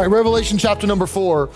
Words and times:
All 0.00 0.06
right, 0.06 0.16
Revelation 0.16 0.56
chapter 0.56 0.86
number 0.86 1.04
four. 1.04 1.50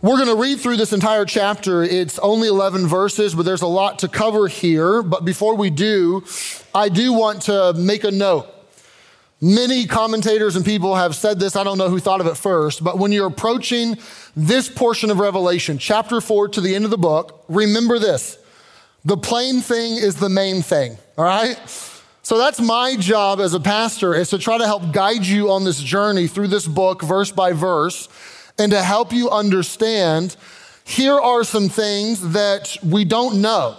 We're 0.00 0.16
going 0.16 0.26
to 0.26 0.34
read 0.34 0.58
through 0.58 0.78
this 0.78 0.92
entire 0.92 1.24
chapter. 1.24 1.84
It's 1.84 2.18
only 2.18 2.48
11 2.48 2.88
verses, 2.88 3.36
but 3.36 3.44
there's 3.44 3.62
a 3.62 3.68
lot 3.68 4.00
to 4.00 4.08
cover 4.08 4.48
here. 4.48 5.00
But 5.00 5.24
before 5.24 5.54
we 5.54 5.70
do, 5.70 6.24
I 6.74 6.88
do 6.88 7.12
want 7.12 7.42
to 7.42 7.72
make 7.74 8.02
a 8.02 8.10
note. 8.10 8.48
Many 9.40 9.86
commentators 9.86 10.56
and 10.56 10.64
people 10.64 10.96
have 10.96 11.14
said 11.14 11.38
this. 11.38 11.54
I 11.54 11.62
don't 11.62 11.78
know 11.78 11.88
who 11.88 12.00
thought 12.00 12.20
of 12.20 12.26
it 12.26 12.36
first, 12.36 12.82
but 12.82 12.98
when 12.98 13.12
you're 13.12 13.28
approaching 13.28 13.96
this 14.34 14.68
portion 14.68 15.12
of 15.12 15.20
Revelation, 15.20 15.78
chapter 15.78 16.20
four 16.20 16.48
to 16.48 16.60
the 16.60 16.74
end 16.74 16.84
of 16.84 16.90
the 16.90 16.98
book, 16.98 17.44
remember 17.48 18.00
this. 18.00 18.38
The 19.04 19.16
plain 19.16 19.60
thing 19.60 19.98
is 19.98 20.16
the 20.16 20.28
main 20.28 20.62
thing, 20.62 20.98
all 21.16 21.24
right? 21.24 21.56
So 22.24 22.38
that's 22.38 22.60
my 22.60 22.94
job 22.96 23.40
as 23.40 23.52
a 23.52 23.60
pastor 23.60 24.14
is 24.14 24.30
to 24.30 24.38
try 24.38 24.56
to 24.56 24.64
help 24.64 24.92
guide 24.92 25.26
you 25.26 25.50
on 25.50 25.64
this 25.64 25.82
journey 25.82 26.28
through 26.28 26.48
this 26.48 26.68
book, 26.68 27.02
verse 27.02 27.32
by 27.32 27.52
verse, 27.52 28.08
and 28.58 28.70
to 28.70 28.80
help 28.80 29.12
you 29.12 29.28
understand 29.28 30.36
here 30.84 31.18
are 31.18 31.42
some 31.42 31.68
things 31.68 32.32
that 32.32 32.76
we 32.82 33.04
don't 33.04 33.40
know. 33.40 33.76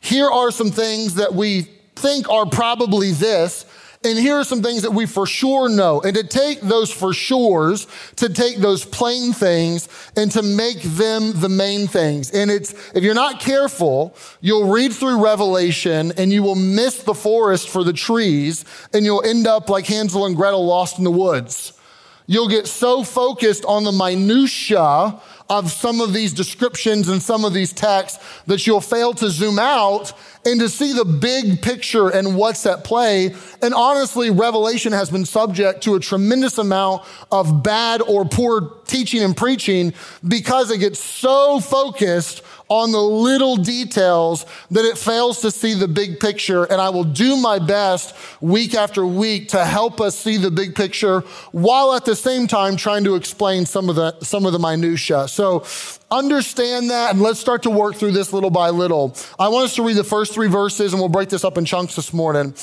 Here 0.00 0.28
are 0.28 0.50
some 0.50 0.70
things 0.70 1.14
that 1.14 1.34
we 1.34 1.62
think 1.96 2.28
are 2.28 2.44
probably 2.44 3.12
this, 3.12 3.64
and 4.04 4.18
here 4.18 4.36
are 4.36 4.44
some 4.44 4.62
things 4.62 4.82
that 4.82 4.90
we 4.90 5.06
for 5.06 5.26
sure 5.26 5.68
know. 5.68 6.00
And 6.00 6.16
to 6.16 6.24
take 6.24 6.60
those 6.60 6.90
for 6.90 7.10
sures, 7.10 7.86
to 8.16 8.28
take 8.28 8.56
those 8.56 8.84
plain 8.84 9.32
things 9.32 9.88
and 10.16 10.30
to 10.32 10.42
make 10.42 10.82
them 10.82 11.40
the 11.40 11.48
main 11.48 11.86
things. 11.86 12.30
And 12.30 12.50
it's, 12.50 12.72
if 12.94 13.04
you're 13.04 13.14
not 13.14 13.40
careful, 13.40 14.16
you'll 14.40 14.68
read 14.68 14.92
through 14.92 15.22
Revelation 15.22 16.12
and 16.16 16.32
you 16.32 16.42
will 16.42 16.56
miss 16.56 17.02
the 17.04 17.14
forest 17.14 17.68
for 17.68 17.84
the 17.84 17.92
trees 17.92 18.64
and 18.92 19.04
you'll 19.04 19.24
end 19.24 19.46
up 19.46 19.68
like 19.68 19.86
Hansel 19.86 20.26
and 20.26 20.34
Gretel 20.34 20.66
lost 20.66 20.98
in 20.98 21.04
the 21.04 21.10
woods. 21.10 21.78
You'll 22.26 22.48
get 22.48 22.66
so 22.66 23.04
focused 23.04 23.64
on 23.64 23.84
the 23.84 23.92
minutia 23.92 25.20
of 25.50 25.70
some 25.70 26.00
of 26.00 26.12
these 26.12 26.32
descriptions 26.32 27.08
and 27.08 27.22
some 27.22 27.44
of 27.44 27.52
these 27.52 27.72
texts 27.72 28.24
that 28.46 28.66
you'll 28.66 28.80
fail 28.80 29.12
to 29.14 29.28
zoom 29.28 29.58
out 29.58 30.12
and 30.44 30.60
to 30.60 30.68
see 30.68 30.92
the 30.92 31.04
big 31.04 31.62
picture 31.62 32.08
and 32.08 32.36
what's 32.36 32.66
at 32.66 32.84
play. 32.84 33.34
And 33.60 33.74
honestly, 33.74 34.30
Revelation 34.30 34.92
has 34.92 35.10
been 35.10 35.24
subject 35.24 35.82
to 35.84 35.94
a 35.94 36.00
tremendous 36.00 36.58
amount 36.58 37.02
of 37.30 37.62
bad 37.62 38.02
or 38.02 38.24
poor 38.24 38.78
teaching 38.86 39.22
and 39.22 39.36
preaching 39.36 39.94
because 40.26 40.70
it 40.70 40.78
gets 40.78 40.98
so 40.98 41.60
focused 41.60 42.42
on 42.68 42.90
the 42.90 43.02
little 43.02 43.56
details 43.56 44.46
that 44.70 44.84
it 44.84 44.96
fails 44.96 45.42
to 45.42 45.50
see 45.50 45.74
the 45.74 45.86
big 45.86 46.18
picture. 46.18 46.64
And 46.64 46.80
I 46.80 46.88
will 46.88 47.04
do 47.04 47.36
my 47.36 47.58
best 47.58 48.14
week 48.40 48.74
after 48.74 49.06
week 49.06 49.48
to 49.48 49.64
help 49.64 50.00
us 50.00 50.16
see 50.16 50.38
the 50.38 50.50
big 50.50 50.74
picture 50.74 51.20
while 51.52 51.94
at 51.94 52.04
the 52.04 52.16
same 52.16 52.46
time 52.46 52.76
trying 52.76 53.04
to 53.04 53.14
explain 53.14 53.66
some 53.66 53.90
of 53.90 53.96
the, 53.96 54.18
some 54.20 54.46
of 54.46 54.52
the 54.52 54.58
minutia. 54.58 55.28
So 55.28 55.64
understand 56.12 56.90
that 56.90 57.12
and 57.12 57.20
let's 57.20 57.40
start 57.40 57.62
to 57.64 57.70
work 57.70 57.96
through 57.96 58.12
this 58.12 58.32
little 58.32 58.50
by 58.50 58.70
little. 58.70 59.16
I 59.38 59.48
want 59.48 59.64
us 59.64 59.74
to 59.76 59.82
read 59.82 59.96
the 59.96 60.04
first 60.04 60.34
three 60.34 60.48
verses 60.48 60.92
and 60.92 61.00
we'll 61.00 61.08
break 61.08 61.30
this 61.30 61.44
up 61.44 61.58
in 61.58 61.64
chunks 61.64 61.96
this 61.96 62.12
morning. 62.12 62.54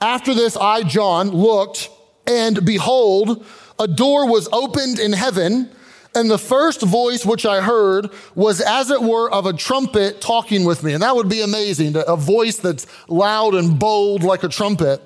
After 0.00 0.34
this, 0.34 0.56
I, 0.56 0.82
John, 0.82 1.30
looked 1.30 1.90
and 2.26 2.64
behold, 2.64 3.44
a 3.78 3.88
door 3.88 4.30
was 4.30 4.48
opened 4.52 4.98
in 4.98 5.12
heaven 5.12 5.70
and 6.14 6.30
the 6.30 6.38
first 6.38 6.82
voice 6.82 7.24
which 7.24 7.46
I 7.46 7.60
heard 7.60 8.10
was 8.34 8.60
as 8.60 8.90
it 8.90 9.02
were 9.02 9.30
of 9.30 9.46
a 9.46 9.52
trumpet 9.52 10.20
talking 10.20 10.64
with 10.64 10.82
me. 10.82 10.92
And 10.92 11.02
that 11.02 11.14
would 11.14 11.28
be 11.28 11.40
amazing, 11.42 11.94
a 11.96 12.16
voice 12.16 12.56
that's 12.56 12.86
loud 13.08 13.54
and 13.54 13.78
bold 13.78 14.22
like 14.22 14.42
a 14.42 14.48
trumpet. 14.48 15.00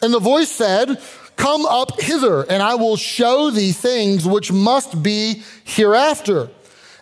And 0.00 0.12
the 0.12 0.20
voice 0.20 0.50
said, 0.50 1.00
Come 1.36 1.66
up 1.66 2.00
hither, 2.00 2.42
and 2.42 2.62
I 2.62 2.76
will 2.76 2.96
show 2.96 3.50
thee 3.50 3.72
things 3.72 4.24
which 4.24 4.52
must 4.52 5.02
be 5.02 5.42
hereafter. 5.64 6.50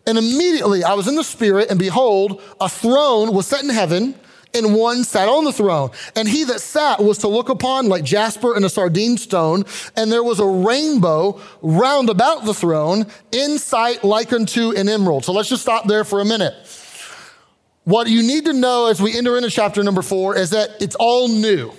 And 0.07 0.19
immediately 0.19 0.83
I 0.85 0.95
was 0.95 1.07
in 1.07 1.15
the 1.15 1.25
spirit, 1.25 1.71
and 1.71 1.79
behold, 1.79 2.43
a 2.61 2.69
throne 2.69 3.33
was 3.33 3.47
set 3.47 3.63
in 3.63 3.71
heaven 3.71 4.15
and 4.55 4.75
one 4.75 5.05
sat 5.05 5.29
on 5.29 5.45
the 5.45 5.53
throne. 5.53 5.91
And 6.17 6.29
he 6.29 6.45
that 6.45 6.61
sat 6.61 7.03
was 7.03 7.19
to 7.19 7.29
look 7.29 7.49
upon 7.49 7.89
like 7.89 8.05
jasper 8.05 8.55
and 8.55 8.65
a 8.65 8.69
sardine 8.69 9.17
stone. 9.17 9.65
And 9.97 10.11
there 10.11 10.23
was 10.23 10.41
a 10.41 10.47
rainbow 10.47 11.41
round 11.63 12.11
about 12.11 12.45
the 12.45 12.55
throne, 12.55 13.07
in 13.31 13.59
sight 13.59 14.05
like 14.05 14.33
unto 14.33 14.73
an 14.73 14.89
emerald. 14.89 15.25
So 15.25 15.33
let's 15.33 15.49
just 15.49 15.63
stop 15.63 15.87
there 15.87 16.05
for 16.05 16.21
a 16.21 16.25
minute. 16.25 16.55
What 17.85 18.09
you 18.09 18.23
need 18.23 18.45
to 18.45 18.53
know 18.53 18.87
as 18.87 19.03
we 19.03 19.17
enter 19.17 19.37
into 19.37 19.51
chapter 19.51 19.83
number 19.83 20.03
four 20.03 20.37
is 20.37 20.51
that 20.51 20.71
it's 20.81 20.95
all 20.97 21.29
new. 21.29 21.73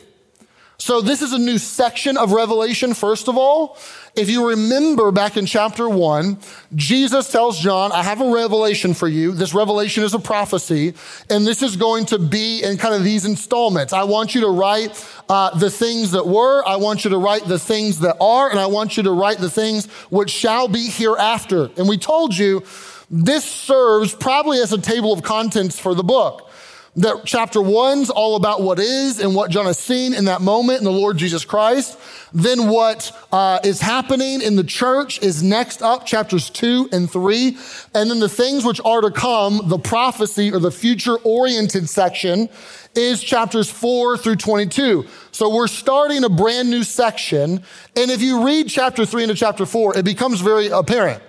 So 0.77 1.01
this 1.01 1.21
is 1.21 1.33
a 1.33 1.39
new 1.39 1.59
section 1.59 2.17
of 2.17 2.31
Revelation, 2.31 2.93
first 2.93 3.27
of 3.27 3.37
all. 3.37 3.77
If 4.15 4.29
you 4.29 4.49
remember 4.49 5.11
back 5.11 5.37
in 5.37 5.45
chapter 5.45 5.87
one, 5.87 6.39
Jesus 6.75 7.31
tells 7.31 7.59
John, 7.59 7.91
I 7.91 8.03
have 8.03 8.21
a 8.21 8.31
revelation 8.31 8.93
for 8.93 9.07
you. 9.07 9.31
This 9.31 9.53
revelation 9.53 10.03
is 10.03 10.13
a 10.13 10.19
prophecy, 10.19 10.93
and 11.29 11.47
this 11.47 11.61
is 11.61 11.75
going 11.75 12.05
to 12.07 12.19
be 12.19 12.63
in 12.63 12.77
kind 12.77 12.93
of 12.95 13.03
these 13.03 13.25
installments. 13.25 13.93
I 13.93 14.03
want 14.03 14.35
you 14.35 14.41
to 14.41 14.49
write 14.49 15.07
uh, 15.29 15.57
the 15.57 15.69
things 15.69 16.11
that 16.11 16.27
were, 16.27 16.63
I 16.67 16.75
want 16.75 17.03
you 17.03 17.11
to 17.11 17.17
write 17.17 17.45
the 17.45 17.59
things 17.59 17.99
that 17.99 18.17
are, 18.19 18.49
and 18.49 18.59
I 18.59 18.65
want 18.65 18.97
you 18.97 19.03
to 19.03 19.11
write 19.11 19.37
the 19.37 19.49
things 19.49 19.85
which 20.09 20.31
shall 20.31 20.67
be 20.67 20.89
hereafter. 20.89 21.69
And 21.77 21.87
we 21.87 21.97
told 21.97 22.37
you 22.37 22.63
this 23.09 23.45
serves 23.45 24.13
probably 24.13 24.59
as 24.59 24.73
a 24.73 24.77
table 24.81 25.13
of 25.13 25.23
contents 25.23 25.79
for 25.79 25.95
the 25.95 26.03
book 26.03 26.49
that 26.95 27.23
chapter 27.25 27.61
one's 27.61 28.11
all 28.11 28.35
about 28.35 28.61
what 28.61 28.77
is 28.77 29.19
and 29.19 29.33
what 29.33 29.49
John 29.49 29.65
has 29.65 29.79
seen 29.79 30.13
in 30.13 30.25
that 30.25 30.41
moment 30.41 30.77
in 30.79 30.83
the 30.83 30.91
Lord 30.91 31.17
Jesus 31.17 31.43
Christ. 31.43 31.97
Then 32.33 32.69
what 32.69 33.11
uh, 33.31 33.59
is 33.63 33.81
happening 33.81 34.41
in 34.41 34.55
the 34.55 34.63
church 34.63 35.21
is 35.23 35.41
next 35.41 35.81
up, 35.81 36.05
chapters 36.05 36.51
two 36.51 36.89
and 36.91 37.09
three. 37.09 37.57
And 37.95 38.09
then 38.09 38.19
the 38.19 38.29
things 38.29 38.63
which 38.63 38.79
are 38.85 39.01
to 39.01 39.09
come, 39.09 39.61
the 39.65 39.79
prophecy 39.79 40.51
or 40.51 40.59
the 40.59 40.71
future 40.71 41.17
oriented 41.17 41.89
section 41.89 42.47
is 42.95 43.23
chapters 43.23 43.71
four 43.71 44.15
through 44.15 44.35
22. 44.35 45.07
So 45.31 45.53
we're 45.53 45.67
starting 45.67 46.23
a 46.23 46.29
brand 46.29 46.69
new 46.69 46.83
section. 46.83 47.63
And 47.95 48.11
if 48.11 48.21
you 48.21 48.45
read 48.45 48.69
chapter 48.69 49.03
three 49.03 49.23
into 49.23 49.35
chapter 49.35 49.65
four, 49.65 49.97
it 49.97 50.05
becomes 50.05 50.41
very 50.41 50.67
apparent. 50.67 51.23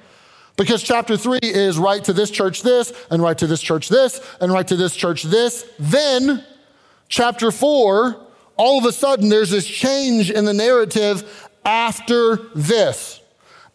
Because 0.57 0.83
chapter 0.83 1.17
three 1.17 1.41
is 1.43 1.79
write 1.79 2.05
to 2.05 2.13
this 2.13 2.31
church 2.31 2.63
this, 2.63 2.93
and 3.11 3.23
write 3.23 3.39
to 3.39 3.47
this 3.47 3.61
church 3.61 3.89
this, 3.89 4.21
and 4.41 4.53
write 4.53 4.69
to 4.69 4.77
this 4.77 4.95
church 4.95 5.25
this. 5.25 5.69
Then, 5.79 6.45
chapter 7.09 7.51
four, 7.51 8.21
all 8.57 8.79
of 8.79 8.85
a 8.85 8.93
sudden 8.93 9.29
there's 9.29 9.51
this 9.51 9.67
change 9.67 10.31
in 10.31 10.45
the 10.45 10.55
narrative 10.55 11.49
after 11.65 12.37
this. 12.55 13.21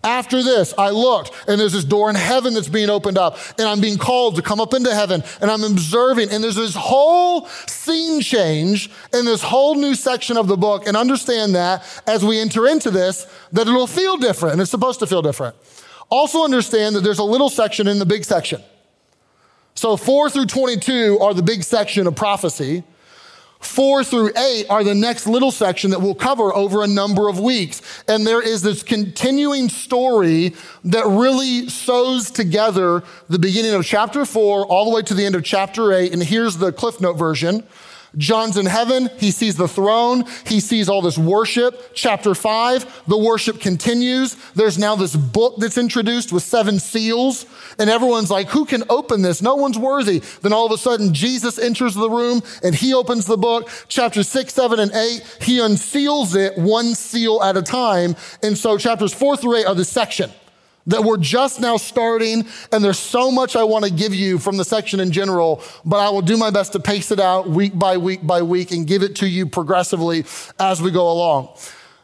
After 0.01 0.41
this, 0.41 0.73
I 0.77 0.91
looked 0.91 1.33
and 1.49 1.59
there's 1.59 1.73
this 1.73 1.83
door 1.83 2.09
in 2.09 2.15
heaven 2.15 2.53
that's 2.53 2.69
being 2.69 2.89
opened 2.89 3.17
up 3.17 3.37
and 3.57 3.67
I'm 3.67 3.81
being 3.81 3.97
called 3.97 4.37
to 4.37 4.41
come 4.41 4.61
up 4.61 4.73
into 4.73 4.95
heaven 4.95 5.21
and 5.41 5.51
I'm 5.51 5.63
observing 5.65 6.29
and 6.31 6.41
there's 6.41 6.55
this 6.55 6.73
whole 6.73 7.47
scene 7.67 8.21
change 8.21 8.89
in 9.13 9.25
this 9.25 9.43
whole 9.43 9.75
new 9.75 9.95
section 9.95 10.37
of 10.37 10.47
the 10.47 10.55
book 10.55 10.87
and 10.87 10.95
understand 10.95 11.55
that 11.55 11.83
as 12.07 12.23
we 12.23 12.39
enter 12.39 12.65
into 12.65 12.91
this, 12.91 13.27
that 13.51 13.67
it'll 13.67 13.87
feel 13.87 14.15
different 14.15 14.53
and 14.53 14.61
it's 14.61 14.71
supposed 14.71 14.99
to 15.01 15.07
feel 15.07 15.21
different. 15.21 15.53
Also 16.09 16.43
understand 16.43 16.95
that 16.95 17.01
there's 17.01 17.19
a 17.19 17.23
little 17.23 17.49
section 17.49 17.87
in 17.87 17.99
the 17.99 18.05
big 18.05 18.25
section. 18.25 18.61
So 19.75 19.95
4 19.95 20.29
through 20.29 20.47
22 20.47 21.19
are 21.21 21.33
the 21.33 21.43
big 21.43 21.63
section 21.63 22.07
of 22.07 22.15
prophecy. 22.15 22.83
4 23.59 24.03
through 24.05 24.31
8 24.37 24.67
are 24.69 24.83
the 24.83 24.95
next 24.95 25.27
little 25.27 25.51
section 25.51 25.91
that 25.91 26.01
we'll 26.01 26.15
cover 26.15 26.53
over 26.55 26.83
a 26.83 26.87
number 26.87 27.27
of 27.27 27.39
weeks. 27.39 27.81
And 28.07 28.25
there 28.25 28.41
is 28.41 28.61
this 28.61 28.83
continuing 28.83 29.67
story 29.67 30.55
that 30.85 31.05
really 31.05 31.67
sews 31.67 32.31
together 32.31 33.03
the 33.27 33.39
beginning 33.39 33.73
of 33.73 33.85
chapter 33.85 34.25
4 34.25 34.65
all 34.65 34.85
the 34.85 34.95
way 34.95 35.01
to 35.01 35.13
the 35.13 35.25
end 35.25 35.35
of 35.35 35.43
chapter 35.43 35.93
8. 35.93 36.13
And 36.13 36.23
here's 36.23 36.57
the 36.57 36.71
Cliff 36.71 37.01
Note 37.01 37.17
version. 37.17 37.63
John's 38.17 38.57
in 38.57 38.65
heaven. 38.65 39.09
He 39.17 39.31
sees 39.31 39.55
the 39.55 39.67
throne. 39.67 40.25
He 40.45 40.59
sees 40.59 40.89
all 40.89 41.01
this 41.01 41.17
worship. 41.17 41.91
Chapter 41.93 42.33
five, 42.35 43.03
the 43.07 43.17
worship 43.17 43.59
continues. 43.59 44.35
There's 44.53 44.77
now 44.77 44.95
this 44.95 45.15
book 45.15 45.55
that's 45.57 45.77
introduced 45.77 46.33
with 46.33 46.43
seven 46.43 46.79
seals. 46.79 47.45
And 47.77 47.89
everyone's 47.89 48.31
like, 48.31 48.49
who 48.49 48.65
can 48.65 48.83
open 48.89 49.21
this? 49.21 49.41
No 49.41 49.55
one's 49.55 49.77
worthy. 49.77 50.19
Then 50.41 50.53
all 50.53 50.65
of 50.65 50.71
a 50.71 50.77
sudden, 50.77 51.13
Jesus 51.13 51.59
enters 51.59 51.93
the 51.93 52.09
room 52.09 52.41
and 52.63 52.75
he 52.75 52.93
opens 52.93 53.25
the 53.25 53.37
book. 53.37 53.69
Chapter 53.87 54.23
six, 54.23 54.53
seven, 54.53 54.79
and 54.79 54.91
eight, 54.91 55.21
he 55.41 55.59
unseals 55.59 56.35
it 56.35 56.57
one 56.57 56.95
seal 56.95 57.41
at 57.43 57.57
a 57.57 57.61
time. 57.61 58.15
And 58.43 58.57
so 58.57 58.77
chapters 58.77 59.13
four 59.13 59.37
through 59.37 59.57
eight 59.57 59.65
are 59.65 59.75
the 59.75 59.85
section 59.85 60.31
that 60.89 61.03
we're 61.03 61.17
just 61.17 61.59
now 61.59 61.77
starting, 61.77 62.45
and 62.71 62.83
there's 62.83 62.99
so 62.99 63.31
much 63.31 63.55
I 63.55 63.63
want 63.63 63.85
to 63.85 63.91
give 63.91 64.13
you 64.13 64.37
from 64.37 64.57
the 64.57 64.65
section 64.65 64.99
in 64.99 65.11
general, 65.11 65.63
but 65.85 65.97
I 65.97 66.09
will 66.09 66.21
do 66.21 66.37
my 66.37 66.49
best 66.49 66.73
to 66.73 66.79
pace 66.79 67.11
it 67.11 67.19
out 67.19 67.49
week 67.49 67.77
by 67.77 67.97
week 67.97 68.25
by 68.25 68.41
week 68.41 68.71
and 68.71 68.85
give 68.85 69.03
it 69.03 69.15
to 69.17 69.27
you 69.27 69.45
progressively 69.45 70.25
as 70.59 70.81
we 70.81 70.91
go 70.91 71.11
along. 71.11 71.49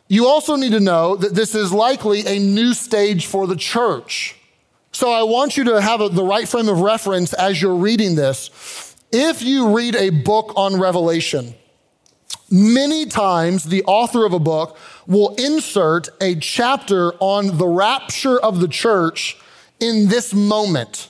You 0.07 0.27
also 0.27 0.55
need 0.55 0.71
to 0.71 0.79
know 0.79 1.15
that 1.15 1.33
this 1.33 1.55
is 1.55 1.73
likely 1.73 2.25
a 2.27 2.39
new 2.39 2.73
stage 2.73 3.25
for 3.25 3.47
the 3.47 3.55
church. 3.55 4.35
So 4.91 5.11
I 5.11 5.23
want 5.23 5.57
you 5.57 5.65
to 5.65 5.81
have 5.81 5.99
a, 5.99 6.09
the 6.09 6.23
right 6.23 6.47
frame 6.47 6.69
of 6.69 6.79
reference 6.79 7.33
as 7.33 7.61
you're 7.61 7.75
reading 7.75 8.15
this. 8.15 8.95
If 9.11 9.41
you 9.41 9.75
read 9.75 9.95
a 9.95 10.09
book 10.09 10.53
on 10.55 10.79
Revelation, 10.79 11.55
Many 12.49 13.07
times, 13.07 13.63
the 13.63 13.83
author 13.85 14.25
of 14.25 14.33
a 14.33 14.39
book 14.39 14.77
will 15.07 15.33
insert 15.35 16.09
a 16.21 16.35
chapter 16.35 17.13
on 17.19 17.57
the 17.57 17.67
rapture 17.67 18.39
of 18.39 18.59
the 18.59 18.67
church 18.67 19.37
in 19.79 20.07
this 20.09 20.33
moment. 20.33 21.09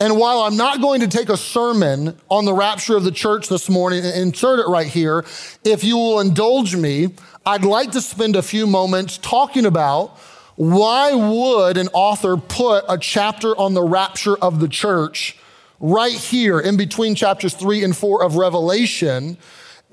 And 0.00 0.18
while 0.18 0.40
I'm 0.40 0.56
not 0.56 0.80
going 0.80 1.00
to 1.00 1.08
take 1.08 1.28
a 1.28 1.36
sermon 1.36 2.18
on 2.30 2.46
the 2.46 2.52
rapture 2.52 2.96
of 2.96 3.04
the 3.04 3.12
church 3.12 3.48
this 3.48 3.68
morning 3.68 4.04
and 4.04 4.14
insert 4.14 4.58
it 4.58 4.66
right 4.66 4.86
here, 4.86 5.24
if 5.64 5.84
you 5.84 5.96
will 5.96 6.20
indulge 6.20 6.74
me, 6.74 7.14
I'd 7.46 7.64
like 7.64 7.92
to 7.92 8.00
spend 8.00 8.34
a 8.34 8.42
few 8.42 8.66
moments 8.66 9.18
talking 9.18 9.66
about 9.66 10.18
why 10.56 11.12
would 11.12 11.76
an 11.76 11.88
author 11.92 12.36
put 12.36 12.84
a 12.88 12.96
chapter 12.96 13.56
on 13.56 13.74
the 13.74 13.82
rapture 13.82 14.36
of 14.36 14.60
the 14.60 14.68
church 14.68 15.36
right 15.80 16.12
here 16.12 16.58
in 16.58 16.76
between 16.76 17.14
chapters 17.14 17.54
three 17.54 17.84
and 17.84 17.96
four 17.96 18.24
of 18.24 18.36
Revelation? 18.36 19.36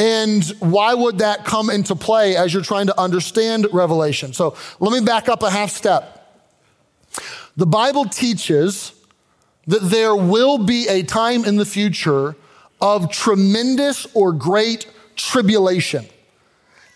And 0.02 0.44
why 0.58 0.96
would 0.96 1.20
that 1.20 1.46
come 1.46 1.70
into 1.70 1.96
play 1.96 2.36
as 2.36 2.52
you're 2.52 2.64
trying 2.64 2.88
to 2.88 3.00
understand 3.00 3.68
Revelation? 3.72 4.34
So 4.34 4.56
let 4.80 4.92
me 4.92 5.06
back 5.06 5.30
up 5.30 5.44
a 5.44 5.52
half 5.52 5.70
step. 5.70 6.18
The 7.56 7.68
Bible 7.68 8.06
teaches 8.06 8.94
that 9.68 9.82
there 9.84 10.16
will 10.16 10.58
be 10.58 10.88
a 10.88 11.04
time 11.04 11.46
in 11.46 11.58
the 11.58 11.66
future 11.66 12.36
of 12.82 13.12
tremendous 13.12 14.08
or 14.16 14.34
great 14.34 14.88
tribulation. 15.16 16.08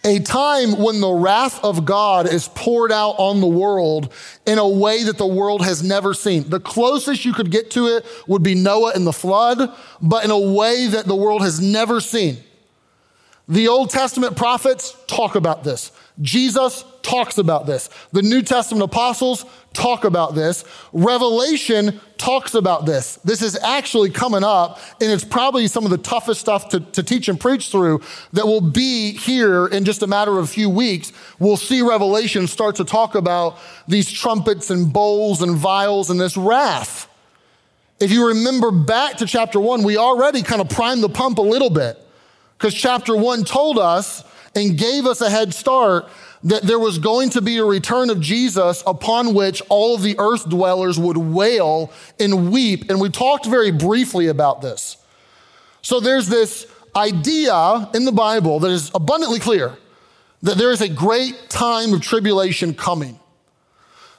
A 0.03 0.17
time 0.17 0.71
when 0.71 0.99
the 0.99 1.11
wrath 1.11 1.63
of 1.63 1.85
God 1.85 2.27
is 2.27 2.47
poured 2.55 2.91
out 2.91 3.19
on 3.19 3.39
the 3.39 3.45
world 3.45 4.11
in 4.47 4.57
a 4.57 4.67
way 4.67 5.03
that 5.03 5.19
the 5.19 5.27
world 5.27 5.63
has 5.63 5.83
never 5.83 6.15
seen. 6.15 6.49
The 6.49 6.59
closest 6.59 7.23
you 7.23 7.33
could 7.33 7.51
get 7.51 7.69
to 7.71 7.85
it 7.85 8.03
would 8.25 8.41
be 8.41 8.55
Noah 8.55 8.93
and 8.95 9.05
the 9.05 9.13
flood, 9.13 9.71
but 10.01 10.25
in 10.25 10.31
a 10.31 10.39
way 10.39 10.87
that 10.87 11.05
the 11.05 11.15
world 11.15 11.43
has 11.43 11.61
never 11.61 11.99
seen. 12.01 12.37
The 13.47 13.67
Old 13.67 13.91
Testament 13.91 14.35
prophets 14.35 14.95
talk 15.07 15.35
about 15.35 15.63
this. 15.63 15.91
Jesus 16.21 16.83
talks 17.03 17.37
about 17.37 17.67
this. 17.67 17.89
The 18.11 18.23
New 18.23 18.41
Testament 18.41 18.83
apostles 18.83 19.45
talk 19.73 20.03
about 20.03 20.33
this. 20.33 20.63
Revelation 20.93 21.99
talks 22.17 22.55
about 22.55 22.87
this. 22.87 23.17
This 23.17 23.43
is 23.43 23.55
actually 23.57 24.09
coming 24.09 24.43
up, 24.43 24.79
and 24.99 25.11
it's 25.11 25.23
probably 25.23 25.67
some 25.67 25.85
of 25.85 25.91
the 25.91 25.99
toughest 25.99 26.41
stuff 26.41 26.69
to, 26.69 26.79
to 26.79 27.03
teach 27.03 27.27
and 27.27 27.39
preach 27.39 27.69
through 27.69 28.01
that 28.33 28.47
will 28.47 28.61
be 28.61 29.11
here 29.11 29.67
in 29.67 29.85
just 29.85 30.01
a 30.01 30.07
matter 30.07 30.31
of 30.39 30.45
a 30.45 30.47
few 30.47 30.69
weeks. 30.69 31.11
We'll 31.37 31.57
see 31.57 31.83
Revelation 31.83 32.47
start 32.47 32.77
to 32.77 32.85
talk 32.85 33.13
about 33.13 33.59
these 33.87 34.11
trumpets 34.11 34.71
and 34.71 34.91
bowls 34.91 35.43
and 35.43 35.55
vials 35.55 36.09
and 36.09 36.19
this 36.19 36.35
wrath. 36.35 37.07
If 37.99 38.11
you 38.11 38.29
remember 38.29 38.71
back 38.71 39.17
to 39.17 39.27
chapter 39.27 39.59
one, 39.59 39.83
we 39.83 39.97
already 39.97 40.41
kind 40.41 40.61
of 40.61 40.69
primed 40.69 41.03
the 41.03 41.09
pump 41.09 41.37
a 41.37 41.43
little 41.43 41.69
bit 41.69 42.01
because 42.57 42.73
chapter 42.73 43.15
one 43.15 43.43
told 43.43 43.77
us 43.77 44.23
and 44.55 44.77
gave 44.77 45.05
us 45.05 45.21
a 45.21 45.29
head 45.29 45.53
start 45.53 46.07
that 46.43 46.61
there 46.61 46.79
was 46.79 46.99
going 46.99 47.29
to 47.31 47.41
be 47.41 47.57
a 47.57 47.65
return 47.65 48.09
of 48.09 48.21
Jesus 48.21 48.83
upon 48.85 49.33
which 49.33 49.61
all 49.67 49.95
of 49.95 50.03
the 50.03 50.15
earth 50.19 50.47
dwellers 50.47 50.99
would 50.99 51.17
wail 51.17 51.91
and 52.19 52.51
weep. 52.51 52.89
And 52.89 53.01
we 53.01 53.09
talked 53.09 53.47
very 53.47 53.71
briefly 53.71 54.27
about 54.27 54.61
this. 54.61 54.97
So 55.81 55.99
there's 55.99 56.27
this 56.27 56.67
idea 56.95 57.89
in 57.93 58.05
the 58.05 58.11
Bible 58.11 58.59
that 58.59 58.69
is 58.69 58.91
abundantly 58.93 59.39
clear 59.39 59.75
that 60.43 60.57
there 60.57 60.71
is 60.71 60.81
a 60.81 60.89
great 60.89 61.49
time 61.49 61.93
of 61.93 62.01
tribulation 62.01 62.73
coming. 62.75 63.19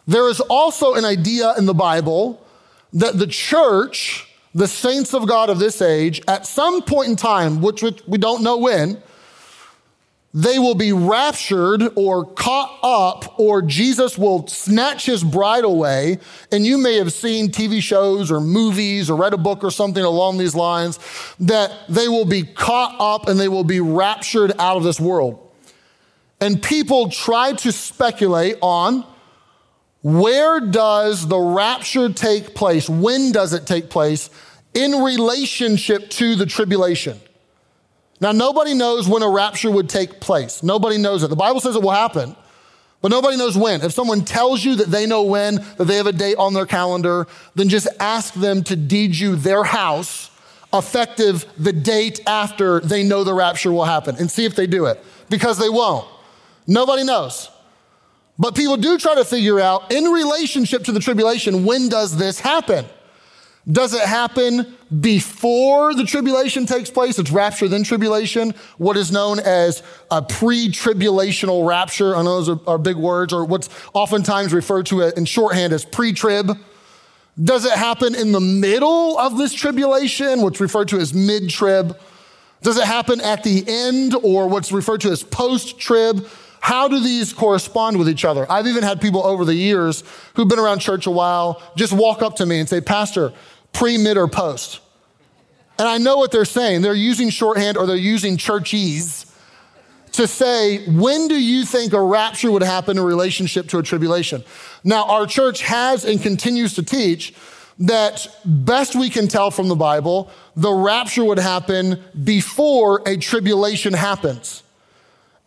There 0.06 0.28
is 0.28 0.40
also 0.40 0.94
an 0.94 1.04
idea 1.04 1.54
in 1.56 1.66
the 1.66 1.74
Bible 1.74 2.44
that 2.92 3.18
the 3.18 3.26
church, 3.26 4.28
the 4.56 4.66
saints 4.66 5.12
of 5.12 5.28
God 5.28 5.50
of 5.50 5.58
this 5.58 5.82
age, 5.82 6.22
at 6.26 6.46
some 6.46 6.80
point 6.80 7.10
in 7.10 7.16
time, 7.16 7.60
which 7.60 7.82
we 7.82 8.16
don't 8.16 8.42
know 8.42 8.56
when, 8.56 9.02
they 10.32 10.58
will 10.58 10.74
be 10.74 10.94
raptured 10.94 11.82
or 11.94 12.24
caught 12.24 12.78
up, 12.82 13.38
or 13.38 13.60
Jesus 13.60 14.16
will 14.16 14.46
snatch 14.46 15.04
his 15.04 15.22
bride 15.22 15.64
away. 15.64 16.20
And 16.50 16.64
you 16.64 16.78
may 16.78 16.96
have 16.96 17.12
seen 17.12 17.48
TV 17.48 17.82
shows 17.82 18.30
or 18.30 18.40
movies 18.40 19.10
or 19.10 19.18
read 19.18 19.34
a 19.34 19.38
book 19.38 19.62
or 19.62 19.70
something 19.70 20.02
along 20.02 20.38
these 20.38 20.54
lines 20.54 20.98
that 21.38 21.70
they 21.90 22.08
will 22.08 22.24
be 22.24 22.42
caught 22.42 22.96
up 22.98 23.28
and 23.28 23.38
they 23.38 23.48
will 23.48 23.64
be 23.64 23.80
raptured 23.80 24.52
out 24.58 24.78
of 24.78 24.84
this 24.84 24.98
world. 24.98 25.38
And 26.40 26.62
people 26.62 27.10
try 27.10 27.52
to 27.52 27.72
speculate 27.72 28.56
on 28.62 29.04
where 30.02 30.60
does 30.60 31.26
the 31.26 31.38
rapture 31.38 32.10
take 32.10 32.54
place? 32.54 32.88
When 32.88 33.32
does 33.32 33.52
it 33.52 33.66
take 33.66 33.90
place 33.90 34.30
in 34.76 35.02
relationship 35.02 36.10
to 36.10 36.36
the 36.36 36.46
tribulation? 36.46 37.18
Now, 38.20 38.32
nobody 38.32 38.74
knows 38.74 39.08
when 39.08 39.22
a 39.22 39.28
rapture 39.28 39.70
would 39.70 39.88
take 39.88 40.20
place. 40.20 40.62
Nobody 40.62 40.98
knows 40.98 41.22
it. 41.22 41.28
The 41.28 41.36
Bible 41.36 41.60
says 41.60 41.76
it 41.76 41.82
will 41.82 41.90
happen, 41.90 42.36
but 43.02 43.10
nobody 43.10 43.36
knows 43.36 43.56
when. 43.56 43.82
If 43.82 43.92
someone 43.92 44.24
tells 44.24 44.64
you 44.64 44.76
that 44.76 44.90
they 44.90 45.06
know 45.06 45.24
when, 45.24 45.56
that 45.76 45.84
they 45.84 45.96
have 45.96 46.06
a 46.06 46.12
date 46.12 46.36
on 46.38 46.54
their 46.54 46.66
calendar, 46.66 47.26
then 47.54 47.68
just 47.68 47.88
ask 48.00 48.32
them 48.34 48.62
to 48.64 48.76
deed 48.76 49.16
you 49.16 49.36
their 49.36 49.64
house 49.64 50.30
effective 50.72 51.44
the 51.58 51.72
date 51.72 52.20
after 52.26 52.80
they 52.80 53.02
know 53.02 53.24
the 53.24 53.34
rapture 53.34 53.72
will 53.72 53.84
happen 53.84 54.16
and 54.16 54.30
see 54.30 54.44
if 54.44 54.56
they 54.56 54.66
do 54.66 54.86
it 54.86 55.02
because 55.30 55.58
they 55.58 55.68
won't. 55.68 56.06
Nobody 56.66 57.04
knows. 57.04 57.50
But 58.38 58.54
people 58.54 58.76
do 58.76 58.98
try 58.98 59.14
to 59.14 59.24
figure 59.24 59.60
out 59.60 59.92
in 59.92 60.04
relationship 60.04 60.84
to 60.84 60.92
the 60.92 61.00
tribulation, 61.00 61.64
when 61.64 61.88
does 61.88 62.16
this 62.16 62.40
happen? 62.40 62.84
Does 63.70 63.94
it 63.94 64.02
happen 64.02 64.76
before 65.00 65.92
the 65.92 66.04
tribulation 66.04 66.66
takes 66.66 66.88
place? 66.88 67.18
It's 67.18 67.32
rapture, 67.32 67.66
then 67.66 67.82
tribulation, 67.82 68.54
what 68.78 68.96
is 68.96 69.10
known 69.10 69.40
as 69.40 69.82
a 70.08 70.22
pre 70.22 70.68
tribulational 70.68 71.66
rapture. 71.66 72.14
I 72.14 72.22
know 72.22 72.40
those 72.40 72.48
are, 72.48 72.60
are, 72.68 72.78
big 72.78 72.96
words, 72.96 73.32
or 73.32 73.44
what's 73.44 73.68
oftentimes 73.92 74.52
referred 74.52 74.86
to 74.86 75.02
in 75.02 75.24
shorthand 75.24 75.72
as 75.72 75.84
pre 75.84 76.12
trib. 76.12 76.56
Does 77.42 77.64
it 77.64 77.72
happen 77.72 78.14
in 78.14 78.30
the 78.30 78.40
middle 78.40 79.18
of 79.18 79.36
this 79.36 79.52
tribulation, 79.52 80.42
what's 80.42 80.60
referred 80.60 80.88
to 80.88 80.98
as 80.98 81.12
mid 81.12 81.50
trib? 81.50 81.98
Does 82.62 82.78
it 82.78 82.84
happen 82.84 83.20
at 83.20 83.42
the 83.42 83.64
end, 83.66 84.14
or 84.22 84.48
what's 84.48 84.70
referred 84.70 85.00
to 85.02 85.10
as 85.10 85.24
post 85.24 85.78
trib? 85.78 86.26
How 86.60 86.88
do 86.88 86.98
these 86.98 87.32
correspond 87.32 87.96
with 87.96 88.08
each 88.08 88.24
other? 88.24 88.50
I've 88.50 88.66
even 88.66 88.82
had 88.82 89.00
people 89.00 89.24
over 89.24 89.44
the 89.44 89.54
years 89.54 90.02
who've 90.34 90.48
been 90.48 90.58
around 90.58 90.80
church 90.80 91.06
a 91.06 91.12
while 91.12 91.62
just 91.76 91.92
walk 91.92 92.22
up 92.22 92.36
to 92.36 92.46
me 92.46 92.58
and 92.58 92.68
say, 92.68 92.80
Pastor, 92.80 93.32
pre, 93.76 93.98
mid, 93.98 94.16
or 94.16 94.26
post. 94.26 94.80
And 95.78 95.86
I 95.86 95.98
know 95.98 96.16
what 96.16 96.32
they're 96.32 96.44
saying. 96.44 96.82
They're 96.82 96.94
using 96.94 97.28
shorthand 97.28 97.76
or 97.76 97.86
they're 97.86 97.96
using 97.96 98.36
churchese 98.36 99.26
to 100.12 100.26
say, 100.26 100.86
when 100.86 101.28
do 101.28 101.34
you 101.34 101.66
think 101.66 101.92
a 101.92 102.00
rapture 102.00 102.50
would 102.50 102.62
happen 102.62 102.96
in 102.96 103.04
relationship 103.04 103.68
to 103.68 103.78
a 103.78 103.82
tribulation? 103.82 104.42
Now, 104.82 105.04
our 105.04 105.26
church 105.26 105.60
has 105.62 106.04
and 106.06 106.22
continues 106.22 106.74
to 106.74 106.82
teach 106.82 107.34
that 107.80 108.26
best 108.46 108.96
we 108.96 109.10
can 109.10 109.28
tell 109.28 109.50
from 109.50 109.68
the 109.68 109.74
Bible, 109.74 110.30
the 110.54 110.72
rapture 110.72 111.24
would 111.24 111.38
happen 111.38 112.02
before 112.24 113.02
a 113.06 113.18
tribulation 113.18 113.92
happens. 113.92 114.62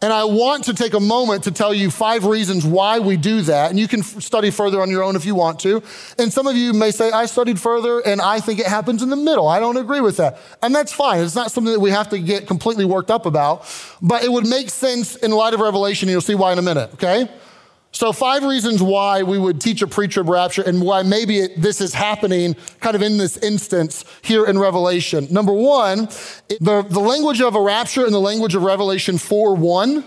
And 0.02 0.14
I 0.14 0.24
want 0.24 0.64
to 0.66 0.74
take 0.74 0.94
a 0.94 1.00
moment 1.00 1.44
to 1.44 1.52
tell 1.52 1.74
you 1.74 1.92
five 1.92 2.26
reasons 2.26 2.66
why 2.66 3.00
we 3.00 3.18
do 3.18 3.42
that. 3.42 3.70
And 3.70 3.78
you 3.78 3.88
can 3.88 4.02
study 4.02 4.50
further 4.50 4.82
on 4.82 4.90
your 4.90 5.04
own 5.04 5.18
if 5.18 5.26
you 5.26 5.36
want 5.36 5.60
to. 5.62 5.84
And 6.18 6.32
some 6.32 6.48
of 6.48 6.56
you 6.56 6.72
may 6.72 6.92
say, 6.92 7.12
I 7.12 7.26
studied 7.26 7.60
further 7.60 8.00
and 8.00 8.22
I 8.22 8.40
think 8.40 8.60
it 8.60 8.68
happens 8.68 9.04
in 9.04 9.10
the 9.10 9.18
middle. 9.18 9.50
I 9.50 9.60
don't 9.60 9.76
agree 9.76 10.00
with 10.00 10.16
that. 10.18 10.40
And 10.62 10.74
that's 10.74 10.94
fine. 10.94 11.20
It's 11.22 11.36
not 11.36 11.52
something 11.52 11.74
that 11.74 11.82
we 11.82 11.92
have 11.92 12.08
to 12.10 12.20
get 12.20 12.48
completely 12.48 12.86
worked 12.86 13.12
up 13.12 13.26
about, 13.26 13.66
but 14.02 14.24
it 14.24 14.32
would 14.32 14.48
make 14.48 14.70
sense 14.70 15.18
in 15.18 15.32
light 15.32 15.54
of 15.54 15.60
Revelation. 15.60 16.08
You'll 16.08 16.22
see 16.22 16.36
why 16.36 16.54
in 16.54 16.60
a 16.60 16.64
minute, 16.64 16.94
okay? 16.94 17.30
So, 17.92 18.14
five 18.14 18.44
reasons 18.44 18.84
why 18.84 19.24
we 19.24 19.40
would 19.40 19.60
teach 19.60 19.82
a 19.82 19.88
pre 19.88 20.08
trib 20.08 20.30
rapture 20.30 20.62
and 20.62 20.82
why 20.82 21.04
maybe 21.04 21.40
it, 21.40 21.62
this 21.62 21.82
is 21.82 21.94
happening 21.94 22.56
kind 22.80 22.96
of 22.96 23.02
in 23.02 23.18
this 23.18 23.38
instance 23.38 24.06
here 24.22 24.46
in 24.46 24.60
Revelation. 24.60 25.28
Number 25.32 25.52
one, 25.52 26.06
the, 26.62 26.86
the 26.88 27.00
language 27.00 27.42
of 27.42 27.56
a 27.56 27.62
rapture 27.62 28.06
and 28.06 28.14
the 28.14 28.20
language 28.20 28.54
of 28.54 28.62
Revelation 28.64 29.18
4 29.18 29.56
1 29.56 30.04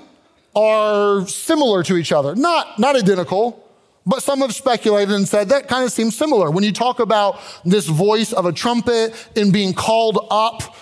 are 0.54 1.26
similar 1.26 1.82
to 1.82 1.96
each 1.96 2.12
other. 2.12 2.36
Not, 2.36 2.78
not 2.78 2.94
identical, 2.94 3.68
but 4.06 4.22
some 4.22 4.40
have 4.40 4.54
speculated 4.54 5.14
and 5.14 5.26
said 5.26 5.48
that 5.48 5.68
kind 5.68 5.84
of 5.84 5.92
seems 5.92 6.16
similar. 6.16 6.50
When 6.50 6.64
you 6.64 6.72
talk 6.72 7.00
about 7.00 7.40
this 7.64 7.86
voice 7.86 8.32
of 8.32 8.46
a 8.46 8.52
trumpet 8.52 9.14
and 9.36 9.52
being 9.52 9.72
called 9.72 10.26
up, 10.30 10.76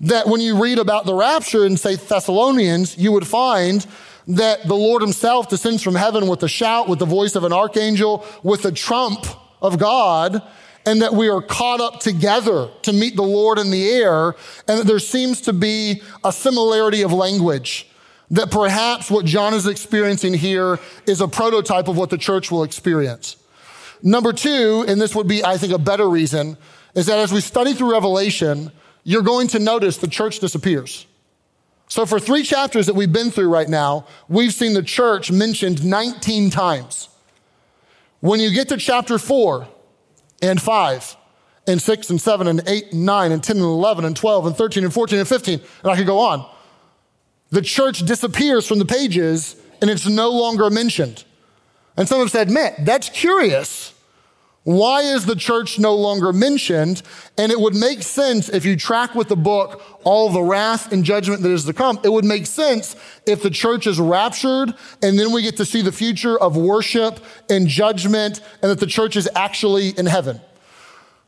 that 0.00 0.26
when 0.26 0.40
you 0.40 0.62
read 0.62 0.78
about 0.78 1.06
the 1.06 1.14
rapture 1.14 1.64
in, 1.64 1.76
say, 1.76 1.96
Thessalonians, 1.96 2.98
you 2.98 3.12
would 3.12 3.26
find 3.26 3.86
that 4.28 4.66
the 4.66 4.74
Lord 4.74 5.02
himself 5.02 5.48
descends 5.48 5.82
from 5.82 5.94
heaven 5.94 6.26
with 6.26 6.42
a 6.42 6.48
shout, 6.48 6.88
with 6.88 6.98
the 6.98 7.06
voice 7.06 7.36
of 7.36 7.44
an 7.44 7.52
archangel, 7.52 8.24
with 8.42 8.62
the 8.62 8.72
trump 8.72 9.24
of 9.62 9.78
God, 9.78 10.42
and 10.84 11.02
that 11.02 11.14
we 11.14 11.28
are 11.28 11.42
caught 11.42 11.80
up 11.80 12.00
together 12.00 12.68
to 12.82 12.92
meet 12.92 13.16
the 13.16 13.22
Lord 13.22 13.58
in 13.58 13.70
the 13.70 13.88
air, 13.88 14.34
and 14.68 14.80
that 14.80 14.86
there 14.86 14.98
seems 14.98 15.40
to 15.42 15.52
be 15.52 16.02
a 16.24 16.32
similarity 16.32 17.02
of 17.02 17.12
language. 17.12 17.88
That 18.30 18.50
perhaps 18.50 19.10
what 19.10 19.24
John 19.24 19.54
is 19.54 19.66
experiencing 19.66 20.34
here 20.34 20.80
is 21.06 21.20
a 21.20 21.28
prototype 21.28 21.86
of 21.86 21.96
what 21.96 22.10
the 22.10 22.18
church 22.18 22.50
will 22.50 22.64
experience. 22.64 23.36
Number 24.02 24.32
two, 24.32 24.84
and 24.88 25.00
this 25.00 25.14
would 25.14 25.28
be, 25.28 25.44
I 25.44 25.56
think, 25.56 25.72
a 25.72 25.78
better 25.78 26.08
reason, 26.08 26.56
is 26.94 27.06
that 27.06 27.18
as 27.18 27.32
we 27.32 27.40
study 27.40 27.72
through 27.72 27.92
Revelation, 27.92 28.72
you're 29.04 29.22
going 29.22 29.46
to 29.48 29.58
notice 29.58 29.98
the 29.98 30.08
church 30.08 30.40
disappears. 30.40 31.06
So, 31.88 32.04
for 32.04 32.18
three 32.18 32.42
chapters 32.42 32.86
that 32.86 32.94
we've 32.94 33.12
been 33.12 33.30
through 33.30 33.48
right 33.48 33.68
now, 33.68 34.06
we've 34.28 34.52
seen 34.52 34.74
the 34.74 34.82
church 34.82 35.30
mentioned 35.30 35.84
19 35.84 36.50
times. 36.50 37.08
When 38.20 38.40
you 38.40 38.50
get 38.50 38.68
to 38.70 38.76
chapter 38.76 39.18
four 39.18 39.68
and 40.42 40.60
five, 40.60 41.16
and 41.66 41.82
six 41.82 42.10
and 42.10 42.20
seven 42.20 42.46
and 42.46 42.62
eight 42.66 42.92
and 42.92 43.04
nine 43.04 43.32
and 43.32 43.42
10 43.42 43.56
and 43.56 43.64
11 43.64 44.04
and 44.04 44.16
12 44.16 44.46
and 44.46 44.56
13 44.56 44.84
and 44.84 44.92
14 44.92 45.18
and 45.18 45.28
15, 45.28 45.60
and 45.82 45.90
I 45.90 45.96
could 45.96 46.06
go 46.06 46.18
on. 46.18 46.48
The 47.50 47.62
church 47.62 48.00
disappears 48.00 48.66
from 48.66 48.78
the 48.78 48.84
pages 48.84 49.56
and 49.80 49.90
it's 49.90 50.06
no 50.06 50.30
longer 50.30 50.70
mentioned. 50.70 51.24
And 51.96 52.08
some 52.08 52.20
have 52.20 52.30
said, 52.30 52.50
man, 52.50 52.74
that's 52.80 53.08
curious. 53.08 53.94
Why 54.66 55.02
is 55.02 55.26
the 55.26 55.36
church 55.36 55.78
no 55.78 55.94
longer 55.94 56.32
mentioned? 56.32 57.02
And 57.38 57.52
it 57.52 57.60
would 57.60 57.76
make 57.76 58.02
sense 58.02 58.48
if 58.48 58.64
you 58.64 58.74
track 58.74 59.14
with 59.14 59.28
the 59.28 59.36
book 59.36 59.80
all 60.02 60.28
the 60.28 60.42
wrath 60.42 60.90
and 60.90 61.04
judgment 61.04 61.42
that 61.42 61.52
is 61.52 61.66
to 61.66 61.72
come. 61.72 62.00
It 62.02 62.08
would 62.08 62.24
make 62.24 62.46
sense 62.46 62.96
if 63.26 63.44
the 63.44 63.50
church 63.50 63.86
is 63.86 64.00
raptured 64.00 64.74
and 65.04 65.16
then 65.16 65.30
we 65.30 65.42
get 65.42 65.56
to 65.58 65.64
see 65.64 65.82
the 65.82 65.92
future 65.92 66.36
of 66.36 66.56
worship 66.56 67.20
and 67.48 67.68
judgment 67.68 68.40
and 68.60 68.68
that 68.68 68.80
the 68.80 68.88
church 68.88 69.14
is 69.14 69.28
actually 69.36 69.90
in 69.90 70.06
heaven. 70.06 70.40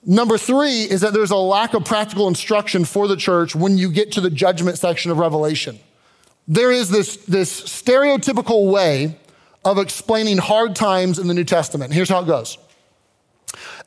Number 0.04 0.37
three 0.37 0.83
is 0.83 1.02
that 1.02 1.12
there's 1.12 1.30
a 1.30 1.37
lack 1.37 1.75
of 1.75 1.85
practical 1.85 2.26
instruction 2.26 2.85
for 2.85 3.07
the 3.07 3.16
church 3.16 3.54
when 3.54 3.78
you 3.78 3.92
get 3.92 4.11
to 4.12 4.21
the 4.21 4.30
judgment 4.30 4.78
section 4.78 5.12
of 5.12 5.18
Revelation. 5.18 5.78
There 6.49 6.73
is 6.73 6.90
this, 6.90 7.18
this 7.18 7.61
stereotypical 7.62 8.68
way 8.68 9.16
of 9.64 9.78
explaining 9.78 10.38
hard 10.38 10.75
times 10.75 11.21
in 11.21 11.28
the 11.28 11.35
New 11.35 11.45
Testament. 11.45 11.92
Here's 11.92 12.09
how 12.09 12.23
it 12.23 12.26
goes. 12.26 12.59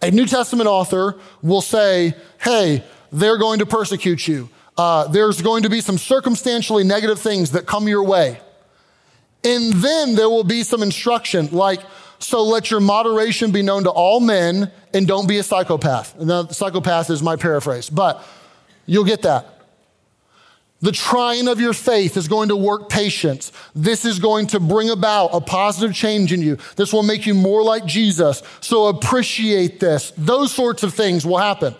A 0.01 0.11
New 0.11 0.25
Testament 0.25 0.67
author 0.67 1.19
will 1.41 1.61
say, 1.61 2.15
hey, 2.41 2.83
they're 3.11 3.37
going 3.37 3.59
to 3.59 3.65
persecute 3.65 4.27
you. 4.27 4.49
Uh, 4.77 5.07
there's 5.07 5.41
going 5.41 5.63
to 5.63 5.69
be 5.69 5.81
some 5.81 5.97
circumstantially 5.97 6.83
negative 6.83 7.19
things 7.19 7.51
that 7.51 7.65
come 7.65 7.87
your 7.87 8.03
way. 8.03 8.39
And 9.43 9.73
then 9.73 10.15
there 10.15 10.29
will 10.29 10.43
be 10.43 10.63
some 10.63 10.81
instruction 10.81 11.49
like, 11.51 11.81
so 12.19 12.43
let 12.43 12.71
your 12.71 12.79
moderation 12.79 13.51
be 13.51 13.61
known 13.61 13.83
to 13.83 13.89
all 13.89 14.19
men 14.19 14.71
and 14.93 15.07
don't 15.07 15.27
be 15.27 15.37
a 15.39 15.43
psychopath. 15.43 16.17
And 16.19 16.29
the 16.29 16.47
psychopath 16.49 17.09
is 17.09 17.21
my 17.21 17.35
paraphrase, 17.35 17.89
but 17.89 18.23
you'll 18.85 19.03
get 19.03 19.23
that. 19.23 19.60
The 20.81 20.91
trying 20.91 21.47
of 21.47 21.61
your 21.61 21.73
faith 21.73 22.17
is 22.17 22.27
going 22.27 22.49
to 22.49 22.55
work 22.55 22.89
patience. 22.89 23.51
This 23.75 24.03
is 24.03 24.17
going 24.17 24.47
to 24.47 24.59
bring 24.59 24.89
about 24.89 25.27
a 25.27 25.39
positive 25.39 25.95
change 25.95 26.33
in 26.33 26.41
you. 26.41 26.57
This 26.75 26.91
will 26.91 27.03
make 27.03 27.27
you 27.27 27.35
more 27.35 27.63
like 27.63 27.85
Jesus. 27.85 28.41
So 28.61 28.87
appreciate 28.87 29.79
this. 29.79 30.11
Those 30.17 30.51
sorts 30.51 30.81
of 30.81 30.93
things 30.93 31.23
will 31.23 31.37
happen. 31.37 31.75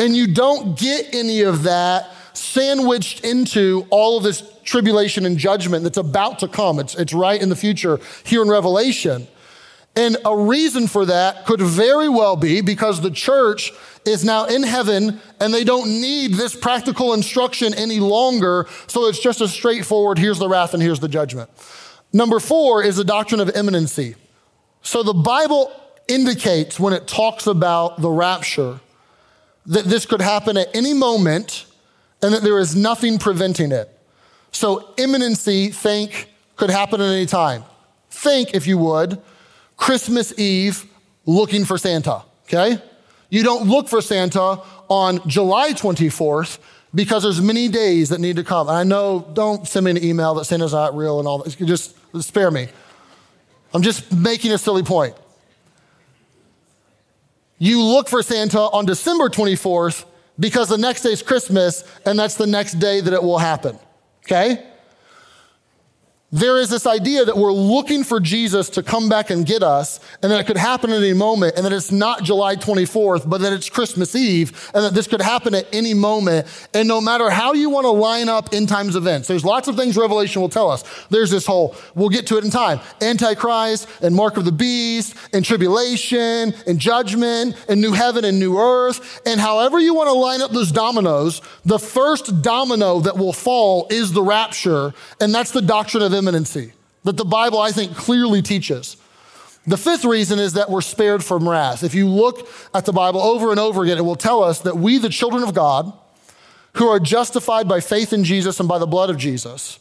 And 0.00 0.16
you 0.16 0.34
don't 0.34 0.76
get 0.76 1.14
any 1.14 1.42
of 1.42 1.62
that 1.64 2.10
sandwiched 2.32 3.24
into 3.24 3.86
all 3.90 4.16
of 4.16 4.24
this 4.24 4.42
tribulation 4.64 5.24
and 5.24 5.38
judgment 5.38 5.84
that's 5.84 5.96
about 5.96 6.40
to 6.40 6.48
come. 6.48 6.78
It's, 6.80 6.94
it's 6.96 7.12
right 7.12 7.40
in 7.40 7.48
the 7.48 7.56
future 7.56 7.98
here 8.24 8.42
in 8.42 8.48
Revelation. 8.48 9.28
And 9.96 10.16
a 10.24 10.36
reason 10.36 10.86
for 10.86 11.06
that 11.06 11.46
could 11.46 11.60
very 11.60 12.08
well 12.08 12.36
be 12.36 12.60
because 12.60 13.00
the 13.00 13.10
church 13.10 13.72
is 14.04 14.24
now 14.24 14.46
in 14.46 14.62
heaven 14.62 15.20
and 15.40 15.52
they 15.52 15.64
don't 15.64 15.88
need 15.88 16.34
this 16.34 16.54
practical 16.54 17.14
instruction 17.14 17.74
any 17.74 18.00
longer. 18.00 18.66
So 18.86 19.06
it's 19.06 19.18
just 19.18 19.40
a 19.40 19.48
straightforward 19.48 20.18
here's 20.18 20.38
the 20.38 20.48
wrath 20.48 20.74
and 20.74 20.82
here's 20.82 21.00
the 21.00 21.08
judgment. 21.08 21.50
Number 22.12 22.40
four 22.40 22.82
is 22.82 22.96
the 22.96 23.04
doctrine 23.04 23.40
of 23.40 23.54
imminency. 23.54 24.16
So 24.82 25.02
the 25.02 25.14
Bible 25.14 25.72
indicates 26.08 26.80
when 26.80 26.92
it 26.92 27.06
talks 27.06 27.46
about 27.46 28.00
the 28.00 28.10
rapture 28.10 28.80
that 29.66 29.84
this 29.84 30.06
could 30.06 30.22
happen 30.22 30.56
at 30.56 30.74
any 30.74 30.94
moment 30.94 31.66
and 32.22 32.32
that 32.32 32.42
there 32.42 32.58
is 32.58 32.74
nothing 32.74 33.18
preventing 33.18 33.70
it. 33.70 33.94
So 34.50 34.94
imminency, 34.96 35.68
think, 35.68 36.32
could 36.56 36.70
happen 36.70 37.00
at 37.00 37.06
any 37.08 37.26
time. 37.26 37.64
Think, 38.10 38.54
if 38.54 38.66
you 38.66 38.78
would, 38.78 39.20
Christmas 39.76 40.36
Eve 40.38 40.86
looking 41.26 41.64
for 41.64 41.76
Santa, 41.76 42.22
okay? 42.46 42.82
You 43.30 43.42
don't 43.42 43.68
look 43.68 43.88
for 43.88 44.00
Santa 44.00 44.60
on 44.88 45.26
July 45.28 45.72
24th 45.72 46.58
because 46.94 47.22
there's 47.22 47.40
many 47.40 47.68
days 47.68 48.08
that 48.08 48.20
need 48.20 48.36
to 48.36 48.44
come. 48.44 48.68
And 48.68 48.76
I 48.76 48.84
know, 48.84 49.28
don't 49.34 49.68
send 49.68 49.84
me 49.84 49.90
an 49.90 50.02
email 50.02 50.34
that 50.34 50.46
Santa's 50.46 50.72
not 50.72 50.96
real 50.96 51.18
and 51.18 51.28
all 51.28 51.38
that. 51.38 51.56
Just 51.58 51.94
spare 52.22 52.50
me. 52.50 52.68
I'm 53.74 53.82
just 53.82 54.10
making 54.12 54.52
a 54.52 54.58
silly 54.58 54.82
point. 54.82 55.14
You 57.58 57.82
look 57.82 58.08
for 58.08 58.22
Santa 58.22 58.60
on 58.60 58.86
December 58.86 59.28
24th 59.28 60.04
because 60.38 60.68
the 60.68 60.78
next 60.78 61.02
day 61.02 61.10
is 61.10 61.22
Christmas 61.22 61.84
and 62.06 62.18
that's 62.18 62.36
the 62.36 62.46
next 62.46 62.74
day 62.74 63.00
that 63.00 63.12
it 63.12 63.22
will 63.22 63.38
happen. 63.38 63.78
Okay? 64.24 64.64
There 66.30 66.60
is 66.60 66.68
this 66.68 66.86
idea 66.86 67.24
that 67.24 67.38
we're 67.38 67.52
looking 67.52 68.04
for 68.04 68.20
Jesus 68.20 68.68
to 68.70 68.82
come 68.82 69.08
back 69.08 69.30
and 69.30 69.46
get 69.46 69.62
us, 69.62 69.98
and 70.22 70.30
that 70.30 70.40
it 70.40 70.46
could 70.46 70.58
happen 70.58 70.90
at 70.90 70.98
any 70.98 71.14
moment, 71.14 71.56
and 71.56 71.64
that 71.64 71.72
it's 71.72 71.90
not 71.90 72.22
July 72.22 72.54
24th, 72.54 73.28
but 73.28 73.40
that 73.40 73.54
it's 73.54 73.70
Christmas 73.70 74.14
Eve, 74.14 74.70
and 74.74 74.84
that 74.84 74.92
this 74.92 75.06
could 75.06 75.22
happen 75.22 75.54
at 75.54 75.66
any 75.72 75.94
moment. 75.94 76.46
And 76.74 76.86
no 76.86 77.00
matter 77.00 77.30
how 77.30 77.54
you 77.54 77.70
want 77.70 77.86
to 77.86 77.90
line 77.90 78.28
up 78.28 78.50
end 78.52 78.68
times 78.68 78.94
events, 78.94 79.26
there's 79.26 79.44
lots 79.44 79.68
of 79.68 79.76
things 79.76 79.96
Revelation 79.96 80.42
will 80.42 80.50
tell 80.50 80.70
us. 80.70 80.84
There's 81.08 81.30
this 81.30 81.46
whole, 81.46 81.74
we'll 81.94 82.10
get 82.10 82.26
to 82.26 82.36
it 82.36 82.44
in 82.44 82.50
time, 82.50 82.80
Antichrist, 83.00 83.88
and 84.02 84.14
Mark 84.14 84.36
of 84.36 84.44
the 84.44 84.52
Beast, 84.52 85.16
and 85.32 85.42
tribulation, 85.42 86.52
and 86.66 86.78
judgment, 86.78 87.56
and 87.70 87.80
new 87.80 87.92
heaven 87.92 88.26
and 88.26 88.38
new 88.38 88.58
earth. 88.58 89.22
And 89.24 89.40
however 89.40 89.78
you 89.78 89.94
want 89.94 90.08
to 90.08 90.12
line 90.12 90.42
up 90.42 90.50
those 90.50 90.72
dominoes, 90.72 91.40
the 91.64 91.78
first 91.78 92.42
domino 92.42 93.00
that 93.00 93.16
will 93.16 93.32
fall 93.32 93.86
is 93.88 94.12
the 94.12 94.22
rapture, 94.22 94.92
and 95.22 95.34
that's 95.34 95.52
the 95.52 95.62
doctrine 95.62 96.02
of 96.02 96.17
imminency 96.18 96.72
that 97.04 97.16
the 97.16 97.24
Bible, 97.24 97.58
I 97.58 97.70
think, 97.70 97.96
clearly 97.96 98.42
teaches. 98.42 98.96
The 99.66 99.76
fifth 99.76 100.04
reason 100.04 100.38
is 100.38 100.54
that 100.54 100.70
we're 100.70 100.80
spared 100.80 101.24
from 101.24 101.48
wrath. 101.48 101.84
If 101.84 101.94
you 101.94 102.08
look 102.08 102.48
at 102.74 102.84
the 102.84 102.92
Bible 102.92 103.20
over 103.20 103.50
and 103.50 103.60
over 103.60 103.82
again, 103.82 103.98
it 103.98 104.04
will 104.04 104.16
tell 104.16 104.42
us 104.42 104.60
that 104.60 104.76
we, 104.76 104.98
the 104.98 105.08
children 105.08 105.42
of 105.42 105.54
God, 105.54 105.92
who 106.74 106.88
are 106.88 107.00
justified 107.00 107.68
by 107.68 107.80
faith 107.80 108.12
in 108.12 108.24
Jesus 108.24 108.60
and 108.60 108.68
by 108.68 108.78
the 108.78 108.86
blood 108.86 109.10
of 109.10 109.16
Jesus, 109.16 109.78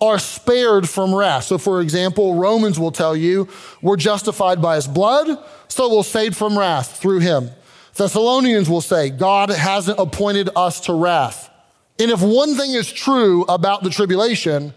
are 0.00 0.18
spared 0.18 0.88
from 0.88 1.14
wrath. 1.14 1.44
So, 1.44 1.58
for 1.58 1.80
example, 1.80 2.36
Romans 2.36 2.78
will 2.78 2.92
tell 2.92 3.16
you 3.16 3.48
we're 3.82 3.96
justified 3.96 4.62
by 4.62 4.76
his 4.76 4.86
blood, 4.86 5.38
so 5.68 5.96
we're 5.96 6.04
saved 6.04 6.36
from 6.36 6.56
wrath 6.56 6.98
through 6.98 7.20
him. 7.20 7.50
Thessalonians 7.94 8.70
will 8.70 8.80
say 8.80 9.10
God 9.10 9.50
hasn't 9.50 9.98
appointed 9.98 10.50
us 10.54 10.80
to 10.82 10.92
wrath. 10.92 11.50
And 11.98 12.12
if 12.12 12.22
one 12.22 12.54
thing 12.54 12.72
is 12.72 12.92
true 12.92 13.42
about 13.48 13.82
the 13.82 13.90
tribulation, 13.90 14.72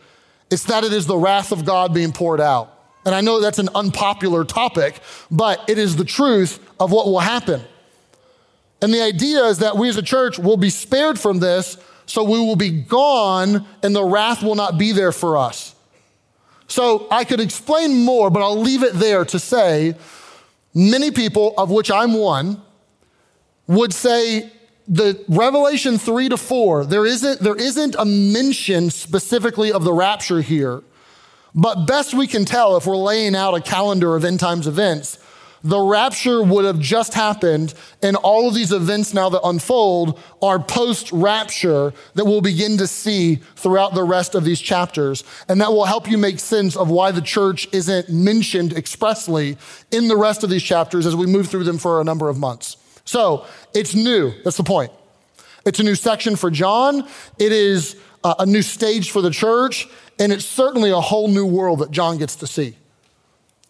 it's 0.52 0.66
that 0.66 0.84
it 0.84 0.94
is 0.94 1.08
the 1.08 1.18
wrath 1.18 1.52
of 1.52 1.66
God 1.66 1.94
being 1.94 2.12
poured 2.12 2.42
out. 2.42 2.78
And 3.06 3.16
I 3.16 3.22
know 3.22 3.40
that's 3.40 3.58
an 3.58 3.70
unpopular 3.74 4.44
topic, 4.44 5.00
but 5.32 5.68
it 5.68 5.80
is 5.80 5.96
the 5.96 6.06
truth 6.06 6.60
of 6.80 6.92
what 6.92 7.08
will 7.08 7.20
happen. 7.20 7.62
And 8.82 8.94
the 8.94 9.02
idea 9.02 9.46
is 9.46 9.60
that 9.60 9.78
we 9.78 9.90
as 9.90 9.98
a 9.98 10.04
church 10.04 10.38
will 10.38 10.58
be 10.58 10.70
spared 10.70 11.20
from 11.20 11.40
this, 11.40 11.78
so 12.06 12.24
we 12.24 12.40
will 12.40 12.56
be 12.56 12.70
gone 12.70 13.66
and 13.82 13.96
the 13.96 14.04
wrath 14.04 14.44
will 14.44 14.56
not 14.56 14.78
be 14.78 14.92
there 14.92 15.12
for 15.12 15.38
us. 15.38 15.74
So 16.68 17.08
I 17.12 17.24
could 17.24 17.40
explain 17.40 18.04
more, 18.04 18.30
but 18.30 18.42
I'll 18.42 18.60
leave 18.60 18.84
it 18.84 18.94
there 18.94 19.26
to 19.26 19.40
say 19.40 19.96
many 20.74 21.12
people, 21.12 21.54
of 21.58 21.70
which 21.70 21.92
I'm 21.92 22.14
one, 22.14 22.62
would 23.68 23.94
say 23.94 24.52
the 24.88 25.24
Revelation 25.28 25.98
3 25.98 26.30
to 26.30 26.38
4, 26.38 26.86
there 26.86 27.06
isn't, 27.06 27.40
there 27.40 27.56
isn't 27.56 27.96
a 27.98 28.06
mention 28.06 28.90
specifically 28.90 29.72
of 29.72 29.84
the 29.84 29.94
rapture 29.94 30.42
here. 30.42 30.84
But 31.54 31.86
best 31.86 32.14
we 32.14 32.28
can 32.28 32.46
tell, 32.46 32.78
if 32.78 32.86
we're 32.86 32.96
laying 32.96 33.36
out 33.36 33.54
a 33.54 33.62
calendar 33.62 34.16
of 34.16 34.24
end 34.24 34.40
times 34.40 34.68
events, 34.68 35.18
the 35.64 35.80
rapture 35.80 36.42
would 36.42 36.66
have 36.66 36.80
just 36.80 37.14
happened, 37.14 37.74
and 38.02 38.16
all 38.16 38.48
of 38.48 38.56
these 38.56 38.72
events 38.72 39.14
now 39.14 39.30
that 39.30 39.42
unfold 39.44 40.20
are 40.42 40.60
post 40.60 41.12
rapture 41.12 41.94
that 42.16 42.26
we'll 42.26 42.42
begin 42.42 42.78
to 42.78 42.88
see 42.88 43.36
throughout 43.56 43.94
the 43.94 44.04
rest 44.04 44.34
of 44.34 44.44
these 44.44 44.60
chapters. 44.60 45.24
And 45.48 45.62
that 45.62 45.72
will 45.72 45.86
help 45.86 46.10
you 46.10 46.18
make 46.18 46.40
sense 46.40 46.76
of 46.76 46.90
why 46.90 47.12
the 47.12 47.22
church 47.22 47.68
isn't 47.72 48.10
mentioned 48.10 48.74
expressly 48.74 49.58
in 49.92 50.08
the 50.08 50.18
rest 50.18 50.44
of 50.44 50.50
these 50.50 50.64
chapters 50.64 51.06
as 51.06 51.16
we 51.16 51.28
move 51.28 51.48
through 51.48 51.66
them 51.66 51.78
for 51.78 52.02
a 52.02 52.04
number 52.04 52.28
of 52.28 52.40
months. 52.40 52.78
So 53.06 53.46
it's 53.74 53.96
new. 53.96 54.34
That's 54.44 54.58
the 54.58 54.64
point. 54.64 54.92
It's 55.66 55.80
a 55.80 55.84
new 55.84 55.96
section 55.96 56.36
for 56.36 56.50
John. 56.50 57.08
It 57.38 57.52
is 57.52 57.96
uh, 58.24 58.36
a 58.40 58.46
new 58.46 58.62
stage 58.62 59.12
for 59.12 59.22
the 59.22 59.32
church. 59.32 59.88
And 60.20 60.32
it's 60.32 60.46
certainly 60.46 60.92
a 60.92 61.02
whole 61.02 61.28
new 61.28 61.46
world 61.46 61.80
that 61.80 61.92
John 61.92 62.18
gets 62.18 62.36
to 62.38 62.48
see. 62.48 62.76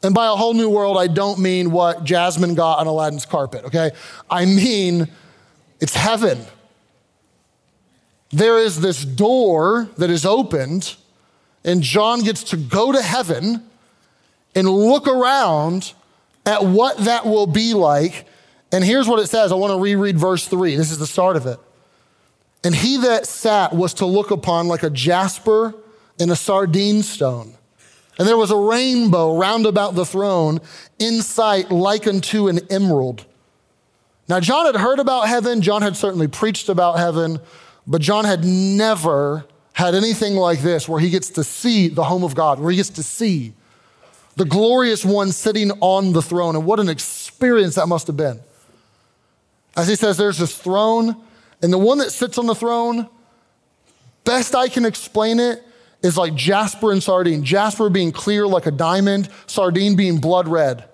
And 0.04 0.16
by 0.16 0.26
a 0.26 0.32
whole 0.32 0.54
new 0.54 0.70
world, 0.70 0.98
I 0.98 1.08
don't 1.08 1.40
mean 1.40 1.72
what 1.72 2.04
Jasmine 2.04 2.56
got 2.56 2.80
on 2.80 2.88
Aladdin's 2.88 3.26
carpet, 3.26 3.66
okay? 3.66 3.92
I 4.30 4.46
mean 4.46 5.08
it's 5.80 5.96
heaven. 5.96 6.46
There 8.32 8.58
is 8.58 8.80
this 8.80 9.04
door 9.04 9.90
that 9.98 10.10
is 10.10 10.26
opened, 10.26 10.96
and 11.66 11.82
John 11.82 12.22
gets 12.22 12.44
to 12.46 12.58
go 12.58 12.92
to 12.92 13.02
heaven 13.02 13.68
and 14.56 14.70
look 14.70 15.08
around 15.08 15.94
at 16.46 16.64
what 16.66 16.98
that 17.00 17.26
will 17.26 17.48
be 17.48 17.74
like 17.74 18.26
and 18.72 18.84
here's 18.84 19.08
what 19.08 19.20
it 19.20 19.28
says. 19.28 19.52
I 19.52 19.56
want 19.56 19.72
to 19.72 19.80
reread 19.80 20.18
verse 20.18 20.48
three. 20.48 20.76
This 20.76 20.92
is 20.92 20.98
the 20.98 21.08
start 21.08 21.36
of 21.36 21.46
it. 21.46 21.60
And 22.64 22.76
he 22.76 22.98
that 22.98 23.26
sat 23.26 23.74
was 23.74 23.96
to 23.96 24.06
look 24.06 24.32
upon 24.32 24.68
like 24.68 24.84
a 24.84 24.90
jasper 24.90 25.74
and 26.20 26.32
a 26.32 26.36
sardine 26.36 27.02
stone. 27.02 27.56
And 28.20 28.28
there 28.28 28.38
was 28.38 28.52
a 28.52 28.58
rainbow 28.58 29.38
round 29.38 29.66
about 29.66 29.96
the 29.96 30.06
throne, 30.06 30.60
in 31.00 31.22
sight 31.22 31.72
like 31.72 32.06
unto 32.06 32.50
an 32.50 32.60
emerald. 32.70 33.26
Now, 34.28 34.40
John 34.40 34.66
had 34.66 34.76
heard 34.76 35.00
about 35.00 35.28
heaven. 35.28 35.62
John 35.62 35.82
had 35.82 35.98
certainly 35.98 36.28
preached 36.28 36.70
about 36.70 37.00
heaven, 37.00 37.40
but 37.88 38.02
John 38.02 38.26
had 38.26 38.46
never 38.46 39.46
had 39.74 39.96
anything 39.96 40.36
like 40.36 40.60
this 40.60 40.88
where 40.88 41.00
he 41.00 41.10
gets 41.10 41.32
to 41.32 41.44
see 41.44 41.88
the 41.88 42.04
home 42.04 42.24
of 42.24 42.36
God, 42.36 42.60
where 42.60 42.70
he 42.70 42.78
gets 42.78 42.90
to 42.92 43.04
see 43.04 43.54
the 44.36 44.46
glorious 44.46 45.04
one 45.04 45.32
sitting 45.32 45.72
on 45.82 46.14
the 46.14 46.22
throne. 46.22 46.56
And 46.56 46.66
what 46.66 46.80
an 46.80 46.90
experience 46.90 47.76
that 47.76 47.88
must 47.88 48.08
have 48.08 48.18
been. 48.18 48.40
As 49.76 49.88
he 49.88 49.96
says, 49.96 50.18
there's 50.18 50.38
this 50.38 50.58
throne, 50.58 51.16
and 51.62 51.72
the 51.72 51.78
one 51.78 52.00
that 52.00 52.12
sits 52.12 52.38
on 52.38 52.46
the 52.46 52.56
throne, 52.56 53.08
best 54.24 54.56
I 54.56 54.68
can 54.68 54.86
explain 54.86 55.40
it, 55.40 55.64
is 56.04 56.18
like 56.18 56.34
jasper 56.34 56.92
and 56.92 57.02
sardine. 57.02 57.44
Jasper 57.44 57.90
being 57.90 58.12
clear 58.12 58.48
like 58.48 58.66
a 58.66 58.72
diamond, 58.72 59.30
sardine 59.46 59.96
being 59.96 60.20
blood 60.20 60.48
red. 60.48 60.86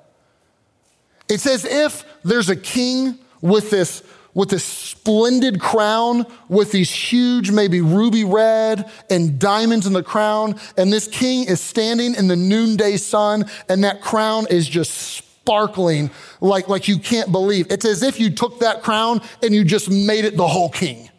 It's 1.30 1.46
as 1.46 1.66
if 1.66 2.06
there's 2.24 2.50
a 2.50 2.56
king 2.56 3.18
with 3.42 3.70
this, 3.70 4.04
with 4.34 4.50
this 4.50 4.64
splendid 4.64 5.60
crown 5.60 6.26
with 6.48 6.72
these 6.72 6.92
huge, 6.92 7.52
maybe 7.52 7.82
ruby 7.82 8.24
red 8.24 8.90
and 9.10 9.40
diamonds 9.40 9.88
in 9.88 9.94
the 9.94 10.04
crown. 10.04 10.60
And 10.78 10.92
this 10.92 11.08
king 11.08 11.46
is 11.46 11.62
standing 11.62 12.16
in 12.16 12.28
the 12.28 12.36
noonday 12.36 12.98
sun, 12.98 13.46
and 13.70 13.84
that 13.84 14.02
crown 14.02 14.48
is 14.50 14.68
just 14.68 15.24
sparkling 15.48 16.12
like, 16.42 16.68
like 16.68 16.90
you 16.90 17.00
can't 17.00 17.32
believe. 17.32 17.68
It's 17.72 17.86
as 17.86 18.04
if 18.04 18.20
you 18.20 18.30
took 18.30 18.60
that 18.60 18.84
crown 18.84 19.22
and 19.42 19.56
you 19.56 19.64
just 19.64 19.90
made 19.90 20.26
it 20.26 20.36
the 20.36 20.48
whole 20.48 20.70
king. 20.70 21.10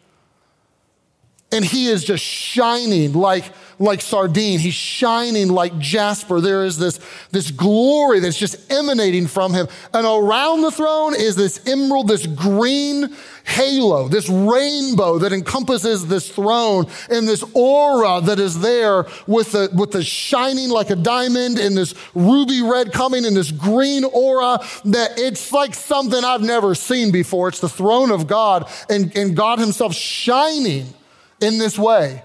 And 1.51 1.65
he 1.65 1.87
is 1.87 2.03
just 2.03 2.23
shining 2.23 3.13
like, 3.13 3.45
like 3.79 4.01
sardine. 4.01 4.59
He's 4.59 4.75
shining 4.75 5.49
like 5.49 5.77
jasper. 5.79 6.41
There 6.41 6.63
is 6.63 6.77
this, 6.77 6.99
this 7.31 7.49
glory 7.49 8.19
that's 8.19 8.37
just 8.37 8.71
emanating 8.71 9.25
from 9.25 9.53
him. 9.53 9.67
And 9.93 10.05
around 10.05 10.61
the 10.61 10.69
throne 10.69 11.15
is 11.15 11.35
this 11.35 11.65
emerald, 11.67 12.07
this 12.07 12.27
green 12.27 13.15
halo, 13.45 14.07
this 14.07 14.29
rainbow 14.29 15.17
that 15.19 15.33
encompasses 15.33 16.05
this 16.05 16.29
throne 16.29 16.85
and 17.09 17.27
this 17.27 17.43
aura 17.55 18.21
that 18.21 18.39
is 18.39 18.59
there 18.59 19.07
with 19.25 19.53
the, 19.53 19.71
with 19.73 19.91
the 19.91 20.03
shining 20.03 20.69
like 20.69 20.91
a 20.91 20.95
diamond 20.95 21.57
and 21.57 21.75
this 21.75 21.95
ruby 22.13 22.61
red 22.61 22.91
coming 22.91 23.25
and 23.25 23.35
this 23.35 23.49
green 23.51 24.03
aura 24.03 24.59
that 24.85 25.17
it's 25.17 25.51
like 25.51 25.73
something 25.73 26.23
I've 26.23 26.43
never 26.43 26.75
seen 26.75 27.11
before. 27.11 27.47
It's 27.47 27.59
the 27.59 27.69
throne 27.69 28.11
of 28.11 28.27
God 28.27 28.69
and, 28.87 29.15
and 29.17 29.35
God 29.35 29.57
himself 29.57 29.95
shining 29.95 30.93
in 31.41 31.57
this 31.57 31.77
way. 31.77 32.23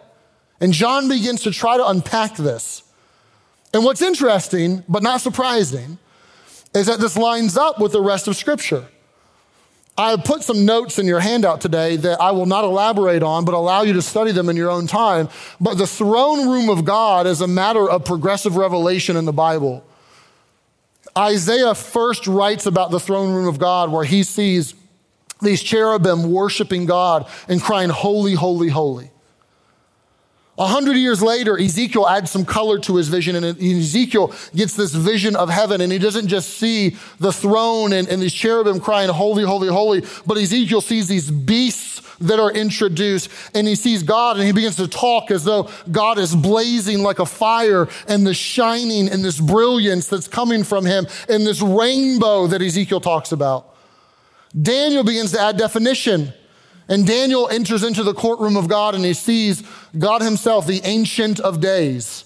And 0.60 0.72
John 0.72 1.08
begins 1.08 1.42
to 1.42 1.50
try 1.50 1.76
to 1.76 1.86
unpack 1.86 2.36
this. 2.36 2.82
And 3.72 3.84
what's 3.84 4.02
interesting, 4.02 4.84
but 4.88 5.02
not 5.02 5.20
surprising, 5.20 5.98
is 6.74 6.86
that 6.86 7.00
this 7.00 7.16
lines 7.16 7.56
up 7.56 7.80
with 7.80 7.92
the 7.92 8.00
rest 8.00 8.28
of 8.28 8.36
Scripture. 8.36 8.86
I 9.96 10.10
have 10.10 10.24
put 10.24 10.42
some 10.42 10.64
notes 10.64 10.98
in 10.98 11.06
your 11.06 11.20
handout 11.20 11.60
today 11.60 11.96
that 11.96 12.20
I 12.20 12.32
will 12.32 12.46
not 12.46 12.64
elaborate 12.64 13.22
on, 13.22 13.44
but 13.44 13.54
allow 13.54 13.82
you 13.82 13.92
to 13.92 14.02
study 14.02 14.32
them 14.32 14.48
in 14.48 14.56
your 14.56 14.70
own 14.70 14.88
time. 14.88 15.28
But 15.60 15.78
the 15.78 15.86
throne 15.86 16.48
room 16.48 16.68
of 16.68 16.84
God 16.84 17.28
is 17.28 17.40
a 17.40 17.46
matter 17.46 17.88
of 17.88 18.04
progressive 18.04 18.56
revelation 18.56 19.16
in 19.16 19.24
the 19.24 19.32
Bible. 19.32 19.84
Isaiah 21.16 21.76
first 21.76 22.26
writes 22.26 22.66
about 22.66 22.90
the 22.90 22.98
throne 22.98 23.32
room 23.32 23.46
of 23.46 23.60
God, 23.60 23.92
where 23.92 24.04
he 24.04 24.24
sees 24.24 24.74
these 25.44 25.62
cherubim 25.62 26.30
worshiping 26.30 26.86
God 26.86 27.28
and 27.48 27.62
crying, 27.62 27.90
Holy, 27.90 28.34
holy, 28.34 28.68
holy. 28.68 29.10
A 30.56 30.66
hundred 30.66 30.96
years 30.96 31.20
later, 31.20 31.58
Ezekiel 31.58 32.06
adds 32.06 32.30
some 32.30 32.44
color 32.44 32.78
to 32.80 32.94
his 32.94 33.08
vision, 33.08 33.34
and 33.34 33.60
Ezekiel 33.60 34.32
gets 34.54 34.76
this 34.76 34.94
vision 34.94 35.34
of 35.34 35.50
heaven, 35.50 35.80
and 35.80 35.90
he 35.90 35.98
doesn't 35.98 36.28
just 36.28 36.50
see 36.50 36.96
the 37.18 37.32
throne 37.32 37.92
and, 37.92 38.06
and 38.06 38.22
these 38.22 38.32
cherubim 38.32 38.78
crying, 38.78 39.08
Holy, 39.08 39.42
holy, 39.42 39.66
holy, 39.66 40.04
but 40.26 40.38
Ezekiel 40.38 40.80
sees 40.80 41.08
these 41.08 41.28
beasts 41.28 42.02
that 42.20 42.38
are 42.38 42.52
introduced, 42.52 43.30
and 43.52 43.66
he 43.66 43.74
sees 43.74 44.04
God, 44.04 44.36
and 44.36 44.46
he 44.46 44.52
begins 44.52 44.76
to 44.76 44.86
talk 44.86 45.32
as 45.32 45.42
though 45.42 45.68
God 45.90 46.18
is 46.18 46.36
blazing 46.36 47.02
like 47.02 47.18
a 47.18 47.26
fire, 47.26 47.88
and 48.06 48.24
the 48.24 48.34
shining 48.34 49.08
and 49.08 49.24
this 49.24 49.40
brilliance 49.40 50.06
that's 50.06 50.28
coming 50.28 50.62
from 50.62 50.86
him, 50.86 51.08
and 51.28 51.44
this 51.44 51.62
rainbow 51.62 52.46
that 52.46 52.62
Ezekiel 52.62 53.00
talks 53.00 53.32
about. 53.32 53.73
Daniel 54.60 55.04
begins 55.04 55.32
to 55.32 55.40
add 55.40 55.56
definition. 55.56 56.32
And 56.88 57.06
Daniel 57.06 57.48
enters 57.48 57.82
into 57.82 58.02
the 58.02 58.14
courtroom 58.14 58.56
of 58.56 58.68
God 58.68 58.94
and 58.94 59.04
he 59.04 59.14
sees 59.14 59.62
God 59.98 60.22
himself, 60.22 60.66
the 60.66 60.82
Ancient 60.84 61.40
of 61.40 61.60
Days. 61.60 62.24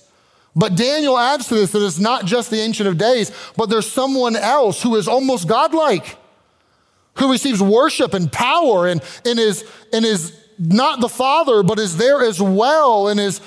But 0.56 0.74
Daniel 0.74 1.16
adds 1.16 1.46
to 1.48 1.54
this 1.54 1.70
that 1.72 1.84
it's 1.84 2.00
not 2.00 2.24
just 2.24 2.50
the 2.50 2.60
Ancient 2.60 2.88
of 2.88 2.98
Days, 2.98 3.30
but 3.56 3.70
there's 3.70 3.90
someone 3.90 4.34
else 4.34 4.82
who 4.82 4.96
is 4.96 5.06
almost 5.06 5.46
godlike, 5.46 6.16
who 7.14 7.30
receives 7.30 7.62
worship 7.62 8.14
and 8.14 8.32
power 8.32 8.88
and, 8.88 9.00
and, 9.24 9.38
is, 9.38 9.64
and 9.92 10.04
is 10.04 10.36
not 10.58 11.00
the 11.00 11.08
Father, 11.08 11.62
but 11.62 11.78
is 11.78 11.96
there 11.96 12.22
as 12.22 12.42
well 12.42 13.08
and 13.08 13.20
is, 13.20 13.40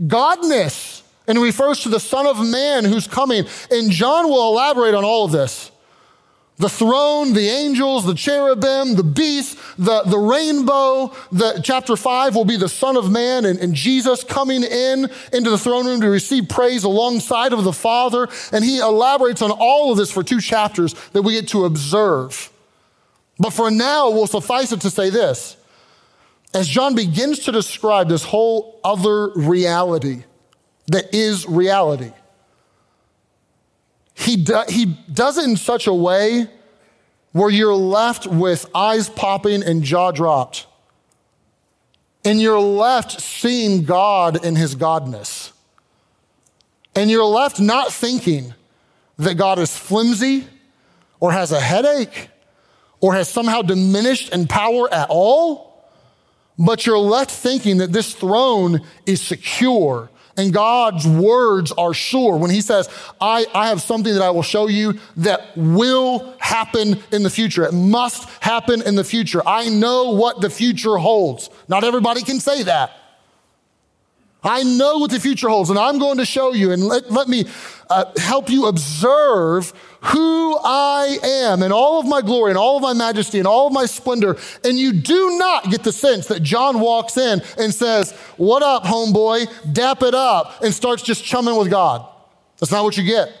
godness 0.00 1.02
and 1.28 1.38
refers 1.40 1.80
to 1.80 1.88
the 1.88 2.00
Son 2.00 2.26
of 2.26 2.44
Man 2.44 2.84
who's 2.84 3.06
coming. 3.06 3.46
And 3.70 3.90
John 3.90 4.28
will 4.28 4.48
elaborate 4.48 4.94
on 4.94 5.04
all 5.04 5.26
of 5.26 5.32
this. 5.32 5.70
The 6.60 6.68
throne, 6.68 7.32
the 7.32 7.48
angels, 7.48 8.04
the 8.04 8.14
cherubim, 8.14 8.94
the 8.94 9.02
beast, 9.02 9.58
the, 9.78 10.02
the 10.02 10.18
rainbow. 10.18 11.14
The, 11.32 11.58
chapter 11.64 11.96
five 11.96 12.36
will 12.36 12.44
be 12.44 12.58
the 12.58 12.68
Son 12.68 12.98
of 12.98 13.10
Man 13.10 13.46
and, 13.46 13.58
and 13.58 13.74
Jesus 13.74 14.22
coming 14.22 14.62
in 14.62 15.10
into 15.32 15.48
the 15.48 15.56
throne 15.56 15.86
room 15.86 16.02
to 16.02 16.10
receive 16.10 16.50
praise 16.50 16.84
alongside 16.84 17.54
of 17.54 17.64
the 17.64 17.72
Father. 17.72 18.28
And 18.52 18.62
he 18.62 18.78
elaborates 18.78 19.40
on 19.40 19.50
all 19.50 19.90
of 19.90 19.96
this 19.96 20.12
for 20.12 20.22
two 20.22 20.38
chapters 20.38 20.92
that 21.12 21.22
we 21.22 21.32
get 21.32 21.48
to 21.48 21.64
observe. 21.64 22.52
But 23.38 23.54
for 23.54 23.70
now, 23.70 24.10
we'll 24.10 24.26
suffice 24.26 24.70
it 24.70 24.82
to 24.82 24.90
say 24.90 25.08
this. 25.08 25.56
As 26.52 26.68
John 26.68 26.94
begins 26.94 27.38
to 27.40 27.52
describe 27.52 28.10
this 28.10 28.24
whole 28.24 28.80
other 28.84 29.30
reality 29.30 30.24
that 30.88 31.14
is 31.14 31.48
reality, 31.48 32.12
he, 34.20 34.36
do, 34.36 34.62
he 34.68 34.84
does 35.12 35.38
it 35.38 35.44
in 35.44 35.56
such 35.56 35.86
a 35.86 35.94
way 35.94 36.46
where 37.32 37.50
you're 37.50 37.74
left 37.74 38.26
with 38.26 38.66
eyes 38.74 39.08
popping 39.08 39.62
and 39.62 39.82
jaw 39.82 40.10
dropped. 40.10 40.66
And 42.24 42.40
you're 42.40 42.60
left 42.60 43.20
seeing 43.20 43.84
God 43.84 44.44
in 44.44 44.56
his 44.56 44.76
godness. 44.76 45.52
And 46.94 47.10
you're 47.10 47.24
left 47.24 47.60
not 47.60 47.92
thinking 47.92 48.52
that 49.16 49.36
God 49.36 49.58
is 49.58 49.74
flimsy 49.74 50.46
or 51.18 51.32
has 51.32 51.52
a 51.52 51.60
headache 51.60 52.28
or 53.00 53.14
has 53.14 53.28
somehow 53.28 53.62
diminished 53.62 54.34
in 54.34 54.46
power 54.46 54.92
at 54.92 55.08
all, 55.08 55.88
but 56.58 56.84
you're 56.84 56.98
left 56.98 57.30
thinking 57.30 57.78
that 57.78 57.92
this 57.92 58.12
throne 58.14 58.82
is 59.06 59.22
secure 59.22 60.10
and 60.36 60.52
God's 60.52 61.06
words 61.06 61.72
are 61.72 61.94
sure. 61.94 62.36
When 62.36 62.50
He 62.50 62.60
says, 62.60 62.88
I, 63.20 63.46
I 63.54 63.68
have 63.68 63.82
something 63.82 64.12
that 64.14 64.22
I 64.22 64.30
will 64.30 64.42
show 64.42 64.68
you 64.68 64.98
that 65.18 65.56
will 65.56 66.34
happen 66.38 67.02
in 67.12 67.22
the 67.22 67.30
future, 67.30 67.64
it 67.64 67.74
must 67.74 68.28
happen 68.40 68.82
in 68.82 68.94
the 68.94 69.04
future. 69.04 69.42
I 69.46 69.68
know 69.68 70.12
what 70.12 70.40
the 70.40 70.50
future 70.50 70.96
holds. 70.96 71.50
Not 71.68 71.84
everybody 71.84 72.22
can 72.22 72.40
say 72.40 72.62
that. 72.64 72.92
I 74.42 74.62
know 74.62 74.98
what 74.98 75.10
the 75.10 75.20
future 75.20 75.48
holds, 75.48 75.68
and 75.68 75.78
I'm 75.78 75.98
going 75.98 76.16
to 76.16 76.24
show 76.24 76.54
you, 76.54 76.72
and 76.72 76.82
let, 76.82 77.10
let 77.10 77.28
me 77.28 77.44
uh, 77.90 78.06
help 78.16 78.48
you 78.48 78.66
observe 78.66 79.74
who 80.02 80.58
I 80.62 81.18
am 81.22 81.62
and 81.62 81.72
all 81.72 82.00
of 82.00 82.06
my 82.06 82.22
glory 82.22 82.50
and 82.50 82.58
all 82.58 82.76
of 82.76 82.82
my 82.82 82.92
majesty 82.92 83.38
and 83.38 83.46
all 83.46 83.66
of 83.66 83.72
my 83.72 83.86
splendor. 83.86 84.36
And 84.64 84.78
you 84.78 84.92
do 84.92 85.38
not 85.38 85.70
get 85.70 85.82
the 85.82 85.92
sense 85.92 86.26
that 86.28 86.42
John 86.42 86.80
walks 86.80 87.16
in 87.16 87.42
and 87.58 87.74
says, 87.74 88.12
What 88.36 88.62
up, 88.62 88.84
homeboy? 88.84 89.72
Dap 89.72 90.02
it 90.02 90.14
up, 90.14 90.62
and 90.62 90.72
starts 90.72 91.02
just 91.02 91.24
chumming 91.24 91.56
with 91.56 91.70
God. 91.70 92.06
That's 92.58 92.72
not 92.72 92.84
what 92.84 92.96
you 92.96 93.04
get 93.04 93.32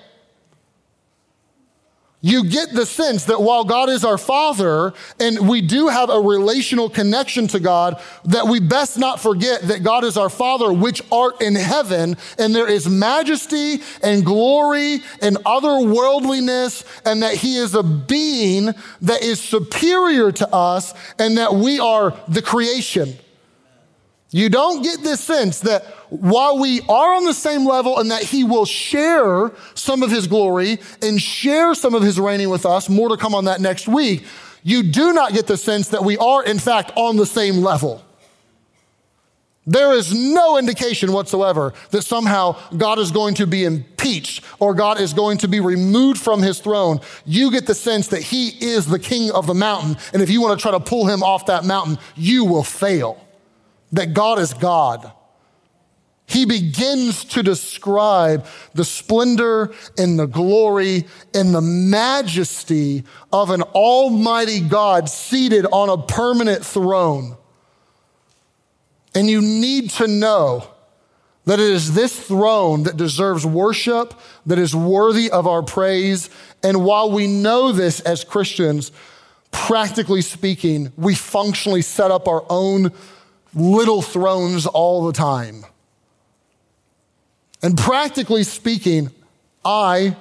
you 2.22 2.44
get 2.44 2.72
the 2.72 2.84
sense 2.84 3.24
that 3.24 3.40
while 3.40 3.64
God 3.64 3.88
is 3.88 4.04
our 4.04 4.18
Father 4.18 4.92
and 5.18 5.48
we 5.48 5.62
do 5.62 5.88
have 5.88 6.10
a 6.10 6.20
relational 6.20 6.90
connection 6.90 7.48
to 7.48 7.60
God, 7.60 8.00
that 8.26 8.46
we 8.46 8.60
best 8.60 8.98
not 8.98 9.20
forget 9.20 9.62
that 9.62 9.82
God 9.82 10.04
is 10.04 10.18
our 10.18 10.28
Father, 10.28 10.70
which 10.70 11.02
art 11.10 11.40
in 11.40 11.54
heaven, 11.54 12.16
and 12.38 12.54
there 12.54 12.68
is 12.68 12.86
majesty 12.86 13.80
and 14.02 14.24
glory 14.24 15.00
and 15.22 15.36
otherworldliness, 15.44 16.84
and 17.06 17.22
that 17.22 17.36
He 17.36 17.56
is 17.56 17.74
a 17.74 17.82
being 17.82 18.74
that 19.00 19.22
is 19.22 19.40
superior 19.40 20.30
to 20.32 20.54
us, 20.54 20.92
and 21.18 21.38
that 21.38 21.54
we 21.54 21.80
are 21.80 22.14
the 22.28 22.42
creation. 22.42 23.16
You 24.32 24.48
don't 24.48 24.82
get 24.82 25.02
this 25.02 25.20
sense 25.20 25.60
that 25.60 25.84
while 26.08 26.58
we 26.58 26.80
are 26.82 27.14
on 27.14 27.24
the 27.24 27.34
same 27.34 27.66
level 27.66 27.98
and 27.98 28.10
that 28.12 28.22
he 28.22 28.44
will 28.44 28.64
share 28.64 29.50
some 29.74 30.02
of 30.02 30.10
his 30.10 30.28
glory 30.28 30.78
and 31.02 31.20
share 31.20 31.74
some 31.74 31.94
of 31.94 32.02
his 32.02 32.18
reigning 32.20 32.48
with 32.48 32.64
us, 32.64 32.88
more 32.88 33.08
to 33.08 33.16
come 33.16 33.34
on 33.34 33.46
that 33.46 33.60
next 33.60 33.88
week, 33.88 34.24
you 34.62 34.84
do 34.84 35.12
not 35.12 35.32
get 35.32 35.46
the 35.46 35.56
sense 35.56 35.88
that 35.88 36.04
we 36.04 36.16
are, 36.18 36.44
in 36.44 36.58
fact, 36.58 36.92
on 36.94 37.16
the 37.16 37.26
same 37.26 37.56
level. 37.56 38.04
There 39.66 39.92
is 39.92 40.14
no 40.14 40.58
indication 40.58 41.12
whatsoever 41.12 41.74
that 41.90 42.02
somehow 42.02 42.56
God 42.76 42.98
is 42.98 43.10
going 43.10 43.34
to 43.34 43.46
be 43.46 43.64
impeached 43.64 44.44
or 44.58 44.74
God 44.74 45.00
is 45.00 45.12
going 45.12 45.38
to 45.38 45.48
be 45.48 45.60
removed 45.60 46.20
from 46.20 46.42
his 46.42 46.60
throne. 46.60 47.00
You 47.24 47.50
get 47.50 47.66
the 47.66 47.74
sense 47.74 48.08
that 48.08 48.22
he 48.22 48.48
is 48.48 48.86
the 48.86 48.98
king 48.98 49.30
of 49.30 49.46
the 49.46 49.54
mountain. 49.54 49.96
And 50.12 50.22
if 50.22 50.30
you 50.30 50.40
want 50.40 50.58
to 50.58 50.62
try 50.62 50.72
to 50.72 50.80
pull 50.80 51.06
him 51.06 51.22
off 51.22 51.46
that 51.46 51.64
mountain, 51.64 51.98
you 52.16 52.44
will 52.44 52.64
fail. 52.64 53.24
That 53.92 54.14
God 54.14 54.38
is 54.38 54.54
God. 54.54 55.12
He 56.30 56.44
begins 56.44 57.24
to 57.24 57.42
describe 57.42 58.46
the 58.72 58.84
splendor 58.84 59.72
and 59.98 60.16
the 60.16 60.26
glory 60.26 61.06
and 61.34 61.52
the 61.52 61.60
majesty 61.60 63.02
of 63.32 63.50
an 63.50 63.62
almighty 63.62 64.60
God 64.60 65.08
seated 65.08 65.66
on 65.72 65.88
a 65.88 66.00
permanent 66.00 66.64
throne. 66.64 67.36
And 69.12 69.28
you 69.28 69.40
need 69.40 69.90
to 69.90 70.06
know 70.06 70.68
that 71.46 71.58
it 71.58 71.68
is 71.68 71.94
this 71.94 72.16
throne 72.16 72.84
that 72.84 72.96
deserves 72.96 73.44
worship, 73.44 74.14
that 74.46 74.58
is 74.58 74.72
worthy 74.72 75.32
of 75.32 75.48
our 75.48 75.64
praise. 75.64 76.30
And 76.62 76.84
while 76.84 77.10
we 77.10 77.26
know 77.26 77.72
this 77.72 77.98
as 77.98 78.22
Christians, 78.22 78.92
practically 79.50 80.22
speaking, 80.22 80.92
we 80.96 81.16
functionally 81.16 81.82
set 81.82 82.12
up 82.12 82.28
our 82.28 82.44
own 82.48 82.92
little 83.54 84.02
thrones 84.02 84.66
all 84.66 85.06
the 85.06 85.12
time. 85.12 85.64
And 87.62 87.76
practically 87.76 88.42
speaking, 88.42 89.10
I 89.64 90.16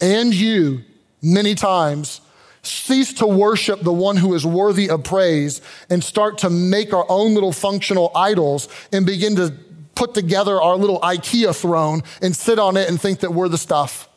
and 0.00 0.34
you, 0.34 0.82
many 1.22 1.54
times, 1.54 2.20
cease 2.62 3.12
to 3.14 3.26
worship 3.26 3.80
the 3.80 3.92
one 3.92 4.16
who 4.16 4.34
is 4.34 4.44
worthy 4.46 4.88
of 4.88 5.02
praise 5.04 5.60
and 5.90 6.02
start 6.02 6.38
to 6.38 6.50
make 6.50 6.92
our 6.92 7.06
own 7.08 7.34
little 7.34 7.52
functional 7.52 8.12
idols 8.14 8.68
and 8.92 9.06
begin 9.06 9.36
to 9.36 9.54
put 9.94 10.14
together 10.14 10.60
our 10.60 10.76
little 10.76 11.00
IKEA 11.00 11.54
throne 11.54 12.02
and 12.20 12.34
sit 12.34 12.58
on 12.58 12.76
it 12.76 12.88
and 12.88 13.00
think 13.00 13.20
that 13.20 13.32
we're 13.32 13.48
the 13.48 13.58
stuff. 13.58 14.08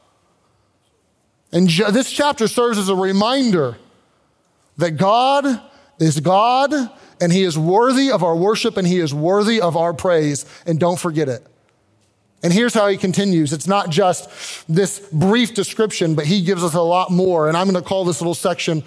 And 1.51 1.69
this 1.69 2.11
chapter 2.11 2.47
serves 2.47 2.77
as 2.77 2.89
a 2.89 2.95
reminder 2.95 3.77
that 4.77 4.91
God 4.91 5.61
is 5.99 6.19
God 6.19 6.73
and 7.19 7.31
He 7.31 7.43
is 7.43 7.57
worthy 7.57 8.11
of 8.11 8.23
our 8.23 8.35
worship 8.35 8.77
and 8.77 8.87
He 8.87 8.99
is 8.99 9.13
worthy 9.13 9.61
of 9.61 9.75
our 9.75 9.93
praise. 9.93 10.45
And 10.65 10.79
don't 10.79 10.99
forget 10.99 11.29
it. 11.29 11.45
And 12.45 12.53
here's 12.53 12.75
how 12.75 12.87
he 12.89 12.97
continues. 12.97 13.53
It's 13.53 13.65
not 13.65 13.89
just 13.89 14.29
this 14.67 14.99
brief 15.11 15.55
description, 15.55 16.13
but 16.13 16.27
he 16.27 16.43
gives 16.43 16.63
us 16.63 16.75
a 16.75 16.81
lot 16.81 17.09
more. 17.09 17.47
And 17.47 17.57
I'm 17.57 17.67
going 17.67 17.81
to 17.81 17.87
call 17.87 18.05
this 18.05 18.21
little 18.21 18.35
section 18.35 18.83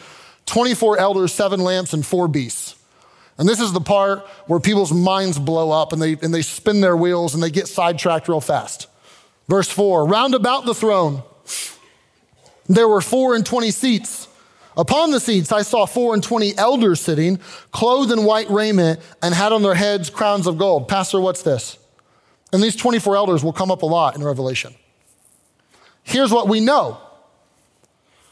24 0.46 0.98
elders, 0.98 1.32
seven 1.32 1.58
lamps, 1.58 1.92
and 1.92 2.06
four 2.06 2.28
beasts. 2.28 2.76
And 3.36 3.48
this 3.48 3.58
is 3.58 3.72
the 3.72 3.80
part 3.80 4.20
where 4.46 4.60
people's 4.60 4.92
minds 4.92 5.40
blow 5.40 5.72
up 5.72 5.92
and 5.92 6.00
they, 6.00 6.12
and 6.22 6.32
they 6.32 6.42
spin 6.42 6.80
their 6.80 6.96
wheels 6.96 7.34
and 7.34 7.42
they 7.42 7.50
get 7.50 7.66
sidetracked 7.66 8.28
real 8.28 8.40
fast. 8.40 8.86
Verse 9.48 9.68
four, 9.68 10.06
round 10.06 10.36
about 10.36 10.64
the 10.64 10.74
throne, 10.74 11.24
there 12.68 12.86
were 12.86 13.00
four 13.00 13.34
and 13.34 13.44
twenty 13.44 13.72
seats. 13.72 14.27
Upon 14.78 15.10
the 15.10 15.18
seats, 15.18 15.50
I 15.50 15.62
saw 15.62 15.86
four 15.86 16.14
and 16.14 16.22
twenty 16.22 16.56
elders 16.56 17.00
sitting, 17.00 17.40
clothed 17.72 18.12
in 18.12 18.24
white 18.24 18.48
raiment, 18.48 19.00
and 19.20 19.34
had 19.34 19.52
on 19.52 19.62
their 19.62 19.74
heads 19.74 20.08
crowns 20.08 20.46
of 20.46 20.56
gold. 20.56 20.86
Pastor, 20.86 21.20
what's 21.20 21.42
this? 21.42 21.78
And 22.52 22.62
these 22.62 22.76
24 22.76 23.16
elders 23.16 23.44
will 23.44 23.52
come 23.52 23.70
up 23.70 23.82
a 23.82 23.86
lot 23.86 24.16
in 24.16 24.24
Revelation. 24.24 24.74
Here's 26.02 26.32
what 26.32 26.48
we 26.48 26.60
know 26.60 26.98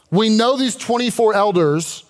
we 0.09 0.29
know 0.29 0.57
these 0.57 0.75
24 0.77 1.35
elders 1.35 2.05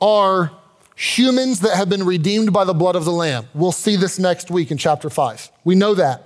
are 0.00 0.50
humans 0.96 1.60
that 1.60 1.76
have 1.76 1.88
been 1.88 2.04
redeemed 2.04 2.52
by 2.52 2.64
the 2.64 2.72
blood 2.72 2.96
of 2.96 3.04
the 3.04 3.12
Lamb. 3.12 3.48
We'll 3.52 3.72
see 3.72 3.96
this 3.96 4.18
next 4.18 4.50
week 4.50 4.70
in 4.70 4.78
chapter 4.78 5.10
5. 5.10 5.50
We 5.62 5.74
know 5.74 5.94
that. 5.94 6.22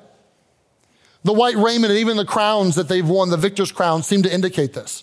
The 1.24 1.32
white 1.32 1.56
raiment 1.56 1.90
and 1.90 1.98
even 1.98 2.16
the 2.16 2.24
crowns 2.24 2.76
that 2.76 2.88
they've 2.88 3.06
won, 3.06 3.30
the 3.30 3.36
victor's 3.36 3.72
crown, 3.72 4.04
seem 4.04 4.22
to 4.22 4.32
indicate 4.32 4.74
this. 4.74 5.02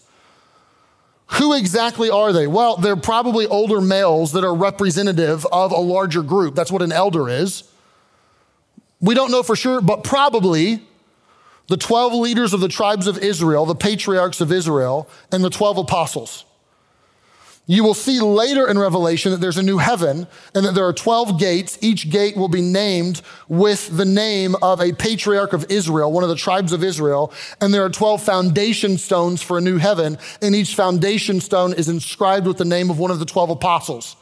Who 1.28 1.54
exactly 1.54 2.10
are 2.10 2.32
they? 2.32 2.48
Well, 2.48 2.78
they're 2.78 2.96
probably 2.96 3.48
older 3.48 3.82
males 3.82 4.32
that 4.34 4.44
are 4.44 4.54
representative 4.54 5.46
of 5.52 5.72
a 5.72 5.80
larger 5.80 6.22
group. 6.22 6.56
That's 6.56 6.72
what 6.72 6.82
an 6.82 6.92
elder 6.92 7.28
is. 7.30 7.64
We 9.02 9.16
don't 9.16 9.32
know 9.32 9.44
for 9.44 9.56
sure, 9.56 9.82
but 9.82 10.04
probably 10.04 10.82
the 11.68 11.78
12 11.78 12.14
leaders 12.14 12.54
of 12.54 12.60
the 12.60 12.68
tribes 12.68 13.08
of 13.08 13.18
Israel, 13.18 13.66
the 13.66 13.76
patriarchs 13.76 14.40
of 14.40 14.52
Israel, 14.52 15.10
and 15.32 15.44
the 15.44 15.50
12 15.50 15.80
apostles. 15.80 16.46
You 17.68 17.84
will 17.84 17.96
see 17.96 18.20
later 18.20 18.68
in 18.70 18.78
Revelation 18.78 19.32
that 19.32 19.42
there's 19.42 19.58
a 19.58 19.64
new 19.64 19.80
heaven 19.80 20.28
and 20.54 20.66
that 20.66 20.76
there 20.76 20.86
are 20.86 20.94
12 20.94 21.40
gates. 21.40 21.80
Each 21.82 22.10
gate 22.12 22.38
will 22.38 22.48
be 22.48 22.62
named 22.62 23.24
with 23.48 23.96
the 23.96 24.06
name 24.06 24.56
of 24.62 24.80
a 24.80 24.94
patriarch 24.94 25.52
of 25.52 25.66
Israel, 25.72 26.12
one 26.12 26.24
of 26.24 26.30
the 26.30 26.36
tribes 26.36 26.74
of 26.74 26.84
Israel. 26.84 27.34
And 27.60 27.74
there 27.74 27.84
are 27.84 27.90
12 27.90 28.22
foundation 28.22 29.00
stones 29.00 29.42
for 29.42 29.58
a 29.58 29.62
new 29.62 29.78
heaven. 29.78 30.20
And 30.44 30.54
each 30.54 30.76
foundation 30.76 31.42
stone 31.42 31.74
is 31.74 31.90
inscribed 31.90 32.46
with 32.46 32.58
the 32.58 32.66
name 32.66 32.92
of 32.92 33.00
one 33.00 33.10
of 33.10 33.18
the 33.18 33.26
12 33.26 33.50
apostles. 33.50 34.16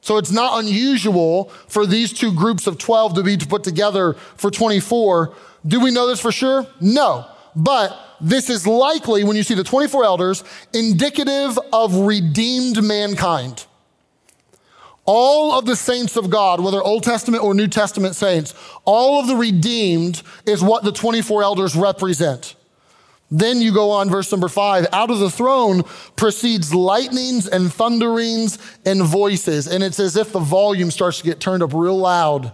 So 0.00 0.16
it's 0.16 0.32
not 0.32 0.58
unusual 0.64 1.50
for 1.68 1.84
these 1.84 2.12
two 2.12 2.32
groups 2.32 2.66
of 2.66 2.78
12 2.78 3.14
to 3.16 3.22
be 3.22 3.36
put 3.36 3.64
together 3.64 4.14
for 4.36 4.50
24. 4.50 5.34
Do 5.66 5.78
we 5.78 5.90
know 5.90 6.06
this 6.06 6.20
for 6.20 6.32
sure? 6.32 6.66
No. 6.80 7.26
But 7.54 7.96
this 8.22 8.48
is 8.48 8.66
likely, 8.66 9.24
when 9.24 9.36
you 9.36 9.42
see 9.42 9.54
the 9.54 9.64
24 9.64 10.04
elders, 10.04 10.44
indicative 10.72 11.58
of 11.72 11.94
redeemed 11.94 12.82
mankind. 12.82 13.66
All 15.04 15.58
of 15.58 15.66
the 15.66 15.74
saints 15.74 16.16
of 16.16 16.30
God, 16.30 16.60
whether 16.60 16.80
Old 16.80 17.02
Testament 17.02 17.42
or 17.42 17.52
New 17.54 17.66
Testament 17.66 18.14
saints, 18.14 18.54
all 18.84 19.20
of 19.20 19.26
the 19.26 19.34
redeemed 19.34 20.22
is 20.46 20.62
what 20.62 20.84
the 20.84 20.92
24 20.92 21.42
elders 21.42 21.74
represent. 21.74 22.54
Then 23.28 23.62
you 23.62 23.72
go 23.72 23.90
on, 23.90 24.10
verse 24.10 24.30
number 24.30 24.48
five. 24.48 24.86
Out 24.92 25.10
of 25.10 25.18
the 25.18 25.30
throne 25.30 25.82
proceeds 26.16 26.74
lightnings 26.74 27.48
and 27.48 27.72
thunderings 27.72 28.58
and 28.84 29.02
voices. 29.02 29.66
And 29.66 29.82
it's 29.82 29.98
as 29.98 30.16
if 30.16 30.32
the 30.32 30.38
volume 30.38 30.90
starts 30.90 31.18
to 31.18 31.24
get 31.24 31.40
turned 31.40 31.62
up 31.62 31.72
real 31.72 31.96
loud. 31.96 32.52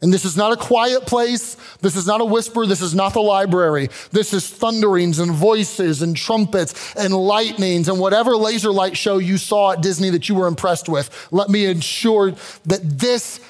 And 0.00 0.12
this 0.12 0.24
is 0.24 0.36
not 0.36 0.52
a 0.52 0.56
quiet 0.56 1.06
place. 1.06 1.56
This 1.80 1.96
is 1.96 2.06
not 2.06 2.20
a 2.20 2.24
whisper. 2.24 2.66
This 2.66 2.80
is 2.80 2.94
not 2.94 3.14
the 3.14 3.20
library. 3.20 3.88
This 4.12 4.32
is 4.32 4.48
thunderings 4.48 5.18
and 5.18 5.32
voices 5.32 6.02
and 6.02 6.16
trumpets 6.16 6.94
and 6.94 7.12
lightnings 7.12 7.88
and 7.88 7.98
whatever 7.98 8.36
laser 8.36 8.70
light 8.70 8.96
show 8.96 9.18
you 9.18 9.38
saw 9.38 9.72
at 9.72 9.82
Disney 9.82 10.10
that 10.10 10.28
you 10.28 10.36
were 10.36 10.46
impressed 10.46 10.88
with. 10.88 11.28
Let 11.32 11.48
me 11.48 11.66
ensure 11.66 12.30
that 12.66 12.80
this, 12.82 13.40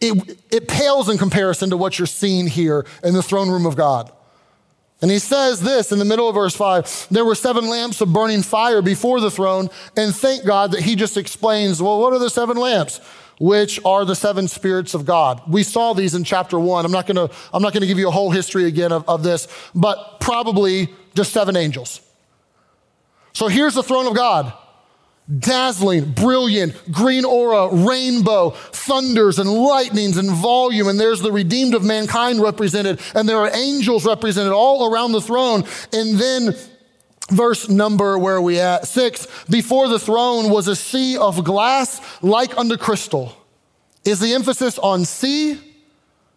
it, 0.00 0.38
it 0.50 0.66
pales 0.66 1.10
in 1.10 1.18
comparison 1.18 1.70
to 1.70 1.76
what 1.76 1.98
you're 1.98 2.06
seeing 2.06 2.46
here 2.46 2.86
in 3.04 3.12
the 3.12 3.22
throne 3.22 3.50
room 3.50 3.66
of 3.66 3.76
God. 3.76 4.10
And 5.00 5.10
he 5.10 5.18
says 5.18 5.60
this 5.60 5.92
in 5.92 5.98
the 5.98 6.04
middle 6.04 6.28
of 6.28 6.34
verse 6.34 6.56
5 6.56 7.08
there 7.10 7.24
were 7.24 7.34
seven 7.34 7.68
lamps 7.68 8.00
of 8.00 8.12
burning 8.12 8.42
fire 8.42 8.80
before 8.80 9.20
the 9.20 9.30
throne. 9.30 9.68
And 9.94 10.14
thank 10.14 10.46
God 10.46 10.72
that 10.72 10.80
he 10.80 10.96
just 10.96 11.18
explains, 11.18 11.82
well, 11.82 12.00
what 12.00 12.14
are 12.14 12.18
the 12.18 12.30
seven 12.30 12.56
lamps? 12.56 13.00
Which 13.40 13.78
are 13.84 14.04
the 14.04 14.16
seven 14.16 14.48
spirits 14.48 14.94
of 14.94 15.04
God. 15.04 15.42
We 15.48 15.62
saw 15.62 15.92
these 15.92 16.14
in 16.14 16.24
chapter 16.24 16.58
one. 16.58 16.84
I'm 16.84 16.92
not 16.92 17.06
gonna, 17.06 17.30
I'm 17.52 17.62
not 17.62 17.72
gonna 17.72 17.86
give 17.86 17.98
you 17.98 18.08
a 18.08 18.12
whole 18.12 18.30
history 18.30 18.64
again 18.64 18.90
of, 18.90 19.08
of 19.08 19.22
this, 19.22 19.46
but 19.74 20.20
probably 20.20 20.88
just 21.14 21.32
seven 21.32 21.56
angels. 21.56 22.00
So 23.32 23.46
here's 23.46 23.74
the 23.74 23.82
throne 23.82 24.06
of 24.06 24.14
God 24.14 24.52
dazzling, 25.38 26.12
brilliant, 26.12 26.90
green 26.90 27.24
aura, 27.24 27.68
rainbow, 27.68 28.50
thunders 28.50 29.38
and 29.38 29.48
lightnings 29.48 30.16
and 30.16 30.30
volume. 30.30 30.88
And 30.88 30.98
there's 30.98 31.20
the 31.20 31.32
redeemed 31.32 31.74
of 31.74 31.84
mankind 31.84 32.40
represented. 32.40 33.00
And 33.14 33.28
there 33.28 33.38
are 33.38 33.54
angels 33.54 34.06
represented 34.06 34.52
all 34.52 34.92
around 34.92 35.12
the 35.12 35.20
throne. 35.20 35.64
And 35.92 36.18
then 36.18 36.56
verse 37.30 37.68
number, 37.68 38.18
where 38.18 38.36
are 38.36 38.42
we 38.42 38.58
at? 38.58 38.86
Six. 38.86 39.26
Before 39.48 39.88
the 39.88 39.98
throne 39.98 40.50
was 40.50 40.68
a 40.68 40.76
sea 40.76 41.16
of 41.16 41.44
glass 41.44 42.00
like 42.22 42.56
unto 42.56 42.76
crystal. 42.76 43.36
Is 44.04 44.20
the 44.20 44.34
emphasis 44.34 44.78
on 44.78 45.04
sea? 45.04 45.60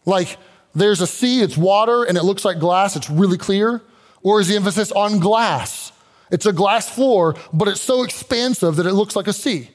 Like 0.06 0.38
there's 0.74 1.02
a 1.02 1.08
sea, 1.08 1.42
it's 1.42 1.58
water, 1.58 2.04
and 2.04 2.18
it 2.18 2.24
looks 2.24 2.46
like 2.46 2.60
glass, 2.60 2.96
it's 2.96 3.10
really 3.10 3.38
clear? 3.38 3.82
Or 4.24 4.40
is 4.40 4.48
the 4.48 4.56
emphasis 4.56 4.92
on 4.92 5.20
glass? 5.20 5.92
It's 6.32 6.46
a 6.46 6.54
glass 6.54 6.90
floor, 6.90 7.36
but 7.52 7.68
it's 7.68 7.82
so 7.82 8.04
expansive 8.04 8.78
that 8.78 8.86
it 8.86 8.94
looks 8.94 9.16
like 9.16 9.28
a 9.28 9.34
sea. 9.34 9.70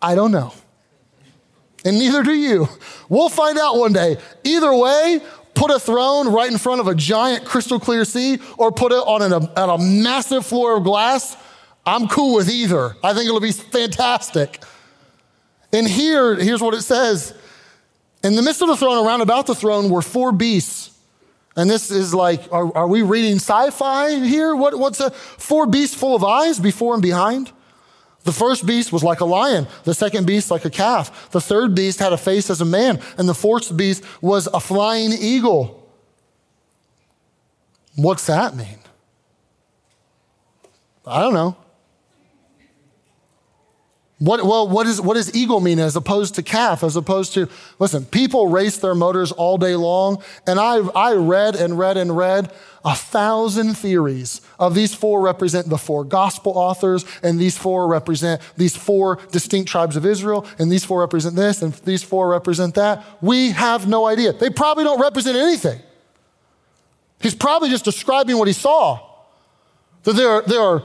I 0.00 0.14
don't 0.14 0.30
know. 0.30 0.52
And 1.84 1.98
neither 1.98 2.22
do 2.22 2.32
you. 2.32 2.68
We'll 3.08 3.28
find 3.28 3.58
out 3.58 3.76
one 3.76 3.92
day. 3.92 4.16
Either 4.42 4.74
way, 4.74 5.20
put 5.56 5.72
a 5.72 5.80
throne 5.80 6.32
right 6.32 6.50
in 6.50 6.58
front 6.58 6.80
of 6.80 6.86
a 6.86 6.94
giant 6.94 7.44
crystal 7.44 7.80
clear 7.80 8.04
sea 8.04 8.38
or 8.56 8.70
put 8.70 8.92
it 8.92 8.96
on, 8.96 9.22
an, 9.22 9.32
on 9.32 9.80
a 9.80 9.82
massive 9.82 10.46
floor 10.46 10.76
of 10.76 10.84
glass. 10.84 11.36
I'm 11.84 12.06
cool 12.06 12.36
with 12.36 12.48
either. 12.48 12.96
I 13.02 13.14
think 13.14 13.26
it'll 13.26 13.40
be 13.40 13.52
fantastic. 13.52 14.62
And 15.72 15.88
here, 15.88 16.36
here's 16.36 16.62
what 16.62 16.74
it 16.74 16.82
says 16.82 17.34
In 18.22 18.36
the 18.36 18.42
midst 18.42 18.62
of 18.62 18.68
the 18.68 18.76
throne, 18.76 19.04
around 19.04 19.22
about 19.22 19.46
the 19.46 19.54
throne, 19.54 19.90
were 19.90 20.02
four 20.02 20.30
beasts 20.30 20.96
and 21.56 21.70
this 21.70 21.90
is 21.90 22.12
like, 22.12 22.52
are, 22.52 22.76
are 22.76 22.86
we 22.86 23.00
reading 23.00 23.36
sci 23.36 23.70
fi 23.70 24.18
here? 24.20 24.54
What, 24.54 24.78
what's 24.78 25.00
a 25.00 25.10
four 25.10 25.66
beasts 25.66 25.96
full 25.96 26.14
of 26.14 26.22
eyes 26.22 26.60
before 26.60 26.92
and 26.92 27.02
behind? 27.02 27.50
The 28.26 28.32
first 28.32 28.66
beast 28.66 28.92
was 28.92 29.04
like 29.04 29.20
a 29.20 29.24
lion, 29.24 29.68
the 29.84 29.94
second 29.94 30.26
beast 30.26 30.50
like 30.50 30.64
a 30.64 30.70
calf, 30.70 31.30
the 31.30 31.40
third 31.40 31.76
beast 31.76 32.00
had 32.00 32.12
a 32.12 32.16
face 32.18 32.50
as 32.50 32.60
a 32.60 32.64
man, 32.64 33.00
and 33.16 33.28
the 33.28 33.34
fourth 33.34 33.74
beast 33.76 34.02
was 34.20 34.48
a 34.48 34.58
flying 34.58 35.12
eagle. 35.12 35.88
What's 37.94 38.26
that 38.26 38.56
mean? 38.56 38.80
I 41.06 41.20
don't 41.20 41.34
know. 41.34 41.56
What, 44.18 44.46
well, 44.46 44.66
what, 44.66 44.86
is, 44.86 44.98
what 44.98 45.14
does 45.14 45.34
eagle 45.34 45.60
mean 45.60 45.78
as 45.78 45.94
opposed 45.94 46.36
to 46.36 46.42
calf, 46.42 46.82
as 46.82 46.96
opposed 46.96 47.34
to, 47.34 47.50
listen, 47.78 48.06
people 48.06 48.48
race 48.48 48.78
their 48.78 48.94
motors 48.94 49.30
all 49.30 49.58
day 49.58 49.76
long, 49.76 50.22
and 50.46 50.58
I, 50.58 50.76
I 50.76 51.12
read 51.12 51.54
and 51.54 51.78
read 51.78 51.98
and 51.98 52.16
read 52.16 52.50
a 52.82 52.94
thousand 52.94 53.74
theories 53.74 54.40
of 54.58 54.74
these 54.74 54.94
four 54.94 55.20
represent 55.20 55.68
the 55.68 55.76
four 55.76 56.02
gospel 56.02 56.52
authors, 56.56 57.04
and 57.22 57.38
these 57.38 57.58
four 57.58 57.88
represent 57.88 58.40
these 58.56 58.74
four 58.74 59.16
distinct 59.32 59.68
tribes 59.68 59.96
of 59.96 60.06
Israel, 60.06 60.46
and 60.58 60.72
these 60.72 60.84
four 60.84 61.00
represent 61.00 61.36
this, 61.36 61.60
and 61.60 61.74
these 61.84 62.02
four 62.02 62.30
represent 62.30 62.74
that. 62.76 63.04
We 63.20 63.50
have 63.50 63.86
no 63.86 64.06
idea. 64.06 64.32
They 64.32 64.48
probably 64.48 64.84
don't 64.84 65.00
represent 65.00 65.36
anything. 65.36 65.80
He's 67.20 67.34
probably 67.34 67.68
just 67.68 67.84
describing 67.84 68.38
what 68.38 68.48
he 68.48 68.54
saw. 68.54 69.00
That 70.04 70.14
there 70.14 70.40
there 70.42 70.60
are 70.62 70.84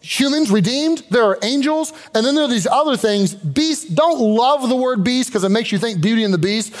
humans 0.00 0.50
redeemed, 0.50 1.04
there 1.10 1.24
are 1.24 1.38
angels, 1.42 1.92
and 2.14 2.24
then 2.24 2.34
there 2.34 2.44
are 2.44 2.48
these 2.48 2.66
other 2.66 2.96
things. 2.96 3.34
Beasts, 3.34 3.88
don't 3.88 4.18
love 4.18 4.68
the 4.68 4.76
word 4.76 5.04
beast 5.04 5.30
because 5.30 5.44
it 5.44 5.50
makes 5.50 5.72
you 5.72 5.78
think 5.78 6.00
beauty 6.00 6.24
and 6.24 6.34
the 6.34 6.38
beast. 6.38 6.74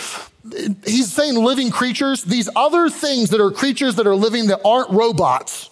He's 0.84 1.12
saying 1.12 1.36
living 1.36 1.70
creatures, 1.70 2.24
these 2.24 2.48
other 2.56 2.88
things 2.88 3.30
that 3.30 3.40
are 3.40 3.50
creatures 3.50 3.96
that 3.96 4.06
are 4.06 4.16
living 4.16 4.48
that 4.48 4.60
aren't 4.64 4.90
robots 4.90 5.69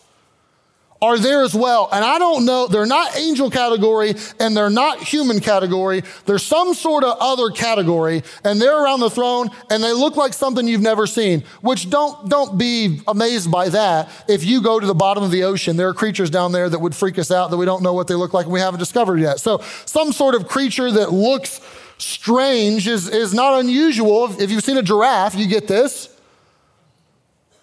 are 1.00 1.18
there 1.18 1.42
as 1.42 1.54
well. 1.54 1.88
And 1.92 2.04
I 2.04 2.18
don't 2.18 2.44
know, 2.44 2.66
they're 2.66 2.86
not 2.86 3.16
angel 3.16 3.50
category 3.50 4.14
and 4.40 4.56
they're 4.56 4.70
not 4.70 4.98
human 4.98 5.38
category. 5.40 6.02
They're 6.26 6.38
some 6.38 6.74
sort 6.74 7.04
of 7.04 7.16
other 7.20 7.50
category 7.50 8.22
and 8.42 8.60
they're 8.60 8.82
around 8.82 9.00
the 9.00 9.10
throne 9.10 9.50
and 9.70 9.82
they 9.82 9.92
look 9.92 10.16
like 10.16 10.32
something 10.32 10.66
you've 10.66 10.80
never 10.80 11.06
seen, 11.06 11.44
which 11.60 11.88
don't, 11.88 12.28
don't 12.28 12.58
be 12.58 13.00
amazed 13.06 13.50
by 13.50 13.68
that. 13.68 14.10
If 14.28 14.44
you 14.44 14.60
go 14.60 14.80
to 14.80 14.86
the 14.86 14.94
bottom 14.94 15.22
of 15.22 15.30
the 15.30 15.44
ocean, 15.44 15.76
there 15.76 15.88
are 15.88 15.94
creatures 15.94 16.30
down 16.30 16.50
there 16.50 16.68
that 16.68 16.80
would 16.80 16.96
freak 16.96 17.18
us 17.18 17.30
out 17.30 17.50
that 17.50 17.56
we 17.56 17.66
don't 17.66 17.82
know 17.82 17.92
what 17.92 18.08
they 18.08 18.14
look 18.14 18.34
like 18.34 18.46
and 18.46 18.52
we 18.52 18.60
haven't 18.60 18.80
discovered 18.80 19.20
yet. 19.20 19.38
So 19.38 19.58
some 19.84 20.12
sort 20.12 20.34
of 20.34 20.48
creature 20.48 20.90
that 20.90 21.12
looks 21.12 21.60
strange 21.98 22.88
is, 22.88 23.08
is 23.08 23.32
not 23.32 23.60
unusual. 23.60 24.40
If 24.40 24.50
you've 24.50 24.64
seen 24.64 24.78
a 24.78 24.82
giraffe, 24.82 25.36
you 25.36 25.46
get 25.46 25.68
this. 25.68 26.14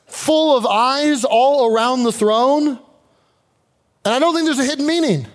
Full 0.06 0.56
of 0.56 0.66
eyes 0.66 1.26
all 1.26 1.74
around 1.74 2.04
the 2.04 2.12
throne 2.14 2.80
and 4.06 4.14
I 4.14 4.20
don't 4.20 4.34
think 4.34 4.46
there's 4.46 4.60
a 4.60 4.64
hidden 4.64 4.86
meaning. 4.86 5.28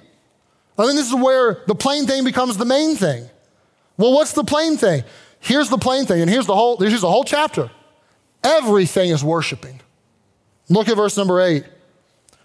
I 0.78 0.84
think 0.86 0.96
this 0.96 1.08
is 1.08 1.14
where 1.14 1.62
the 1.66 1.74
plain 1.74 2.06
thing 2.06 2.24
becomes 2.24 2.56
the 2.56 2.64
main 2.64 2.96
thing. 2.96 3.28
Well, 3.98 4.12
what's 4.14 4.32
the 4.32 4.44
plain 4.44 4.78
thing? 4.78 5.04
Here's 5.40 5.68
the 5.68 5.76
plain 5.76 6.06
thing, 6.06 6.20
and 6.22 6.30
here's 6.30 6.46
the 6.46 6.54
whole, 6.54 6.78
here's 6.78 7.02
the 7.02 7.10
whole 7.10 7.24
chapter. 7.24 7.70
Everything 8.42 9.10
is 9.10 9.22
worshiping. 9.22 9.80
Look 10.70 10.88
at 10.88 10.96
verse 10.96 11.16
number 11.16 11.40
eight. 11.40 11.64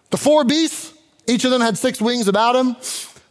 The 0.10 0.18
four 0.18 0.44
beasts, 0.44 0.94
each 1.28 1.46
of 1.46 1.52
them 1.52 1.62
had 1.62 1.78
six 1.78 2.02
wings 2.02 2.28
about 2.28 2.54
them. 2.54 2.76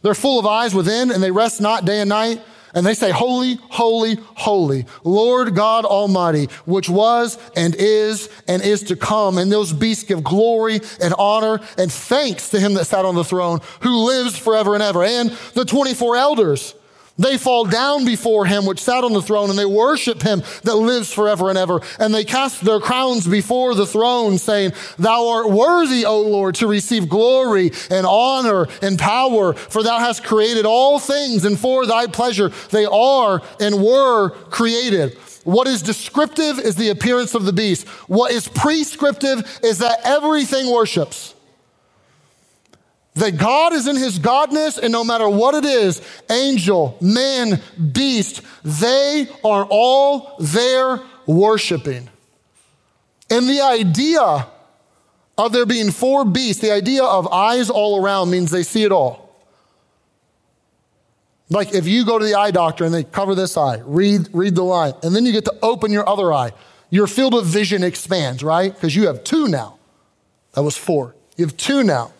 They're 0.01 0.15
full 0.15 0.39
of 0.39 0.45
eyes 0.45 0.73
within, 0.73 1.11
and 1.11 1.21
they 1.21 1.31
rest 1.31 1.61
not 1.61 1.85
day 1.85 1.99
and 1.99 2.09
night. 2.09 2.41
And 2.75 2.85
they 2.85 2.93
say, 2.93 3.09
Holy, 3.09 3.55
holy, 3.69 4.17
holy, 4.35 4.85
Lord 5.03 5.55
God 5.55 5.85
Almighty, 5.85 6.49
which 6.65 6.89
was 6.89 7.39
and 7.55 7.73
is 7.75 8.29
and 8.47 8.61
is 8.61 8.83
to 8.83 8.95
come. 8.95 9.37
And 9.37 9.51
those 9.51 9.73
beasts 9.73 10.03
give 10.03 10.23
glory 10.23 10.81
and 11.01 11.13
honor 11.17 11.61
and 11.77 11.91
thanks 11.91 12.49
to 12.49 12.59
him 12.59 12.73
that 12.75 12.85
sat 12.85 13.05
on 13.05 13.15
the 13.15 13.23
throne, 13.23 13.61
who 13.79 14.05
lives 14.05 14.37
forever 14.37 14.73
and 14.73 14.83
ever. 14.83 15.03
And 15.03 15.31
the 15.53 15.65
24 15.65 16.17
elders, 16.17 16.75
they 17.17 17.37
fall 17.37 17.65
down 17.65 18.05
before 18.05 18.45
him 18.45 18.65
which 18.65 18.81
sat 18.81 19.03
on 19.03 19.13
the 19.13 19.21
throne 19.21 19.49
and 19.49 19.57
they 19.57 19.65
worship 19.65 20.21
him 20.21 20.43
that 20.63 20.75
lives 20.75 21.13
forever 21.13 21.49
and 21.49 21.57
ever. 21.57 21.81
And 21.99 22.13
they 22.13 22.25
cast 22.25 22.61
their 22.61 22.79
crowns 22.79 23.27
before 23.27 23.75
the 23.75 23.85
throne 23.85 24.37
saying, 24.37 24.73
thou 24.97 25.29
art 25.29 25.49
worthy, 25.49 26.05
O 26.05 26.21
Lord, 26.21 26.55
to 26.55 26.67
receive 26.67 27.07
glory 27.07 27.71
and 27.89 28.05
honor 28.05 28.67
and 28.81 28.99
power, 28.99 29.53
for 29.53 29.83
thou 29.83 29.99
hast 29.99 30.23
created 30.23 30.65
all 30.65 30.99
things 30.99 31.45
and 31.45 31.59
for 31.59 31.85
thy 31.85 32.07
pleasure 32.07 32.49
they 32.71 32.85
are 32.85 33.41
and 33.59 33.83
were 33.83 34.29
created. 34.49 35.17
What 35.45 35.67
is 35.67 35.83
descriptive 35.83 36.57
is 36.57 36.75
the 36.75 36.89
appearance 36.89 37.35
of 37.35 37.45
the 37.45 37.53
beast. 37.53 37.87
What 38.07 38.31
is 38.31 38.47
prescriptive 38.47 39.59
is 39.63 39.77
that 39.77 39.99
everything 40.03 40.71
worships. 40.71 41.34
That 43.15 43.37
God 43.37 43.73
is 43.73 43.87
in 43.87 43.95
his 43.95 44.19
godness, 44.19 44.77
and 44.77 44.91
no 44.91 45.03
matter 45.03 45.27
what 45.29 45.55
it 45.55 45.65
is 45.65 46.01
angel, 46.29 46.97
man, 46.99 47.61
beast 47.91 48.41
they 48.63 49.27
are 49.43 49.65
all 49.69 50.35
there 50.39 51.01
worshiping. 51.25 52.09
And 53.29 53.49
the 53.49 53.61
idea 53.61 54.47
of 55.37 55.51
there 55.51 55.65
being 55.65 55.91
four 55.91 56.25
beasts, 56.25 56.61
the 56.61 56.71
idea 56.71 57.03
of 57.03 57.27
eyes 57.27 57.69
all 57.69 58.01
around 58.01 58.31
means 58.31 58.51
they 58.51 58.63
see 58.63 58.83
it 58.83 58.91
all. 58.91 59.25
Like 61.49 61.73
if 61.73 61.87
you 61.87 62.05
go 62.05 62.17
to 62.17 62.25
the 62.25 62.35
eye 62.35 62.51
doctor 62.51 62.85
and 62.85 62.93
they 62.93 63.03
cover 63.03 63.35
this 63.35 63.55
eye, 63.55 63.81
read, 63.85 64.29
read 64.33 64.55
the 64.55 64.63
line, 64.63 64.93
and 65.03 65.15
then 65.15 65.25
you 65.25 65.31
get 65.31 65.45
to 65.45 65.55
open 65.61 65.91
your 65.91 66.07
other 66.07 66.33
eye, 66.33 66.51
your 66.89 67.07
field 67.07 67.33
of 67.33 67.45
vision 67.45 67.83
expands, 67.83 68.43
right? 68.43 68.73
Because 68.73 68.95
you 68.95 69.07
have 69.07 69.23
two 69.23 69.47
now. 69.47 69.77
That 70.53 70.63
was 70.63 70.77
four. 70.77 71.15
You 71.37 71.45
have 71.45 71.57
two 71.57 71.83
now. 71.83 72.13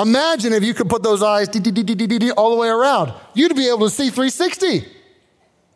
Imagine 0.00 0.52
if 0.52 0.62
you 0.62 0.74
could 0.74 0.88
put 0.88 1.02
those 1.02 1.22
eyes 1.22 1.48
all 1.48 2.50
the 2.50 2.56
way 2.56 2.68
around. 2.68 3.12
You'd 3.34 3.56
be 3.56 3.68
able 3.68 3.88
to 3.88 3.90
see 3.90 4.10
360, 4.10 4.86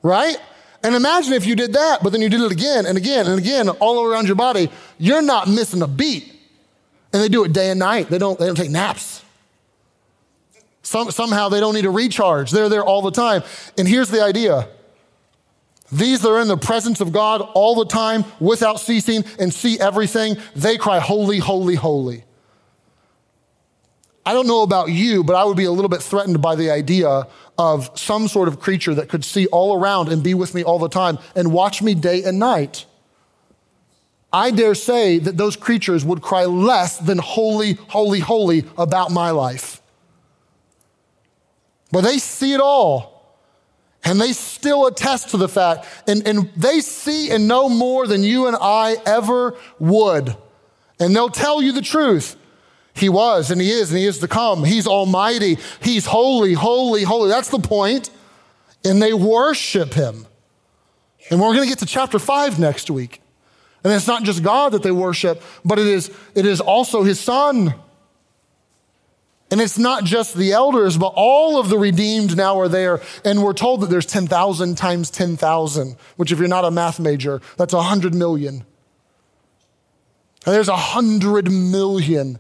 right? 0.03 0.37
And 0.85 0.95
imagine 0.95 1.33
if 1.33 1.47
you 1.47 1.57
did 1.57 1.73
that, 1.75 2.03
but 2.03 2.11
then 2.11 2.23
you 2.23 2.29
did 2.29 2.41
it 2.41 2.53
again 2.53 2.87
and 2.87 2.97
again 2.97 3.27
and 3.27 3.39
again 3.39 3.69
all 3.69 4.05
around 4.05 4.27
your 4.27 4.37
body. 4.37 4.71
You're 4.99 5.23
not 5.23 5.49
missing 5.49 5.83
a 5.83 5.89
beat. 5.89 6.29
And 7.13 7.23
they 7.23 7.29
do 7.29 7.45
it 7.45 7.53
day 7.53 7.71
and 7.71 7.79
night. 7.79 8.09
They 8.09 8.19
don't, 8.19 8.39
they 8.39 8.47
don't 8.47 8.57
take 8.57 8.71
naps. 8.71 9.23
Some, 10.83 11.11
somehow 11.11 11.49
they 11.49 11.61
don't 11.61 11.75
need 11.75 11.85
a 11.85 11.91
recharge. 11.91 12.51
They're 12.51 12.69
there 12.69 12.85
all 12.85 13.03
the 13.03 13.11
time. 13.11 13.43
And 13.77 13.87
here's 13.87 14.11
the 14.11 14.23
idea. 14.23 14.69
These 15.93 16.23
that 16.23 16.31
are 16.31 16.41
in 16.41 16.49
the 16.49 16.57
presence 16.57 17.01
of 17.01 17.13
God 17.13 17.43
all 17.55 17.75
the 17.75 17.85
time 17.85 18.25
without 18.41 18.81
ceasing 18.81 19.25
and 19.39 19.53
see 19.53 19.79
everything, 19.79 20.37
they 20.57 20.79
cry, 20.79 20.99
Holy, 21.01 21.39
holy, 21.39 21.75
holy. 21.75 22.25
I 24.25 24.33
don't 24.33 24.47
know 24.47 24.63
about 24.63 24.91
you, 24.91 25.25
but 25.25 25.35
I 25.35 25.45
would 25.45 25.57
be 25.57 25.65
a 25.65 25.73
little 25.73 25.89
bit 25.89 26.03
threatened 26.03 26.41
by 26.41 26.55
the 26.55 26.71
idea 26.71 27.27
of 27.59 27.99
some 27.99 28.29
sort 28.29 28.49
of 28.49 28.61
creature 28.61 28.95
that 28.95 29.09
could 29.09 29.25
see 29.25 29.47
all 29.49 29.77
around 29.77 30.09
and 30.09 30.23
be 30.23 30.35
with 30.35 30.55
me 30.55 30.63
all 30.63 30.79
the 30.79 30.89
time 30.89 31.19
and 31.35 31.53
watch 31.53 31.83
me 31.83 31.95
day 31.95 32.23
and 32.23 32.39
night. 32.39 32.87
I 34.33 34.51
dare 34.51 34.75
say 34.75 35.19
that 35.19 35.37
those 35.37 35.57
creatures 35.57 36.05
would 36.05 36.23
cry 36.23 36.45
less 36.45 36.99
than 36.99 37.19
holy, 37.19 37.75
holy, 37.75 38.21
holy 38.21 38.65
about 38.79 39.11
my 39.11 39.31
life. 39.31 39.83
But 41.91 42.03
they 42.03 42.19
see 42.19 42.55
it 42.55 42.61
all. 42.61 43.13
And 44.05 44.21
they 44.21 44.33
still 44.33 44.87
attest 44.87 45.31
to 45.31 45.37
the 45.37 45.49
fact, 45.49 45.87
and, 46.09 46.27
and 46.27 46.51
they 46.57 46.81
see 46.81 47.31
and 47.31 47.47
know 47.47 47.69
more 47.69 48.09
than 48.09 48.25
you 48.25 48.49
and 48.49 48.57
I 48.61 48.97
ever 49.07 49.57
would. 49.79 50.37
And 50.99 51.15
they'll 51.15 51.29
tell 51.29 51.63
you 51.63 51.71
the 51.71 51.83
truth. 51.83 52.35
He 52.95 53.09
was 53.09 53.51
and 53.51 53.61
he 53.61 53.71
is 53.71 53.91
and 53.91 53.99
he 53.99 54.07
is 54.07 54.19
to 54.19 54.29
come. 54.29 54.65
He's 54.65 54.87
almighty. 54.87 55.59
He's 55.81 56.07
holy, 56.07 56.53
holy, 56.53 57.03
holy. 57.03 57.29
That's 57.29 57.49
the 57.49 57.59
point. 57.59 58.11
And 58.85 59.01
they 59.01 59.13
worship 59.13 59.95
him. 59.95 60.27
And 61.31 61.41
we're 61.41 61.55
going 61.55 61.63
to 61.63 61.69
get 61.69 61.79
to 61.79 61.87
chapter 61.87 62.19
five 62.19 62.59
next 62.59 62.91
week. 62.91 63.23
And 63.85 63.93
it's 63.93 64.07
not 64.07 64.23
just 64.23 64.43
God 64.43 64.73
that 64.73 64.83
they 64.83 64.91
worship, 64.91 65.43
but 65.65 65.79
it 65.79 65.87
is, 65.87 66.11
it 66.35 66.47
is 66.47 66.61
also 66.61 67.03
his 67.03 67.19
son. 67.19 67.75
And 69.51 69.61
it's 69.61 69.79
not 69.79 70.05
just 70.05 70.35
the 70.35 70.53
elders, 70.53 70.97
but 70.97 71.13
all 71.15 71.59
of 71.59 71.69
the 71.69 71.79
redeemed 71.79 72.37
now 72.37 72.59
are 72.61 72.69
there. 72.69 73.01
And 73.25 73.43
we're 73.43 73.53
told 73.53 73.81
that 73.81 73.91
there's 73.91 74.07
10,000 74.07 74.77
times 74.77 75.11
10,000, 75.11 75.97
which 76.17 76.33
if 76.33 76.39
you're 76.39 76.49
not 76.49 76.65
a 76.65 76.71
math 76.71 76.99
major, 76.99 77.41
that's 77.59 77.75
100 77.75 78.15
million. 78.15 78.65
And 80.45 80.55
there's 80.55 80.71
100 80.71 81.51
million 81.51 82.39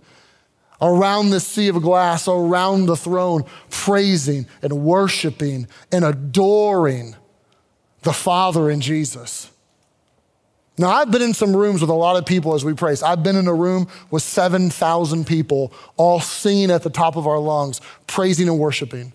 around 0.83 1.31
the 1.31 1.41
sea 1.41 1.69
of 1.69 1.81
glass, 1.81 2.29
around 2.29 2.87
the 2.87 2.97
throne, 2.97 3.45
praising 3.71 4.47
and 4.61 4.85
worshiping 4.85 5.69
and 5.93 6.05
adoring 6.05 7.15
the 8.03 8.13
Father 8.13 8.69
in 8.69 8.81
Jesus. 8.81 9.49
Now, 10.77 10.91
I've 10.91 11.11
been 11.11 11.23
in 11.23 11.35
some 11.35 11.55
rooms 11.55 11.81
with 11.81 11.91
a 11.91 11.95
lot 11.95 12.17
of 12.17 12.27
people 12.27 12.55
as 12.55 12.65
we 12.65 12.75
praise. 12.75 13.03
I've 13.03 13.23
been 13.23 13.37
in 13.37 13.47
a 13.47 13.55
room 13.55 13.87
with 14.11 14.23
7,000 14.23 15.27
people, 15.27 15.73
all 15.97 16.19
singing 16.19 16.71
at 16.71 16.83
the 16.83 16.91
top 16.91 17.15
of 17.15 17.27
our 17.27 17.39
lungs, 17.39 17.81
praising 18.07 18.49
and 18.49 18.59
worshiping. 18.59 19.13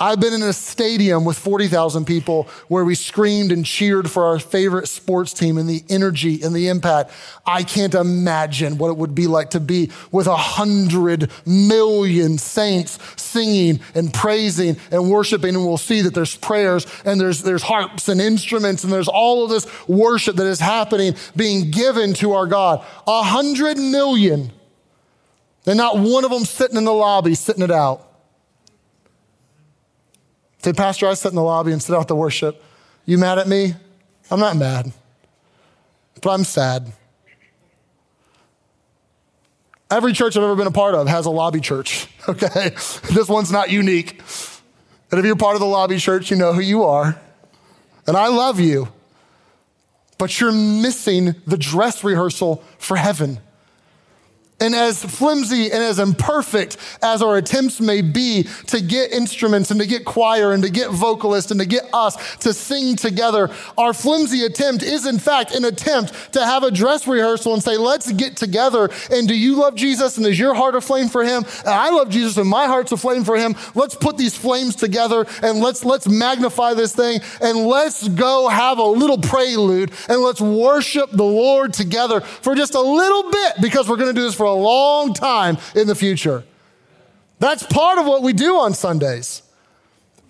I've 0.00 0.20
been 0.20 0.32
in 0.32 0.42
a 0.42 0.52
stadium 0.52 1.24
with 1.24 1.36
40,000 1.36 2.04
people 2.04 2.44
where 2.68 2.84
we 2.84 2.94
screamed 2.94 3.50
and 3.50 3.66
cheered 3.66 4.08
for 4.08 4.26
our 4.26 4.38
favorite 4.38 4.86
sports 4.86 5.32
team 5.32 5.58
and 5.58 5.68
the 5.68 5.82
energy 5.88 6.40
and 6.40 6.54
the 6.54 6.68
impact. 6.68 7.10
I 7.44 7.64
can't 7.64 7.94
imagine 7.94 8.78
what 8.78 8.90
it 8.90 8.96
would 8.96 9.16
be 9.16 9.26
like 9.26 9.50
to 9.50 9.60
be 9.60 9.90
with 10.12 10.28
a 10.28 10.36
hundred 10.36 11.32
million 11.44 12.38
saints 12.38 13.00
singing 13.20 13.80
and 13.96 14.14
praising 14.14 14.76
and 14.92 15.10
worshiping. 15.10 15.56
And 15.56 15.66
we'll 15.66 15.78
see 15.78 16.02
that 16.02 16.14
there's 16.14 16.36
prayers 16.36 16.86
and 17.04 17.20
there's, 17.20 17.42
there's 17.42 17.62
harps 17.62 18.08
and 18.08 18.20
instruments 18.20 18.84
and 18.84 18.92
there's 18.92 19.08
all 19.08 19.42
of 19.42 19.50
this 19.50 19.66
worship 19.88 20.36
that 20.36 20.46
is 20.46 20.60
happening, 20.60 21.16
being 21.34 21.72
given 21.72 22.14
to 22.14 22.34
our 22.34 22.46
God. 22.46 22.86
A 23.08 23.22
hundred 23.24 23.78
million. 23.78 24.52
And 25.66 25.76
not 25.76 25.98
one 25.98 26.24
of 26.24 26.30
them 26.30 26.44
sitting 26.44 26.76
in 26.76 26.84
the 26.84 26.94
lobby, 26.94 27.34
sitting 27.34 27.64
it 27.64 27.72
out. 27.72 28.07
Say, 30.62 30.72
Pastor, 30.72 31.06
I 31.06 31.14
sit 31.14 31.28
in 31.28 31.36
the 31.36 31.42
lobby 31.42 31.72
and 31.72 31.82
sit 31.82 31.94
out 31.94 32.08
the 32.08 32.16
worship. 32.16 32.62
You 33.06 33.18
mad 33.18 33.38
at 33.38 33.48
me? 33.48 33.74
I'm 34.30 34.40
not 34.40 34.56
mad, 34.56 34.92
but 36.20 36.30
I'm 36.30 36.44
sad. 36.44 36.92
Every 39.90 40.12
church 40.12 40.36
I've 40.36 40.42
ever 40.42 40.56
been 40.56 40.66
a 40.66 40.72
part 40.72 40.94
of 40.94 41.08
has 41.08 41.24
a 41.24 41.30
lobby 41.30 41.60
church, 41.60 42.08
okay? 42.28 42.70
this 43.12 43.28
one's 43.28 43.50
not 43.50 43.70
unique. 43.70 44.20
And 45.10 45.18
if 45.18 45.24
you're 45.24 45.36
part 45.36 45.54
of 45.54 45.60
the 45.60 45.66
lobby 45.66 45.96
church, 45.96 46.30
you 46.30 46.36
know 46.36 46.52
who 46.52 46.60
you 46.60 46.82
are. 46.84 47.18
And 48.06 48.16
I 48.16 48.28
love 48.28 48.60
you, 48.60 48.88
but 50.18 50.38
you're 50.40 50.52
missing 50.52 51.34
the 51.46 51.56
dress 51.56 52.04
rehearsal 52.04 52.62
for 52.78 52.96
heaven. 52.96 53.38
And 54.60 54.74
as 54.74 55.04
flimsy 55.04 55.70
and 55.70 55.84
as 55.84 56.00
imperfect 56.00 56.78
as 57.00 57.22
our 57.22 57.36
attempts 57.36 57.80
may 57.80 58.02
be 58.02 58.48
to 58.66 58.80
get 58.80 59.12
instruments 59.12 59.70
and 59.70 59.78
to 59.80 59.86
get 59.86 60.04
choir 60.04 60.52
and 60.52 60.64
to 60.64 60.70
get 60.70 60.90
vocalists 60.90 61.52
and 61.52 61.60
to 61.60 61.66
get 61.66 61.88
us 61.92 62.36
to 62.38 62.52
sing 62.52 62.96
together, 62.96 63.50
our 63.76 63.94
flimsy 63.94 64.44
attempt 64.44 64.82
is 64.82 65.06
in 65.06 65.20
fact 65.20 65.54
an 65.54 65.64
attempt 65.64 66.32
to 66.32 66.44
have 66.44 66.64
a 66.64 66.72
dress 66.72 67.06
rehearsal 67.06 67.54
and 67.54 67.62
say, 67.62 67.76
let's 67.76 68.10
get 68.10 68.36
together. 68.36 68.90
And 69.12 69.28
do 69.28 69.38
you 69.38 69.54
love 69.54 69.76
Jesus? 69.76 70.18
And 70.18 70.26
is 70.26 70.40
your 70.40 70.54
heart 70.54 70.74
aflame 70.74 71.08
for 71.08 71.22
him? 71.22 71.44
And 71.60 71.68
I 71.68 71.90
love 71.90 72.10
Jesus 72.10 72.36
and 72.36 72.48
my 72.48 72.66
heart's 72.66 72.90
aflame 72.90 73.22
for 73.22 73.36
him. 73.36 73.54
Let's 73.76 73.94
put 73.94 74.16
these 74.16 74.36
flames 74.36 74.74
together 74.74 75.24
and 75.40 75.60
let's, 75.60 75.84
let's 75.84 76.08
magnify 76.08 76.74
this 76.74 76.96
thing 76.96 77.20
and 77.40 77.64
let's 77.66 78.08
go 78.08 78.48
have 78.48 78.78
a 78.78 78.82
little 78.82 79.18
prelude 79.18 79.92
and 80.08 80.20
let's 80.20 80.40
worship 80.40 81.12
the 81.12 81.22
Lord 81.22 81.72
together 81.72 82.20
for 82.20 82.56
just 82.56 82.74
a 82.74 82.80
little 82.80 83.30
bit 83.30 83.52
because 83.62 83.88
we're 83.88 83.96
going 83.96 84.12
to 84.12 84.20
do 84.20 84.24
this 84.24 84.34
for 84.34 84.47
a 84.48 84.54
long 84.54 85.14
time 85.14 85.58
in 85.74 85.86
the 85.86 85.94
future. 85.94 86.44
That's 87.38 87.62
part 87.62 87.98
of 87.98 88.06
what 88.06 88.22
we 88.22 88.32
do 88.32 88.56
on 88.56 88.74
Sundays. 88.74 89.42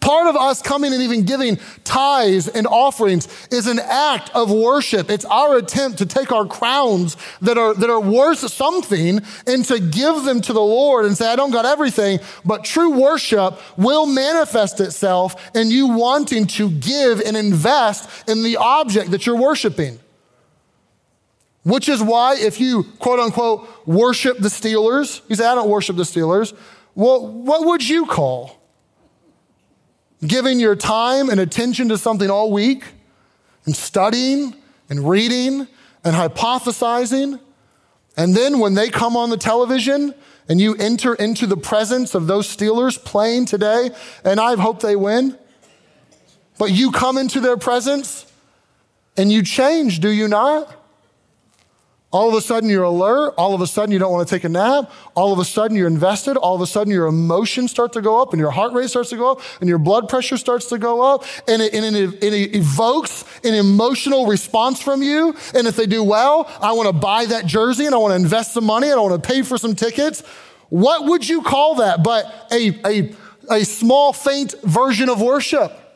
Part 0.01 0.29
of 0.29 0.37
us 0.37 0.63
coming 0.63 0.93
and 0.93 1.03
even 1.03 1.25
giving 1.25 1.59
tithes 1.83 2.47
and 2.47 2.67
offerings 2.67 3.27
is 3.51 3.67
an 3.67 3.81
act 3.81 4.31
of 4.35 4.51
worship. 4.51 5.11
It's 5.11 5.25
our 5.25 5.57
attempt 5.57 5.99
to 5.99 6.07
take 6.07 6.31
our 6.31 6.47
crowns 6.47 7.17
that 7.41 7.59
are, 7.59 7.75
that 7.75 7.91
are 7.91 8.01
worth 8.01 8.39
something 8.39 9.21
and 9.47 9.65
to 9.65 9.81
give 9.81 10.25
them 10.25 10.41
to 10.43 10.53
the 10.53 10.63
Lord 10.63 11.05
and 11.05 11.17
say, 11.17 11.29
I 11.29 11.37
don't 11.37 11.51
got 11.51 11.67
everything, 11.67 12.21
but 12.45 12.65
true 12.65 13.01
worship 13.01 13.59
will 13.77 14.07
manifest 14.07 14.81
itself 14.81 15.51
in 15.55 15.71
you 15.71 15.89
wanting 15.89 16.47
to 16.47 16.71
give 16.71 17.21
and 17.21 17.37
invest 17.37 18.29
in 18.29 18.45
the 18.45 18.57
object 18.57 19.11
that 19.11 19.27
you're 19.27 19.37
worshiping. 19.37 19.99
Which 21.65 21.89
is 21.89 22.03
why, 22.03 22.37
if 22.37 22.61
you 22.61 22.85
quote 22.99 23.21
unquote 23.21 23.69
worship 23.87 24.39
the 24.39 24.49
Steelers, 24.49 25.21
you 25.29 25.37
say, 25.37 25.47
I 25.47 25.55
don't 25.55 25.69
worship 25.69 25.97
the 25.97 26.05
Steelers. 26.05 26.57
Well, 26.95 27.27
what 27.27 27.67
would 27.67 27.89
you 27.89 28.07
call 28.07 28.57
giving 30.27 30.59
your 30.59 30.75
time 30.75 31.29
and 31.29 31.41
attention 31.41 31.89
to 31.91 31.99
something 31.99 32.31
all 32.31 32.51
week 32.51 32.85
and 33.67 33.77
studying 33.77 34.55
and 34.89 35.09
reading 35.09 35.69
and 36.05 36.17
hypothesizing? 36.17 37.41
And 38.17 38.35
then 38.35 38.59
when 38.59 38.75
they 38.75 38.89
come 38.89 39.17
on 39.17 39.31
the 39.31 39.37
television 39.37 40.15
and 40.49 40.61
you 40.61 40.75
enter 40.77 41.15
into 41.15 41.47
the 41.47 41.57
presence 41.57 42.15
of 42.15 42.27
those 42.27 42.49
Steelers 42.49 43.03
playing 43.03 43.45
today, 43.45 43.91
and 44.25 44.41
I 44.41 44.57
hope 44.57 44.81
they 44.81 44.97
win, 44.97 45.39
but 46.59 46.73
you 46.73 46.91
come 46.91 47.19
into 47.19 47.41
their 47.41 47.57
presence 47.57 48.25
and 49.17 49.31
you 49.31 49.43
change, 49.43 50.01
do 50.01 50.09
you 50.09 50.27
not? 50.27 50.75
All 52.11 52.31
of 52.31 52.35
a 52.35 52.41
sudden, 52.41 52.71
you're 52.71 52.85
alert. 52.85 53.35
All 53.37 53.55
of 53.55 53.61
a 53.61 53.67
sudden, 53.67 53.93
you 53.93 53.99
don't 53.99 54.11
want 54.11 54.27
to 54.27 54.35
take 54.35 54.45
a 54.45 54.49
nap. 54.49 54.91
All 55.15 55.31
of 55.31 55.39
a 55.39 55.45
sudden, 55.45 55.77
you're 55.77 55.87
invested. 55.87 56.39
All 56.39 56.55
of 56.55 56.63
a 56.63 56.67
sudden, 56.67 56.91
your 56.91 57.07
emotions 57.07 57.71
start 57.71 57.93
to 57.93 58.01
go 58.01 58.23
up 58.23 58.33
and 58.33 58.41
your 58.41 58.51
heart 58.51 58.73
rate 58.73 58.89
starts 58.89 59.11
to 59.11 59.17
go 59.17 59.33
up 59.33 59.43
and 59.61 59.69
your 59.69 59.77
blood 59.77 60.09
pressure 60.09 60.39
starts 60.39 60.67
to 60.71 60.79
go 60.79 61.03
up. 61.03 61.25
And 61.47 61.61
it, 61.61 61.75
and 61.75 61.95
it, 61.95 62.25
it 62.25 62.57
evokes 62.57 63.25
an 63.45 63.53
emotional 63.53 64.27
response 64.27 64.81
from 64.81 65.03
you. 65.03 65.37
And 65.55 65.67
if 65.67 65.77
they 65.77 65.85
do 65.85 66.03
well, 66.03 66.51
I 66.63 66.73
want 66.73 66.87
to 66.89 66.95
buy 66.95 67.27
that 67.27 67.45
jersey 67.45 67.85
and 67.85 67.95
I 67.95 67.99
want 67.99 68.13
to 68.13 68.17
invest 68.17 68.55
some 68.55 68.65
money 68.65 68.89
and 68.89 68.99
I 68.99 69.03
want 69.03 69.23
to 69.23 69.29
pay 69.29 69.43
for 69.43 69.59
some 69.59 69.75
tickets. 69.75 70.23
What 70.71 71.05
would 71.05 71.29
you 71.29 71.43
call 71.43 71.77
that 71.77 72.03
but 72.03 72.25
a, 72.51 72.81
a, 72.87 73.15
a 73.51 73.65
small, 73.65 74.15
faint 74.15 74.55
version 74.63 75.11
of 75.11 75.21
worship? 75.21 75.88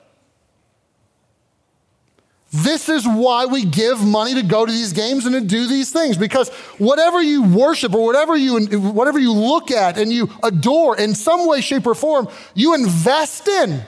This 2.52 2.90
is 2.90 3.06
why 3.06 3.46
we 3.46 3.64
give 3.64 4.04
money 4.04 4.34
to 4.34 4.42
go 4.42 4.66
to 4.66 4.70
these 4.70 4.92
games 4.92 5.24
and 5.24 5.34
to 5.34 5.40
do 5.40 5.66
these 5.66 5.90
things 5.90 6.18
because 6.18 6.50
whatever 6.76 7.22
you 7.22 7.42
worship 7.42 7.94
or 7.94 8.04
whatever 8.04 8.36
you 8.36 8.66
whatever 8.78 9.18
you 9.18 9.32
look 9.32 9.70
at 9.70 9.96
and 9.96 10.12
you 10.12 10.28
adore 10.42 10.98
in 10.98 11.14
some 11.14 11.46
way 11.46 11.62
shape 11.62 11.86
or 11.86 11.94
form 11.94 12.28
you 12.54 12.74
invest 12.74 13.48
in 13.48 13.82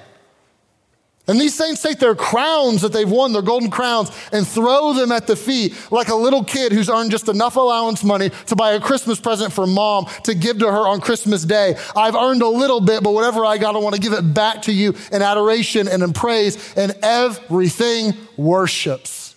and 1.27 1.41
these 1.41 1.55
saints 1.55 1.81
take 1.81 1.99
their 1.99 2.15
crowns 2.15 2.83
that 2.83 2.93
they've 2.93 3.11
won, 3.11 3.33
their 3.33 3.41
golden 3.41 3.71
crowns, 3.71 4.11
and 4.31 4.47
throw 4.47 4.93
them 4.93 5.11
at 5.11 5.27
the 5.27 5.37
feet 5.37 5.75
like 5.91 6.09
a 6.09 6.15
little 6.15 6.45
kid 6.45 6.71
who's 6.71 6.91
earned 6.91 7.11
just 7.11 7.29
enough 7.29 7.57
allowance 7.57 8.05
money 8.05 8.31
to 8.47 8.55
buy 8.55 8.73
a 8.73 8.81
Christmas 8.81 9.19
present 9.19 9.51
for 9.51 9.67
mom 9.67 10.07
to 10.25 10.35
give 10.35 10.59
to 10.59 10.71
her 10.71 10.87
on 10.87 11.01
Christmas 11.01 11.45
Day. 11.45 11.77
I've 11.97 12.15
earned 12.15 12.43
a 12.43 12.49
little 12.49 12.81
bit, 12.81 13.03
but 13.03 13.13
whatever 13.13 13.47
I 13.47 13.57
got, 13.57 13.75
I 13.75 13.79
want 13.79 13.95
to 13.95 14.01
give 14.01 14.13
it 14.13 14.35
back 14.35 14.63
to 14.63 14.73
you 14.73 14.95
in 15.13 15.23
adoration 15.23 15.89
and 15.89 16.03
in 16.03 16.13
praise, 16.13 16.75
and 16.77 16.95
everything 17.03 18.13
worships. 18.37 19.35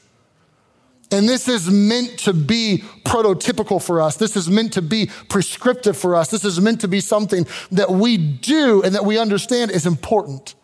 And 1.10 1.28
this 1.28 1.48
is 1.48 1.70
meant 1.70 2.20
to 2.20 2.34
be 2.34 2.84
prototypical 3.06 3.82
for 3.82 4.02
us. 4.02 4.18
This 4.18 4.36
is 4.36 4.50
meant 4.50 4.74
to 4.74 4.82
be 4.82 5.10
prescriptive 5.30 5.96
for 5.96 6.16
us. 6.16 6.30
This 6.30 6.44
is 6.44 6.60
meant 6.60 6.82
to 6.82 6.90
be 6.90 7.00
something 7.00 7.48
that 7.72 7.90
we 7.90 8.18
do 8.18 8.84
and 8.84 8.94
that 8.94 9.06
we 9.06 9.18
understand 9.18 9.72
is 9.72 9.86
important. 9.86 10.56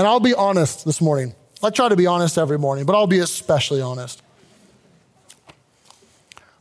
And 0.00 0.06
I'll 0.06 0.18
be 0.18 0.32
honest 0.32 0.86
this 0.86 1.02
morning. 1.02 1.34
I 1.62 1.68
try 1.68 1.90
to 1.90 1.94
be 1.94 2.06
honest 2.06 2.38
every 2.38 2.58
morning, 2.58 2.86
but 2.86 2.96
I'll 2.96 3.06
be 3.06 3.18
especially 3.18 3.82
honest. 3.82 4.22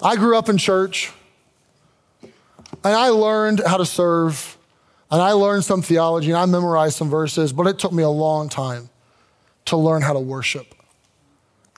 I 0.03 0.17
grew 0.17 0.37
up 0.37 0.49
in 0.49 0.57
church 0.57 1.13
and 2.21 2.31
I 2.83 3.07
learned 3.07 3.61
how 3.65 3.77
to 3.77 3.85
serve 3.85 4.57
and 5.09 5.21
I 5.21 5.31
learned 5.31 5.63
some 5.63 5.81
theology 5.81 6.31
and 6.31 6.37
I 6.37 6.47
memorized 6.47 6.97
some 6.97 7.09
verses, 7.09 7.53
but 7.53 7.65
it 7.65 7.79
took 7.79 7.93
me 7.93 8.03
a 8.03 8.09
long 8.09 8.49
time 8.49 8.89
to 9.67 9.77
learn 9.77 10.01
how 10.01 10.11
to 10.11 10.19
worship 10.19 10.75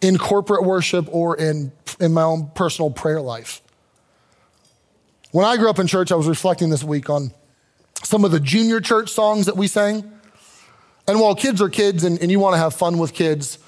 in 0.01 0.17
corporate 0.17 0.63
worship 0.63 1.07
or 1.11 1.37
in, 1.37 1.71
in 1.99 2.11
my 2.11 2.23
own 2.23 2.49
personal 2.55 2.89
prayer 2.89 3.21
life. 3.21 3.61
When 5.29 5.45
I 5.45 5.57
grew 5.57 5.69
up 5.69 5.77
in 5.77 5.85
church, 5.85 6.11
I 6.11 6.15
was 6.15 6.27
reflecting 6.27 6.71
this 6.71 6.83
week 6.83 7.07
on 7.07 7.29
some 8.01 8.25
of 8.25 8.31
the 8.31 8.39
junior 8.39 8.81
church 8.81 9.11
songs 9.11 9.45
that 9.45 9.55
we 9.55 9.67
sang. 9.67 10.11
And 11.11 11.19
while 11.19 11.35
kids 11.35 11.61
are 11.61 11.67
kids 11.67 12.05
and, 12.05 12.17
and 12.21 12.31
you 12.31 12.39
want 12.39 12.53
to 12.53 12.57
have 12.57 12.73
fun 12.73 12.97
with 12.97 13.13
kids, 13.13 13.59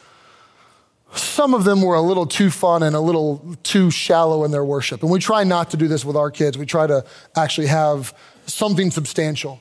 some 1.14 1.54
of 1.54 1.66
them 1.66 1.82
were 1.82 1.96
a 1.96 2.02
little 2.02 2.26
too 2.26 2.50
fun 2.50 2.84
and 2.84 2.96
a 2.96 3.02
little 3.02 3.58
too 3.64 3.92
shallow 3.92 4.46
in 4.46 4.52
their 4.52 4.64
worship. 4.64 5.02
And 5.02 5.12
we 5.12 5.20
try 5.20 5.44
not 5.44 5.70
to 5.72 5.78
do 5.78 5.90
this 5.90 6.06
with 6.06 6.16
our 6.16 6.32
kids. 6.32 6.58
We 6.58 6.66
try 6.66 6.88
to 6.88 7.04
actually 7.36 7.68
have 7.68 8.18
something 8.46 8.92
substantial. 8.92 9.60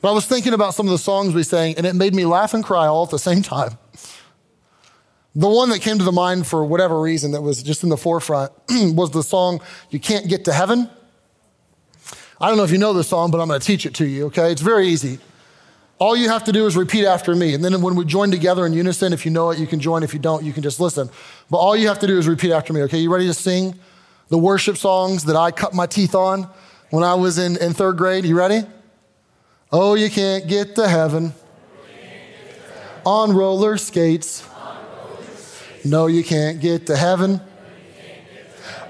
But 0.00 0.10
I 0.10 0.12
was 0.12 0.26
thinking 0.26 0.54
about 0.54 0.74
some 0.74 0.86
of 0.86 0.90
the 0.90 0.98
songs 0.98 1.36
we 1.36 1.44
sang, 1.44 1.76
and 1.76 1.86
it 1.86 1.94
made 1.94 2.16
me 2.16 2.26
laugh 2.26 2.52
and 2.52 2.64
cry 2.64 2.88
all 2.88 3.04
at 3.04 3.10
the 3.10 3.18
same 3.20 3.42
time. 3.42 3.78
The 5.36 5.48
one 5.48 5.70
that 5.70 5.82
came 5.82 5.98
to 5.98 6.04
the 6.04 6.10
mind 6.10 6.48
for 6.48 6.64
whatever 6.64 7.00
reason 7.00 7.30
that 7.30 7.42
was 7.42 7.62
just 7.62 7.84
in 7.84 7.90
the 7.90 7.96
forefront 7.96 8.50
was 8.68 9.12
the 9.12 9.22
song, 9.22 9.60
You 9.90 10.00
Can't 10.00 10.28
Get 10.28 10.46
to 10.46 10.52
Heaven. 10.52 10.90
I 12.40 12.48
don't 12.48 12.56
know 12.56 12.64
if 12.64 12.72
you 12.72 12.78
know 12.78 12.92
this 12.92 13.06
song, 13.06 13.30
but 13.30 13.40
I'm 13.40 13.46
going 13.46 13.60
to 13.60 13.64
teach 13.64 13.86
it 13.86 13.94
to 13.94 14.04
you, 14.04 14.26
okay? 14.26 14.50
It's 14.50 14.60
very 14.60 14.88
easy. 14.88 15.20
All 15.98 16.16
you 16.16 16.28
have 16.28 16.44
to 16.44 16.52
do 16.52 16.66
is 16.66 16.76
repeat 16.76 17.06
after 17.06 17.34
me. 17.34 17.54
And 17.54 17.64
then 17.64 17.80
when 17.80 17.94
we 17.94 18.04
join 18.04 18.30
together 18.30 18.66
in 18.66 18.72
unison, 18.72 19.12
if 19.12 19.24
you 19.24 19.30
know 19.30 19.50
it, 19.50 19.58
you 19.58 19.66
can 19.66 19.78
join. 19.78 20.02
If 20.02 20.12
you 20.12 20.18
don't, 20.18 20.44
you 20.44 20.52
can 20.52 20.62
just 20.62 20.80
listen. 20.80 21.08
But 21.48 21.58
all 21.58 21.76
you 21.76 21.88
have 21.88 22.00
to 22.00 22.06
do 22.06 22.18
is 22.18 22.26
repeat 22.26 22.52
after 22.52 22.72
me, 22.72 22.82
okay? 22.82 22.98
You 22.98 23.12
ready 23.12 23.26
to 23.26 23.34
sing 23.34 23.78
the 24.28 24.38
worship 24.38 24.76
songs 24.76 25.24
that 25.24 25.36
I 25.36 25.50
cut 25.52 25.74
my 25.74 25.86
teeth 25.86 26.14
on 26.14 26.48
when 26.90 27.04
I 27.04 27.14
was 27.14 27.38
in, 27.38 27.56
in 27.58 27.72
third 27.72 27.98
grade? 27.98 28.24
You 28.24 28.36
ready? 28.36 28.62
Oh, 29.70 29.94
you 29.94 30.10
can't 30.10 30.48
get 30.48 30.74
to 30.74 30.88
heaven 30.88 31.34
on 33.06 33.32
roller 33.32 33.76
skates. 33.76 34.46
No, 35.84 36.06
you 36.06 36.22
can't 36.24 36.60
get 36.60 36.86
to 36.86 36.96
heaven 36.96 37.40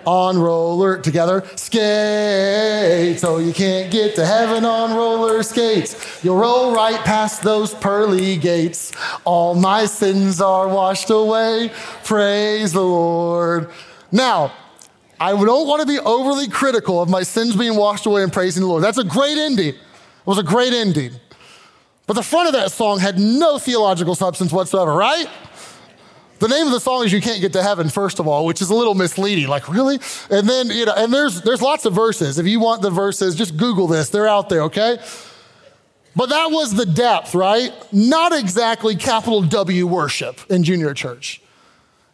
on 0.06 0.38
roller 0.38 0.98
together 0.98 1.44
skates. 1.56 3.20
So 3.20 3.38
you 3.38 3.52
can't 3.52 3.90
get 3.90 4.14
to 4.16 4.26
heaven 4.26 4.64
on 4.64 4.96
roller 4.96 5.42
skates. 5.42 6.22
You'll 6.24 6.38
roll 6.38 6.74
right 6.74 6.98
past 7.04 7.42
those 7.42 7.74
pearly 7.74 8.36
gates. 8.36 8.92
All 9.24 9.54
my 9.54 9.86
sins 9.86 10.40
are 10.40 10.68
washed 10.68 11.10
away. 11.10 11.70
Praise 12.04 12.72
the 12.72 12.82
Lord. 12.82 13.70
Now, 14.10 14.52
I 15.20 15.30
don't 15.32 15.68
want 15.68 15.80
to 15.80 15.86
be 15.86 16.00
overly 16.00 16.48
critical 16.48 17.00
of 17.00 17.08
my 17.08 17.22
sins 17.22 17.54
being 17.54 17.76
washed 17.76 18.06
away 18.06 18.24
and 18.24 18.32
praising 18.32 18.62
the 18.62 18.68
Lord. 18.68 18.82
That's 18.82 18.98
a 18.98 19.04
great 19.04 19.38
ending. 19.38 19.74
It 19.74 19.76
was 20.26 20.38
a 20.38 20.42
great 20.42 20.72
ending. 20.72 21.12
But 22.06 22.14
the 22.14 22.22
front 22.22 22.48
of 22.48 22.54
that 22.54 22.72
song 22.72 22.98
had 22.98 23.18
no 23.18 23.58
theological 23.58 24.14
substance 24.14 24.52
whatsoever, 24.52 24.92
right? 24.92 25.26
The 26.42 26.48
name 26.48 26.66
of 26.66 26.72
the 26.72 26.80
song 26.80 27.04
is 27.04 27.12
You 27.12 27.20
Can't 27.20 27.40
Get 27.40 27.52
to 27.52 27.62
Heaven, 27.62 27.88
first 27.88 28.18
of 28.18 28.26
all, 28.26 28.44
which 28.44 28.60
is 28.60 28.68
a 28.68 28.74
little 28.74 28.96
misleading. 28.96 29.46
Like, 29.46 29.68
really? 29.68 30.00
And 30.28 30.48
then, 30.48 30.70
you 30.70 30.86
know, 30.86 30.92
and 30.92 31.14
there's 31.14 31.40
there's 31.42 31.62
lots 31.62 31.84
of 31.84 31.94
verses. 31.94 32.36
If 32.36 32.48
you 32.48 32.58
want 32.58 32.82
the 32.82 32.90
verses, 32.90 33.36
just 33.36 33.56
Google 33.56 33.86
this. 33.86 34.08
They're 34.08 34.26
out 34.26 34.48
there, 34.48 34.62
okay? 34.62 34.98
But 36.16 36.30
that 36.30 36.50
was 36.50 36.74
the 36.74 36.84
depth, 36.84 37.36
right? 37.36 37.72
Not 37.92 38.32
exactly 38.36 38.96
capital 38.96 39.42
W 39.42 39.86
worship 39.86 40.40
in 40.50 40.64
junior 40.64 40.94
church. 40.94 41.40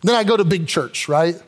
Then 0.02 0.14
I 0.14 0.24
go 0.24 0.36
to 0.36 0.44
big 0.44 0.66
church, 0.68 1.08
right? 1.08 1.42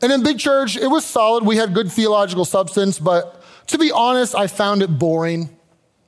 And 0.00 0.10
in 0.10 0.22
big 0.22 0.38
church, 0.38 0.78
it 0.78 0.88
was 0.88 1.04
solid. 1.04 1.44
We 1.44 1.58
had 1.58 1.74
good 1.74 1.92
theological 1.92 2.46
substance, 2.46 2.98
but 2.98 3.44
to 3.66 3.76
be 3.76 3.92
honest, 3.92 4.34
I 4.34 4.46
found 4.46 4.80
it 4.80 4.98
boring. 4.98 5.54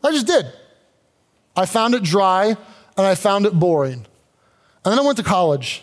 I 0.03 0.13
just 0.13 0.27
did. 0.27 0.47
I 1.55 1.67
found 1.67 1.95
it 1.95 2.03
dry 2.03 2.57
and 2.97 3.07
I 3.07 3.17
found 3.17 3.45
it 3.45 3.53
boring. 3.53 4.07
And 4.83 4.93
then 4.93 4.99
I 4.99 5.03
went 5.03 5.19
to 5.19 5.23
college. 5.23 5.83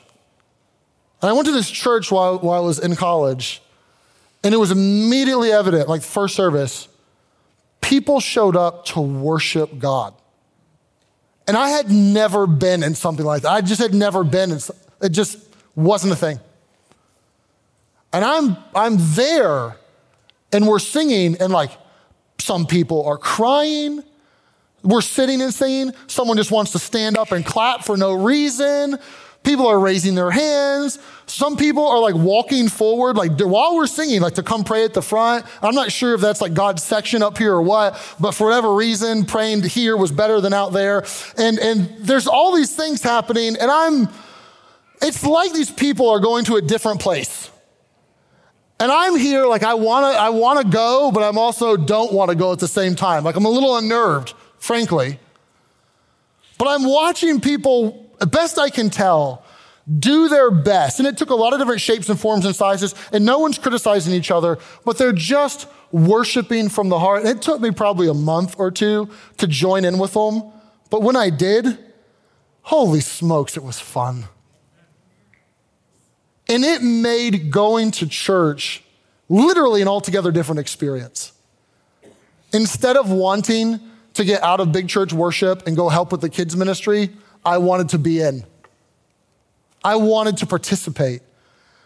And 1.24 1.30
I 1.30 1.34
went 1.34 1.46
to 1.46 1.54
this 1.54 1.72
church 1.72 2.12
while, 2.12 2.38
while 2.40 2.62
I 2.62 2.66
was 2.66 2.80
in 2.80 2.98
college, 2.98 3.62
and 4.44 4.54
it 4.54 4.58
was 4.58 4.72
immediately 4.72 5.54
evident, 5.54 5.88
like 5.88 6.02
first 6.02 6.36
service, 6.36 6.90
people 7.80 8.20
showed 8.20 8.58
up 8.58 8.84
to 8.88 9.00
worship 9.00 9.80
God. 9.80 10.14
And 11.48 11.56
I 11.56 11.70
had 11.70 11.90
never 11.90 12.46
been 12.46 12.84
in 12.84 12.94
something 12.94 13.26
like 13.26 13.44
that. 13.44 13.52
I 13.52 13.62
just 13.62 13.82
had 13.82 13.94
never 13.94 14.26
been 14.26 14.52
in, 14.52 14.60
it 15.02 15.10
just 15.14 15.38
wasn't 15.76 16.12
a 16.12 16.18
thing. 16.18 16.42
And 18.12 18.26
I'm, 18.26 18.58
I'm 18.76 18.98
there, 19.16 19.78
and 20.52 20.68
we're 20.68 20.80
singing, 20.80 21.38
and 21.40 21.54
like 21.54 21.72
some 22.38 22.66
people 22.66 23.06
are 23.06 23.18
crying. 23.18 24.04
We're 24.84 25.00
sitting 25.00 25.42
and 25.42 25.54
singing. 25.54 25.94
Someone 26.08 26.36
just 26.36 26.52
wants 26.52 26.74
to 26.74 26.80
stand 26.80 27.18
up 27.18 27.32
and 27.32 27.46
clap 27.46 27.86
for 27.86 27.96
no 27.96 28.12
reason. 28.12 29.00
People 29.44 29.68
are 29.68 29.80
raising 29.80 30.16
their 30.16 30.32
hands. 30.32 31.00
Some 31.26 31.58
people 31.58 31.86
are 31.88 32.00
like 32.00 32.16
walking 32.16 32.70
forward, 32.70 33.18
like 33.18 33.40
while 33.40 33.76
we're 33.76 33.88
singing, 33.88 34.22
like 34.22 34.36
to 34.36 34.44
come 34.44 34.64
pray 34.64 34.86
at 34.86 34.94
the 34.94 35.02
front. 35.02 35.46
I'm 35.62 35.76
not 35.76 35.92
sure 35.92 36.14
if 36.14 36.22
that's 36.22 36.42
like 36.42 36.54
God's 36.54 36.82
section 36.82 37.22
up 37.22 37.38
here 37.38 37.54
or 37.54 37.62
what, 37.62 38.00
but 38.20 38.32
for 38.32 38.48
whatever 38.48 38.74
reason, 38.74 39.26
praying 39.26 39.64
here 39.64 39.98
was 39.98 40.12
better 40.12 40.40
than 40.40 40.54
out 40.54 40.72
there. 40.72 41.06
And, 41.38 41.60
and 41.60 41.90
there's 42.00 42.28
all 42.28 42.56
these 42.56 42.76
things 42.76 43.02
happening, 43.02 43.58
and 43.60 43.70
I'm, 43.70 44.08
it's 45.02 45.26
like 45.26 45.52
these 45.54 45.72
people 45.72 46.10
are 46.10 46.20
going 46.20 46.46
to 46.46 46.56
a 46.56 46.62
different 46.62 47.02
place. 47.02 47.50
And 48.80 48.92
I'm 48.92 49.18
here 49.18 49.46
like 49.46 49.64
I 49.64 49.76
wanna, 49.76 50.18
I 50.18 50.30
wanna 50.30 50.66
go, 50.66 51.12
but 51.12 51.24
I'm 51.24 51.38
also 51.38 51.78
don't 51.78 52.12
wanna 52.12 52.36
go 52.36 52.52
at 52.52 52.60
the 52.60 52.68
same 52.68 52.96
time. 52.96 53.24
Like 53.24 53.36
I'm 53.36 53.46
a 53.46 53.50
little 53.50 53.78
unnerved, 53.78 54.34
frankly. 54.58 55.20
But 56.58 56.68
I'm 56.68 56.86
watching 56.86 57.40
people 57.42 58.03
best 58.28 58.58
I 58.60 58.70
can 58.70 58.90
tell, 58.90 59.44
do 60.00 60.30
their 60.30 60.52
best. 60.52 61.00
And 61.00 61.08
it 61.08 61.18
took 61.18 61.30
a 61.30 61.36
lot 61.36 61.54
of 61.54 61.60
different 61.60 61.82
shapes 61.82 62.10
and 62.10 62.20
forms 62.20 62.46
and 62.46 62.56
sizes, 62.56 62.96
and 63.12 63.26
no 63.26 63.40
one's 63.40 63.58
criticizing 63.58 64.14
each 64.14 64.32
other, 64.32 64.58
but 64.86 64.98
they're 64.98 65.12
just 65.14 65.68
worshiping 65.92 66.70
from 66.70 66.90
the 66.90 67.00
heart. 67.00 67.26
It 67.26 67.42
took 67.42 67.62
me 67.62 67.72
probably 67.72 68.08
a 68.08 68.14
month 68.14 68.56
or 68.58 68.72
two 68.72 69.10
to 69.38 69.48
join 69.48 69.86
in 69.86 69.98
with 69.98 70.14
them, 70.14 70.44
but 70.90 71.02
when 71.02 71.16
I 71.16 71.30
did, 71.30 71.78
holy 72.62 73.02
smokes, 73.02 73.58
it 73.58 73.64
was 73.64 73.80
fun. 73.80 74.26
And 76.50 76.64
it 76.64 76.82
made 76.82 77.52
going 77.52 77.92
to 77.92 78.08
church 78.08 78.84
literally 79.30 79.82
an 79.82 79.88
altogether 79.88 80.32
different 80.32 80.60
experience. 80.60 81.32
Instead 82.54 82.98
of 82.98 83.10
wanting 83.10 83.80
to 84.14 84.24
get 84.24 84.44
out 84.44 84.60
of 84.60 84.72
big 84.72 84.88
church 84.88 85.12
worship 85.12 85.66
and 85.66 85.76
go 85.76 85.90
help 85.90 86.12
with 86.12 86.22
the 86.22 86.30
kids' 86.30 86.56
ministry, 86.56 87.10
I 87.46 87.58
wanted 87.58 87.90
to 87.90 87.98
be 87.98 88.22
in. 88.22 88.44
I 89.84 89.96
wanted 89.98 90.38
to 90.38 90.46
participate. 90.46 91.22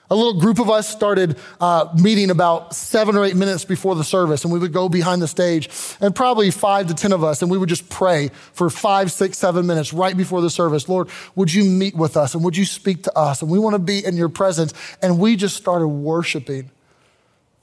A 0.09 0.15
little 0.15 0.39
group 0.39 0.59
of 0.59 0.69
us 0.69 0.87
started 0.87 1.37
uh, 1.59 1.93
meeting 1.99 2.29
about 2.29 2.73
seven 2.73 3.17
or 3.17 3.25
eight 3.25 3.35
minutes 3.35 3.65
before 3.65 3.93
the 3.93 4.05
service, 4.05 4.45
and 4.45 4.53
we 4.53 4.59
would 4.59 4.71
go 4.71 4.87
behind 4.87 5.21
the 5.21 5.27
stage, 5.27 5.69
and 5.99 6.15
probably 6.15 6.49
five 6.49 6.87
to 6.87 6.93
10 6.93 7.11
of 7.11 7.25
us, 7.25 7.41
and 7.41 7.51
we 7.51 7.57
would 7.57 7.67
just 7.67 7.89
pray 7.89 8.29
for 8.53 8.69
five, 8.69 9.11
six, 9.11 9.37
seven 9.37 9.67
minutes 9.67 9.91
right 9.91 10.15
before 10.15 10.41
the 10.41 10.49
service. 10.49 10.87
Lord, 10.87 11.09
would 11.35 11.53
you 11.53 11.65
meet 11.65 11.93
with 11.93 12.15
us, 12.15 12.35
and 12.35 12.43
would 12.45 12.55
you 12.55 12.63
speak 12.63 13.03
to 13.03 13.17
us? 13.17 13.41
And 13.41 13.51
we 13.51 13.59
want 13.59 13.73
to 13.73 13.79
be 13.79 14.05
in 14.05 14.15
your 14.15 14.29
presence. 14.29 14.73
And 15.01 15.19
we 15.19 15.35
just 15.35 15.57
started 15.57 15.87
worshiping. 15.87 16.71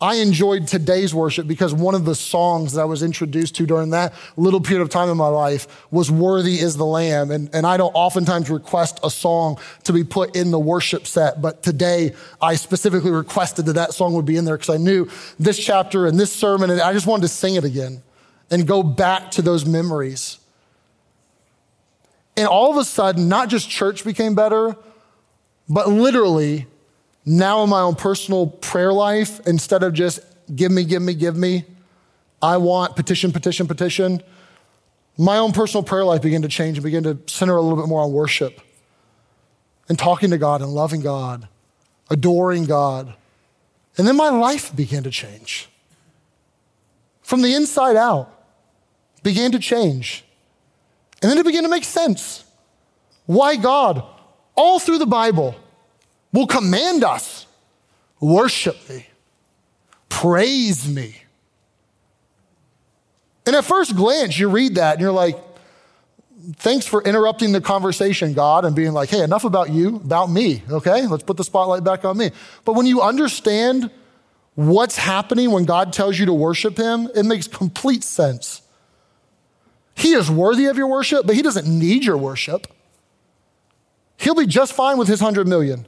I 0.05 0.17
enjoyed 0.17 0.67
today's 0.69 1.15
worship 1.15 1.47
because 1.47 1.73
one 1.73 1.95
of 1.95 2.05
the 2.05 2.15
songs 2.15 2.75
that 2.75 2.83
I 2.83 2.85
was 2.85 3.03
introduced 3.03 3.55
to 3.55 3.65
during 3.65 3.89
that 3.91 4.13
little 4.37 4.61
period 4.61 4.83
of 4.83 4.91
time 4.91 5.09
in 5.09 5.17
my 5.17 5.29
life 5.29 5.67
was 5.91 6.11
Worthy 6.11 6.59
is 6.59 6.77
the 6.77 6.85
Lamb. 6.85 7.31
And, 7.31 7.49
and 7.55 7.67
I 7.67 7.79
don't 7.79 7.95
oftentimes 7.95 8.51
request 8.51 9.01
a 9.03 9.09
song 9.09 9.59
to 9.85 9.95
be 9.95 10.05
put 10.05 10.37
in 10.37 10.51
the 10.51 10.59
worship 10.59 11.07
set, 11.07 11.41
but 11.41 11.63
today 11.63 12.15
I 12.43 12.57
specifically 12.57 13.13
requested 13.13 13.65
that 13.65 13.73
that 13.73 13.95
song 13.95 14.13
would 14.13 14.27
be 14.27 14.37
in 14.37 14.45
there 14.45 14.59
because 14.59 14.75
I 14.75 14.77
knew 14.77 15.09
this 15.39 15.59
chapter 15.59 16.05
and 16.05 16.21
this 16.21 16.31
sermon, 16.31 16.69
and 16.69 16.83
I 16.83 16.93
just 16.93 17.07
wanted 17.07 17.23
to 17.23 17.29
sing 17.29 17.55
it 17.55 17.65
again 17.65 18.03
and 18.51 18.67
go 18.67 18.83
back 18.83 19.31
to 19.31 19.43
those 19.43 19.65
memories. 19.65 20.39
And 22.37 22.47
all 22.47 22.71
of 22.71 22.77
a 22.77 22.85
sudden, 22.85 23.31
not 23.31 23.49
just 23.49 23.71
church 23.71 24.05
became 24.05 24.35
better, 24.35 24.77
but 25.67 25.89
literally 25.89 26.67
now, 27.27 27.63
in 27.63 27.71
my 27.71 27.81
own 27.81 27.95
personal 27.95 28.47
prayer 28.47 28.93
life, 28.93 29.41
instead 29.47 29.83
of 29.83 29.95
just 29.95 30.21
give 30.55 30.71
me, 30.71 30.85
give 30.85 31.01
me, 31.01 31.15
give 31.15 31.37
me, 31.37 31.65
I 32.43 32.59
want 32.59 32.97
petition, 32.97 33.33
petition, 33.33 33.67
petition, 33.67 34.23
my 35.17 35.39
own 35.39 35.53
personal 35.53 35.83
prayer 35.83 36.05
life 36.05 36.21
began 36.21 36.43
to 36.43 36.49
change 36.49 36.77
and 36.77 36.85
began 36.85 37.03
to 37.05 37.19
center 37.27 37.57
a 37.57 37.63
little 37.63 37.79
bit 37.79 37.89
more 37.89 38.03
on 38.03 38.13
worship 38.13 38.61
and 39.89 39.99
talking 39.99 40.31
to 40.31 40.39
God 40.39 40.61
and 40.61 40.71
loving 40.71 41.01
God, 41.01 41.49
adoring 42.11 42.65
God. 42.65 43.15
And 43.97 44.07
then 44.07 44.17
my 44.17 44.29
life 44.29 44.75
began 44.75 45.03
to 45.05 45.11
change. 45.11 45.69
From 47.23 47.41
the 47.41 47.55
inside 47.55 47.97
out, 47.97 48.31
began 49.23 49.53
to 49.53 49.59
change. 49.59 50.25
And 51.23 51.31
then 51.31 51.39
it 51.39 51.47
began 51.47 51.63
to 51.63 51.69
make 51.71 51.85
sense. 51.85 52.45
Why 53.25 53.57
God? 53.57 54.05
All 54.57 54.79
through 54.79 54.99
the 54.99 55.07
Bible, 55.07 55.55
will 56.35 56.47
command 56.49 57.05
us 57.05 57.47
worship 58.21 58.77
me, 58.91 59.07
praise 60.09 60.87
me. 60.89 61.17
And 63.47 63.55
at 63.55 63.65
first 63.65 63.95
glance, 63.95 64.39
you 64.39 64.49
read 64.49 64.75
that 64.77 64.95
and 64.95 65.01
you're 65.01 65.13
like, 65.13 65.39
thanks 66.57 66.87
for 66.87 67.03
interrupting 67.03 67.53
the 67.53 67.61
conversation, 67.61 68.33
God, 68.33 68.65
and 68.65 68.75
being 68.75 68.93
like, 68.93 69.11
hey, 69.11 69.23
enough 69.23 69.45
about 69.45 69.71
you, 69.71 69.97
about 69.97 70.31
me, 70.31 70.63
okay? 70.71 71.07
Let's 71.07 71.23
put 71.23 71.37
the 71.37 71.45
spotlight 71.45 71.85
back 71.85 72.05
on 72.05 72.17
me. 72.17 72.31
But 72.65 72.73
when 72.75 72.87
you 72.87 73.01
understand 73.01 73.91
what's 74.55 74.97
happening 74.97 75.51
when 75.51 75.67
God 75.67 75.93
tells 75.93 76.19
you 76.19 76.27
to 76.27 76.35
worship 76.35 76.77
Him, 76.77 77.09
it 77.15 77.25
makes 77.25 77.47
complete 77.47 78.03
sense. 78.03 78.63
He 79.95 80.15
is 80.15 80.31
worthy 80.31 80.67
of 80.67 80.77
your 80.77 80.89
worship, 80.89 81.27
but 81.27 81.37
He 81.37 81.43
doesn't 81.43 81.67
need 81.67 82.05
your 82.05 82.17
worship. 82.17 82.67
He'll 84.17 84.35
be 84.35 84.47
just 84.47 84.73
fine 84.73 84.99
with 84.99 85.07
His 85.07 85.21
hundred 85.21 85.47
million. 85.47 85.87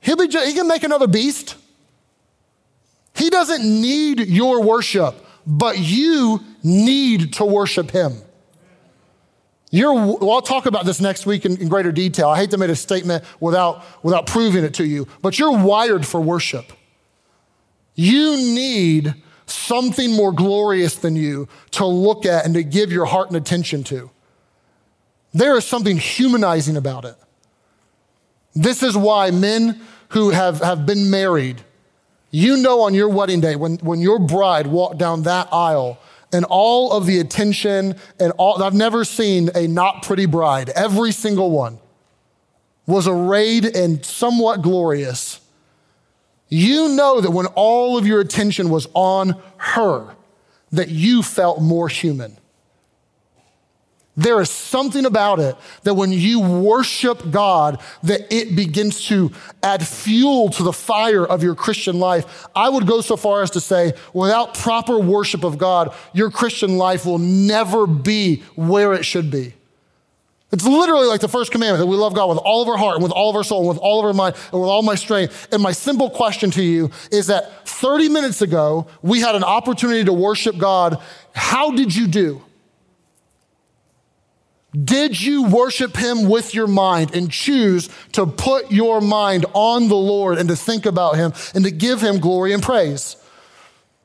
He'll 0.00 0.16
be, 0.16 0.26
he 0.28 0.54
can 0.54 0.66
make 0.66 0.82
another 0.82 1.06
beast. 1.06 1.56
He 3.14 3.28
doesn't 3.30 3.62
need 3.62 4.20
your 4.20 4.62
worship, 4.62 5.14
but 5.46 5.78
you 5.78 6.40
need 6.62 7.34
to 7.34 7.44
worship 7.44 7.90
him. 7.90 8.14
Well, 9.72 10.30
I'll 10.32 10.42
talk 10.42 10.66
about 10.66 10.84
this 10.84 11.00
next 11.00 11.26
week 11.26 11.44
in, 11.44 11.56
in 11.58 11.68
greater 11.68 11.92
detail. 11.92 12.28
I 12.28 12.38
hate 12.38 12.50
to 12.50 12.58
make 12.58 12.70
a 12.70 12.76
statement 12.76 13.24
without, 13.38 13.84
without 14.02 14.26
proving 14.26 14.64
it 14.64 14.74
to 14.74 14.84
you, 14.84 15.06
but 15.22 15.38
you're 15.38 15.56
wired 15.56 16.04
for 16.06 16.20
worship. 16.20 16.72
You 17.94 18.36
need 18.36 19.14
something 19.46 20.12
more 20.12 20.32
glorious 20.32 20.96
than 20.96 21.14
you 21.16 21.48
to 21.72 21.84
look 21.84 22.24
at 22.24 22.44
and 22.44 22.54
to 22.54 22.62
give 22.62 22.90
your 22.90 23.04
heart 23.04 23.28
and 23.28 23.36
attention 23.36 23.84
to. 23.84 24.10
There 25.32 25.56
is 25.56 25.64
something 25.64 25.98
humanizing 25.98 26.76
about 26.76 27.04
it. 27.04 27.16
This 28.54 28.82
is 28.82 28.96
why 28.96 29.30
men 29.30 29.80
who 30.10 30.30
have, 30.30 30.60
have 30.60 30.86
been 30.86 31.10
married, 31.10 31.62
you 32.30 32.56
know 32.56 32.82
on 32.82 32.94
your 32.94 33.08
wedding 33.08 33.40
day, 33.40 33.56
when, 33.56 33.76
when 33.78 34.00
your 34.00 34.18
bride 34.18 34.66
walked 34.66 34.98
down 34.98 35.22
that 35.22 35.52
aisle, 35.52 35.98
and 36.32 36.44
all 36.44 36.92
of 36.92 37.06
the 37.06 37.18
attention 37.18 37.96
and 38.20 38.32
all, 38.38 38.62
I've 38.62 38.74
never 38.74 39.04
seen 39.04 39.50
a 39.54 39.66
not 39.66 40.04
pretty 40.04 40.26
bride, 40.26 40.68
every 40.70 41.12
single 41.12 41.50
one 41.50 41.78
was 42.86 43.06
arrayed 43.06 43.64
and 43.64 44.04
somewhat 44.04 44.62
glorious. 44.62 45.40
you 46.48 46.88
know 46.88 47.20
that 47.20 47.30
when 47.30 47.46
all 47.46 47.96
of 47.96 48.06
your 48.06 48.20
attention 48.20 48.70
was 48.70 48.88
on 48.94 49.40
her, 49.56 50.14
that 50.72 50.88
you 50.88 51.22
felt 51.22 51.60
more 51.60 51.88
human. 51.88 52.36
There 54.16 54.40
is 54.40 54.50
something 54.50 55.06
about 55.06 55.38
it 55.38 55.56
that 55.84 55.94
when 55.94 56.12
you 56.12 56.40
worship 56.40 57.30
God, 57.30 57.80
that 58.02 58.32
it 58.32 58.56
begins 58.56 59.06
to 59.06 59.30
add 59.62 59.86
fuel 59.86 60.50
to 60.50 60.62
the 60.62 60.72
fire 60.72 61.24
of 61.24 61.42
your 61.42 61.54
Christian 61.54 61.98
life. 61.98 62.46
I 62.54 62.68
would 62.68 62.86
go 62.86 63.00
so 63.00 63.16
far 63.16 63.42
as 63.42 63.50
to 63.52 63.60
say, 63.60 63.94
without 64.12 64.54
proper 64.54 64.98
worship 64.98 65.44
of 65.44 65.58
God, 65.58 65.94
your 66.12 66.30
Christian 66.30 66.76
life 66.76 67.06
will 67.06 67.18
never 67.18 67.86
be 67.86 68.42
where 68.56 68.92
it 68.92 69.04
should 69.04 69.30
be. 69.30 69.54
It's 70.52 70.66
literally 70.66 71.06
like 71.06 71.20
the 71.20 71.28
first 71.28 71.52
commandment 71.52 71.78
that 71.78 71.86
we 71.86 71.96
love 71.96 72.12
God 72.12 72.28
with 72.28 72.38
all 72.38 72.60
of 72.60 72.68
our 72.68 72.76
heart 72.76 72.96
and 72.96 73.04
with 73.04 73.12
all 73.12 73.30
of 73.30 73.36
our 73.36 73.44
soul 73.44 73.60
and 73.60 73.68
with 73.68 73.78
all 73.78 74.00
of 74.00 74.06
our 74.06 74.12
mind 74.12 74.34
and 74.52 74.60
with 74.60 74.68
all 74.68 74.82
my 74.82 74.96
strength. 74.96 75.46
And 75.52 75.62
my 75.62 75.70
simple 75.70 76.10
question 76.10 76.50
to 76.50 76.62
you 76.62 76.90
is 77.12 77.28
that 77.28 77.68
30 77.68 78.08
minutes 78.08 78.42
ago, 78.42 78.88
we 79.00 79.20
had 79.20 79.36
an 79.36 79.44
opportunity 79.44 80.04
to 80.04 80.12
worship 80.12 80.58
God. 80.58 81.00
How 81.32 81.70
did 81.70 81.94
you 81.94 82.08
do? 82.08 82.42
Did 84.72 85.20
you 85.20 85.44
worship 85.44 85.96
him 85.96 86.28
with 86.28 86.54
your 86.54 86.68
mind 86.68 87.14
and 87.14 87.30
choose 87.30 87.88
to 88.12 88.26
put 88.26 88.70
your 88.70 89.00
mind 89.00 89.46
on 89.52 89.88
the 89.88 89.96
Lord 89.96 90.38
and 90.38 90.48
to 90.48 90.56
think 90.56 90.86
about 90.86 91.16
him 91.16 91.32
and 91.54 91.64
to 91.64 91.70
give 91.70 92.00
him 92.00 92.20
glory 92.20 92.52
and 92.52 92.62
praise? 92.62 93.16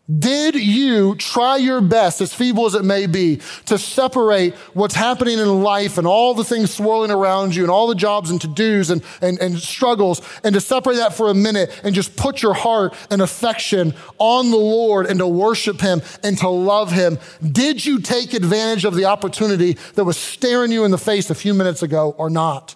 Did 0.07 0.53
you 0.53 1.15
try 1.15 1.57
your 1.57 1.81
best, 1.81 2.21
as 2.21 2.31
feeble 2.31 2.67
as 2.67 2.75
it 2.75 2.85
may 2.85 3.07
be, 3.07 3.41
to 3.65 3.79
separate 3.79 4.53
what's 4.75 4.93
happening 4.93 5.39
in 5.39 5.63
life 5.63 5.97
and 5.97 6.05
all 6.05 6.35
the 6.35 6.43
things 6.43 6.71
swirling 6.71 7.09
around 7.09 7.55
you 7.55 7.63
and 7.63 7.71
all 7.71 7.87
the 7.87 7.95
jobs 7.95 8.29
and 8.29 8.39
to 8.41 8.47
dos 8.47 8.91
and, 8.91 9.03
and, 9.23 9.39
and 9.39 9.57
struggles, 9.57 10.21
and 10.43 10.53
to 10.53 10.61
separate 10.61 10.97
that 10.97 11.15
for 11.15 11.29
a 11.29 11.33
minute 11.33 11.71
and 11.83 11.95
just 11.95 12.15
put 12.15 12.43
your 12.43 12.53
heart 12.53 12.93
and 13.09 13.19
affection 13.19 13.95
on 14.19 14.51
the 14.51 14.57
Lord 14.57 15.07
and 15.07 15.17
to 15.17 15.27
worship 15.27 15.81
Him 15.81 16.03
and 16.21 16.37
to 16.37 16.49
love 16.49 16.91
Him? 16.91 17.17
Did 17.41 17.83
you 17.83 17.99
take 17.99 18.35
advantage 18.35 18.85
of 18.85 18.93
the 18.93 19.05
opportunity 19.05 19.73
that 19.95 20.03
was 20.03 20.17
staring 20.17 20.71
you 20.71 20.83
in 20.83 20.91
the 20.91 20.99
face 20.99 21.31
a 21.31 21.35
few 21.35 21.55
minutes 21.55 21.81
ago 21.81 22.13
or 22.19 22.29
not? 22.29 22.75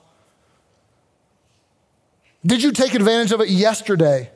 Did 2.43 2.63
you 2.63 2.71
take 2.71 2.95
advantage 2.95 3.31
of 3.31 3.41
it 3.41 3.49
yesterday? 3.49 4.31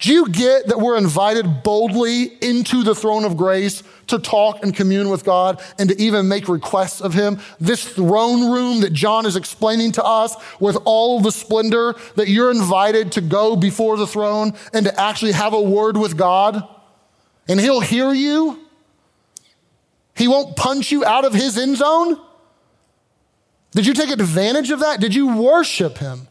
Do 0.00 0.14
you 0.14 0.30
get 0.30 0.68
that 0.68 0.80
we're 0.80 0.96
invited 0.96 1.62
boldly 1.62 2.24
into 2.42 2.82
the 2.82 2.94
throne 2.94 3.26
of 3.26 3.36
grace 3.36 3.82
to 4.06 4.18
talk 4.18 4.62
and 4.62 4.74
commune 4.74 5.10
with 5.10 5.26
God 5.26 5.62
and 5.78 5.90
to 5.90 6.02
even 6.02 6.26
make 6.26 6.48
requests 6.48 7.02
of 7.02 7.12
Him? 7.12 7.38
This 7.60 7.86
throne 7.86 8.50
room 8.50 8.80
that 8.80 8.94
John 8.94 9.26
is 9.26 9.36
explaining 9.36 9.92
to 9.92 10.04
us 10.04 10.34
with 10.58 10.78
all 10.86 11.20
the 11.20 11.30
splendor, 11.30 11.94
that 12.16 12.28
you're 12.28 12.50
invited 12.50 13.12
to 13.12 13.20
go 13.20 13.56
before 13.56 13.98
the 13.98 14.06
throne 14.06 14.54
and 14.72 14.86
to 14.86 15.00
actually 15.00 15.32
have 15.32 15.52
a 15.52 15.60
word 15.60 15.98
with 15.98 16.16
God, 16.16 16.66
and 17.46 17.60
He'll 17.60 17.80
hear 17.80 18.10
you. 18.14 18.58
He 20.16 20.28
won't 20.28 20.56
punch 20.56 20.90
you 20.90 21.04
out 21.04 21.26
of 21.26 21.34
His 21.34 21.58
end 21.58 21.76
zone. 21.76 22.18
Did 23.72 23.86
you 23.86 23.92
take 23.92 24.10
advantage 24.10 24.70
of 24.70 24.80
that? 24.80 24.98
Did 24.98 25.14
you 25.14 25.36
worship 25.36 25.98
Him? 25.98 26.26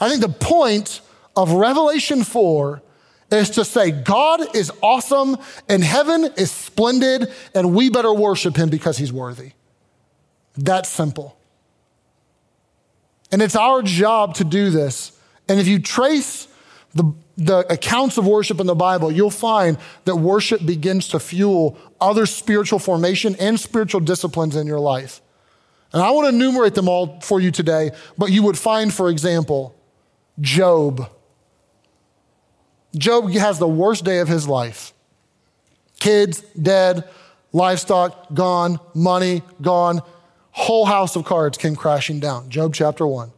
I 0.00 0.08
think 0.08 0.22
the 0.22 0.30
point 0.30 1.02
of 1.38 1.52
Revelation 1.52 2.24
4 2.24 2.82
is 3.30 3.50
to 3.50 3.64
say 3.64 3.92
God 3.92 4.56
is 4.56 4.72
awesome 4.82 5.36
and 5.68 5.84
heaven 5.84 6.24
is 6.36 6.50
splendid 6.50 7.32
and 7.54 7.76
we 7.76 7.90
better 7.90 8.12
worship 8.12 8.56
him 8.56 8.68
because 8.68 8.98
he's 8.98 9.12
worthy. 9.12 9.52
That's 10.56 10.88
simple. 10.88 11.38
And 13.30 13.40
it's 13.40 13.54
our 13.54 13.82
job 13.82 14.34
to 14.34 14.44
do 14.44 14.70
this. 14.70 15.12
And 15.48 15.60
if 15.60 15.68
you 15.68 15.78
trace 15.78 16.48
the, 16.94 17.14
the 17.36 17.58
accounts 17.72 18.18
of 18.18 18.26
worship 18.26 18.58
in 18.58 18.66
the 18.66 18.74
Bible, 18.74 19.12
you'll 19.12 19.30
find 19.30 19.78
that 20.06 20.16
worship 20.16 20.66
begins 20.66 21.06
to 21.08 21.20
fuel 21.20 21.78
other 22.00 22.26
spiritual 22.26 22.80
formation 22.80 23.36
and 23.38 23.60
spiritual 23.60 24.00
disciplines 24.00 24.56
in 24.56 24.66
your 24.66 24.80
life. 24.80 25.20
And 25.92 26.02
I 26.02 26.10
want 26.10 26.24
to 26.24 26.34
enumerate 26.34 26.74
them 26.74 26.88
all 26.88 27.20
for 27.20 27.38
you 27.40 27.52
today, 27.52 27.92
but 28.16 28.32
you 28.32 28.42
would 28.42 28.58
find, 28.58 28.92
for 28.92 29.08
example, 29.08 29.76
Job. 30.40 31.08
Job 32.96 33.30
has 33.32 33.58
the 33.58 33.68
worst 33.68 34.04
day 34.04 34.18
of 34.18 34.28
his 34.28 34.48
life. 34.48 34.92
Kids 36.00 36.40
dead, 36.60 37.08
livestock 37.52 38.32
gone, 38.32 38.80
money 38.94 39.42
gone, 39.60 40.00
whole 40.52 40.86
house 40.86 41.16
of 41.16 41.24
cards 41.24 41.58
came 41.58 41.76
crashing 41.76 42.20
down. 42.20 42.50
Job 42.50 42.74
chapter 42.74 43.06
1. 43.06 43.30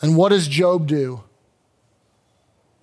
And 0.00 0.16
what 0.16 0.30
does 0.30 0.48
Job 0.48 0.86
do? 0.86 1.22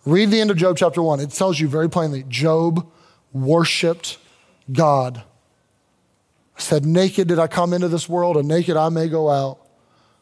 Read 0.05 0.31
the 0.31 0.39
end 0.39 0.51
of 0.51 0.57
Job 0.57 0.77
chapter 0.77 1.01
1. 1.01 1.19
It 1.19 1.31
tells 1.31 1.59
you 1.59 1.67
very 1.67 1.89
plainly 1.89 2.23
Job 2.27 2.89
worshiped 3.33 4.17
God. 4.71 5.23
said, 6.57 6.85
Naked 6.85 7.27
did 7.27 7.39
I 7.39 7.47
come 7.47 7.73
into 7.73 7.87
this 7.87 8.07
world, 8.07 8.37
and 8.37 8.47
naked 8.47 8.77
I 8.77 8.89
may 8.89 9.07
go 9.07 9.29
out. 9.29 9.58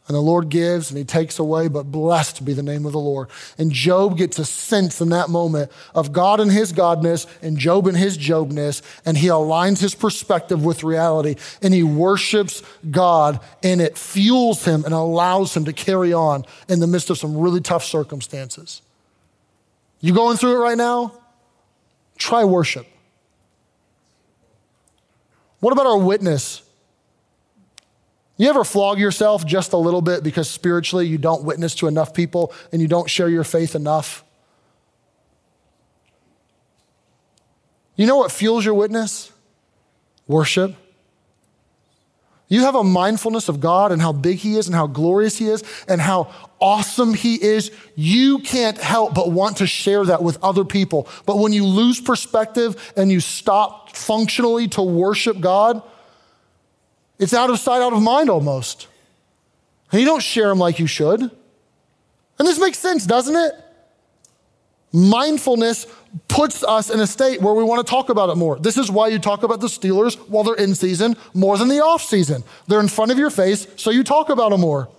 And 0.08 0.16
the 0.16 0.22
Lord 0.22 0.48
gives 0.48 0.90
and 0.90 0.98
he 0.98 1.04
takes 1.04 1.38
away, 1.38 1.68
but 1.68 1.92
blessed 1.92 2.46
be 2.46 2.54
the 2.54 2.64
name 2.64 2.86
of 2.86 2.94
the 2.94 3.00
Lord. 3.00 3.28
And 3.58 3.72
Job 3.72 4.18
gets 4.18 4.40
a 4.40 4.46
sense 4.46 5.02
in 5.02 5.10
that 5.10 5.30
moment 5.30 5.70
of 5.94 6.14
God 6.14 6.40
and 6.40 6.50
his 6.50 6.72
Godness 6.72 7.28
and 7.42 7.58
Job 7.58 7.88
and 7.88 7.98
his 7.98 8.18
Jobness. 8.18 8.82
And 9.06 9.18
he 9.18 9.28
aligns 9.28 9.82
his 9.82 9.94
perspective 9.94 10.64
with 10.64 10.84
reality 10.84 11.36
and 11.62 11.74
he 11.74 11.84
worships 11.84 12.64
God 12.90 13.42
and 13.62 13.82
it 13.82 13.98
fuels 13.98 14.64
him 14.64 14.86
and 14.86 14.94
allows 14.94 15.56
him 15.56 15.66
to 15.66 15.74
carry 15.74 16.14
on 16.14 16.46
in 16.70 16.80
the 16.80 16.88
midst 16.88 17.10
of 17.10 17.18
some 17.18 17.38
really 17.38 17.62
tough 17.62 17.84
circumstances. 17.84 18.82
You 20.00 20.14
going 20.14 20.38
through 20.38 20.56
it 20.56 20.64
right 20.64 20.78
now? 20.78 21.12
Try 22.18 22.46
worship. 22.46 22.88
What 25.60 25.74
about 25.74 25.88
our 25.88 25.98
witness? 25.98 26.62
You 28.38 28.50
ever 28.50 28.64
flog 28.64 29.00
yourself 29.00 29.46
just 29.46 29.74
a 29.74 29.78
little 29.78 30.02
bit 30.02 30.24
because 30.24 30.50
spiritually 30.50 31.08
you 31.08 31.18
don't 31.18 31.44
witness 31.44 31.74
to 31.76 31.88
enough 31.88 32.14
people 32.14 32.54
and 32.72 32.82
you 32.82 32.88
don't 32.88 33.10
share 33.10 33.30
your 33.30 33.44
faith 33.44 33.76
enough? 33.76 34.24
You 37.96 38.06
know 38.06 38.18
what 38.18 38.32
fuels 38.32 38.64
your 38.64 38.76
witness? 38.76 39.32
Worship. 40.28 40.76
You 42.48 42.62
have 42.62 42.76
a 42.76 42.84
mindfulness 42.84 43.50
of 43.50 43.60
God 43.60 43.92
and 43.92 44.02
how 44.02 44.14
big 44.14 44.38
He 44.38 44.56
is 44.56 44.68
and 44.68 44.76
how 44.76 44.88
glorious 44.88 45.38
He 45.38 45.48
is 45.48 45.64
and 45.88 46.00
how 46.00 46.32
awesome 46.62 47.16
He 47.16 47.42
is. 47.44 47.72
You 47.96 48.40
can't 48.40 48.78
help 48.78 49.16
but 49.16 49.32
want 49.32 49.58
to 49.58 49.68
share 49.68 50.06
that 50.06 50.24
with 50.24 50.42
other 50.44 50.64
people. 50.64 51.08
But 51.26 51.40
when 51.40 51.52
you 51.52 51.66
lose 51.66 52.00
perspective 52.00 52.94
and 52.96 53.12
you 53.12 53.20
stop 53.20 53.96
functionally 53.96 54.68
to 54.70 54.82
worship 54.82 55.40
God, 55.42 55.82
it's 57.20 57.34
out 57.34 57.50
of 57.50 57.60
sight, 57.60 57.82
out 57.82 57.94
of 57.94 58.02
mind 58.02 58.30
almost. 58.30 58.88
And 59.92 60.00
you 60.00 60.06
don't 60.06 60.22
share 60.22 60.50
them 60.50 60.60
like 60.60 60.80
you 60.80 60.88
should. 60.88 61.22
And 61.22 62.48
this 62.48 62.60
makes 62.60 62.78
sense, 62.78 63.06
doesn't 63.06 63.36
it? 63.36 63.54
Mindfulness 64.94 65.88
puts 66.28 66.64
us 66.64 66.90
in 66.90 67.00
a 67.00 67.08
state 67.08 67.42
where 67.42 67.54
we 67.54 67.64
want 67.64 67.86
to 67.86 67.90
talk 67.90 68.10
about 68.10 68.30
it 68.30 68.36
more. 68.36 68.58
This 68.58 68.78
is 68.78 68.90
why 68.90 69.10
you 69.10 69.20
talk 69.20 69.44
about 69.44 69.60
the 69.60 69.68
Steelers 69.68 70.16
while 70.30 70.44
they're 70.44 70.56
in 70.56 70.76
season 70.76 71.18
more 71.34 71.58
than 71.58 71.68
the 71.68 71.82
off 71.82 72.02
season. 72.02 72.44
They're 72.68 72.80
in 72.80 72.88
front 72.88 73.12
of 73.12 73.18
your 73.18 73.30
face, 73.30 73.68
so 73.76 73.92
you 73.92 74.04
talk 74.04 74.30
about 74.30 74.52
them 74.52 74.62
more. 74.62 74.90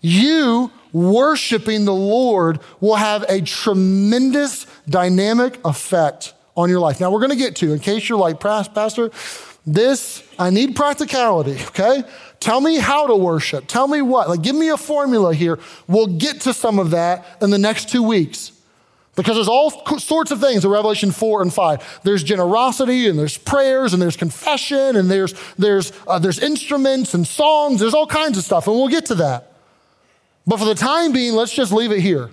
You 0.00 0.70
worshiping 0.92 1.84
the 1.84 1.94
Lord 1.94 2.60
will 2.80 2.96
have 2.96 3.24
a 3.28 3.40
tremendous 3.42 4.66
dynamic 4.88 5.58
effect 5.64 6.34
on 6.56 6.68
your 6.68 6.80
life. 6.80 7.00
Now, 7.00 7.10
we're 7.10 7.20
going 7.20 7.30
to 7.30 7.36
get 7.36 7.56
to, 7.56 7.72
in 7.72 7.78
case 7.78 8.08
you're 8.08 8.18
like, 8.18 8.40
Pastor, 8.40 9.10
this, 9.66 10.22
I 10.38 10.50
need 10.50 10.74
practicality, 10.74 11.52
okay? 11.66 12.02
Tell 12.40 12.60
me 12.60 12.78
how 12.78 13.06
to 13.06 13.14
worship. 13.14 13.66
Tell 13.66 13.86
me 13.86 14.00
what. 14.00 14.28
Like, 14.28 14.42
give 14.42 14.56
me 14.56 14.70
a 14.70 14.76
formula 14.76 15.34
here. 15.34 15.58
We'll 15.86 16.06
get 16.06 16.40
to 16.42 16.54
some 16.54 16.78
of 16.78 16.90
that 16.90 17.26
in 17.42 17.50
the 17.50 17.58
next 17.58 17.90
two 17.90 18.02
weeks. 18.02 18.52
Because 19.16 19.34
there's 19.34 19.48
all 19.48 19.70
sorts 19.98 20.30
of 20.30 20.40
things 20.40 20.64
in 20.64 20.70
Revelation 20.70 21.10
4 21.10 21.42
and 21.42 21.52
5. 21.52 22.00
There's 22.04 22.22
generosity 22.22 23.08
and 23.08 23.18
there's 23.18 23.36
prayers 23.36 23.92
and 23.92 24.00
there's 24.00 24.16
confession 24.16 24.96
and 24.96 25.10
there's, 25.10 25.34
there's, 25.58 25.92
uh, 26.06 26.18
there's 26.18 26.38
instruments 26.38 27.12
and 27.12 27.26
songs. 27.26 27.80
There's 27.80 27.92
all 27.92 28.06
kinds 28.06 28.38
of 28.38 28.44
stuff, 28.44 28.66
and 28.66 28.74
we'll 28.76 28.88
get 28.88 29.06
to 29.06 29.16
that. 29.16 29.52
But 30.46 30.58
for 30.58 30.64
the 30.64 30.74
time 30.74 31.12
being, 31.12 31.34
let's 31.34 31.52
just 31.52 31.72
leave 31.72 31.92
it 31.92 32.00
here. 32.00 32.30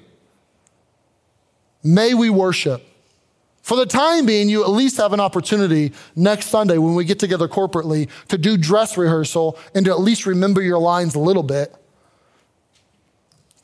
May 1.83 2.13
we 2.13 2.29
worship. 2.29 2.83
For 3.67 3.75
the 3.75 3.85
time 3.85 4.25
being, 4.25 4.47
you 4.47 4.63
at 4.63 4.69
least 4.69 4.95
have 4.95 5.11
an 5.11 5.19
opportunity 5.19 5.91
next 6.15 6.45
Sunday 6.45 6.77
when 6.77 6.95
we 6.95 7.03
get 7.03 7.19
together 7.19 7.49
corporately 7.49 8.07
to 8.29 8.37
do 8.37 8.55
dress 8.55 8.97
rehearsal 8.97 9.59
and 9.75 9.85
to 9.87 9.91
at 9.91 9.99
least 9.99 10.25
remember 10.25 10.61
your 10.61 10.79
lines 10.79 11.15
a 11.15 11.19
little 11.19 11.43
bit. 11.43 11.75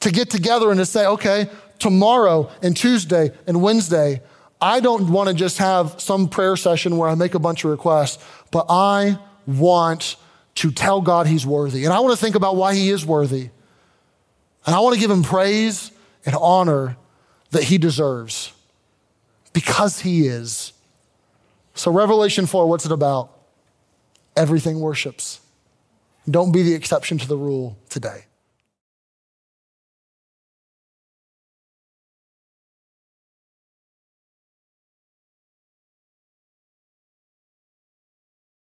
To 0.02 0.12
get 0.12 0.30
together 0.30 0.72
and 0.72 0.80
to 0.82 0.86
say, 0.86 1.06
okay, 1.06 1.50
tomorrow 1.80 2.52
and 2.62 2.76
Tuesday 2.76 3.32
and 3.48 3.62
Wednesday, 3.62 4.22
I 4.60 4.82
don't 4.82 5.10
want 5.10 5.30
to 5.30 5.34
just 5.34 5.60
have 5.60 6.02
some 6.02 6.28
prayer 6.28 6.58
session 6.58 6.98
where 6.98 7.08
I 7.08 7.16
make 7.16 7.34
a 7.34 7.40
bunch 7.40 7.64
of 7.64 7.72
requests, 7.72 8.22
but 8.52 8.66
I 8.68 9.18
want 9.48 10.18
to 10.56 10.72
tell 10.74 11.00
God 11.00 11.28
He's 11.28 11.46
worthy. 11.46 11.86
And 11.86 11.94
I 11.94 12.02
want 12.02 12.12
to 12.12 12.22
think 12.22 12.36
about 12.36 12.58
why 12.58 12.76
He 12.76 12.90
is 12.90 13.06
worthy. 13.06 13.52
And 14.66 14.76
I 14.76 14.82
want 14.82 14.96
to 14.96 15.00
give 15.00 15.12
him 15.12 15.24
praise 15.24 15.92
and 16.26 16.36
honor 16.36 16.98
that 17.52 17.64
he 17.64 17.78
deserves 17.78 18.53
because 19.54 20.02
he 20.02 20.28
is. 20.28 20.74
So, 21.76 21.92
Revelation 21.92 22.46
4, 22.46 22.68
what's 22.68 22.86
it 22.86 22.92
about? 22.92 23.32
Everything 24.36 24.80
worships. 24.80 25.40
Don't 26.30 26.52
be 26.52 26.64
the 26.64 26.74
exception 26.74 27.18
to 27.20 27.28
the 27.28 27.38
rule 27.38 27.78
today. 27.90 28.26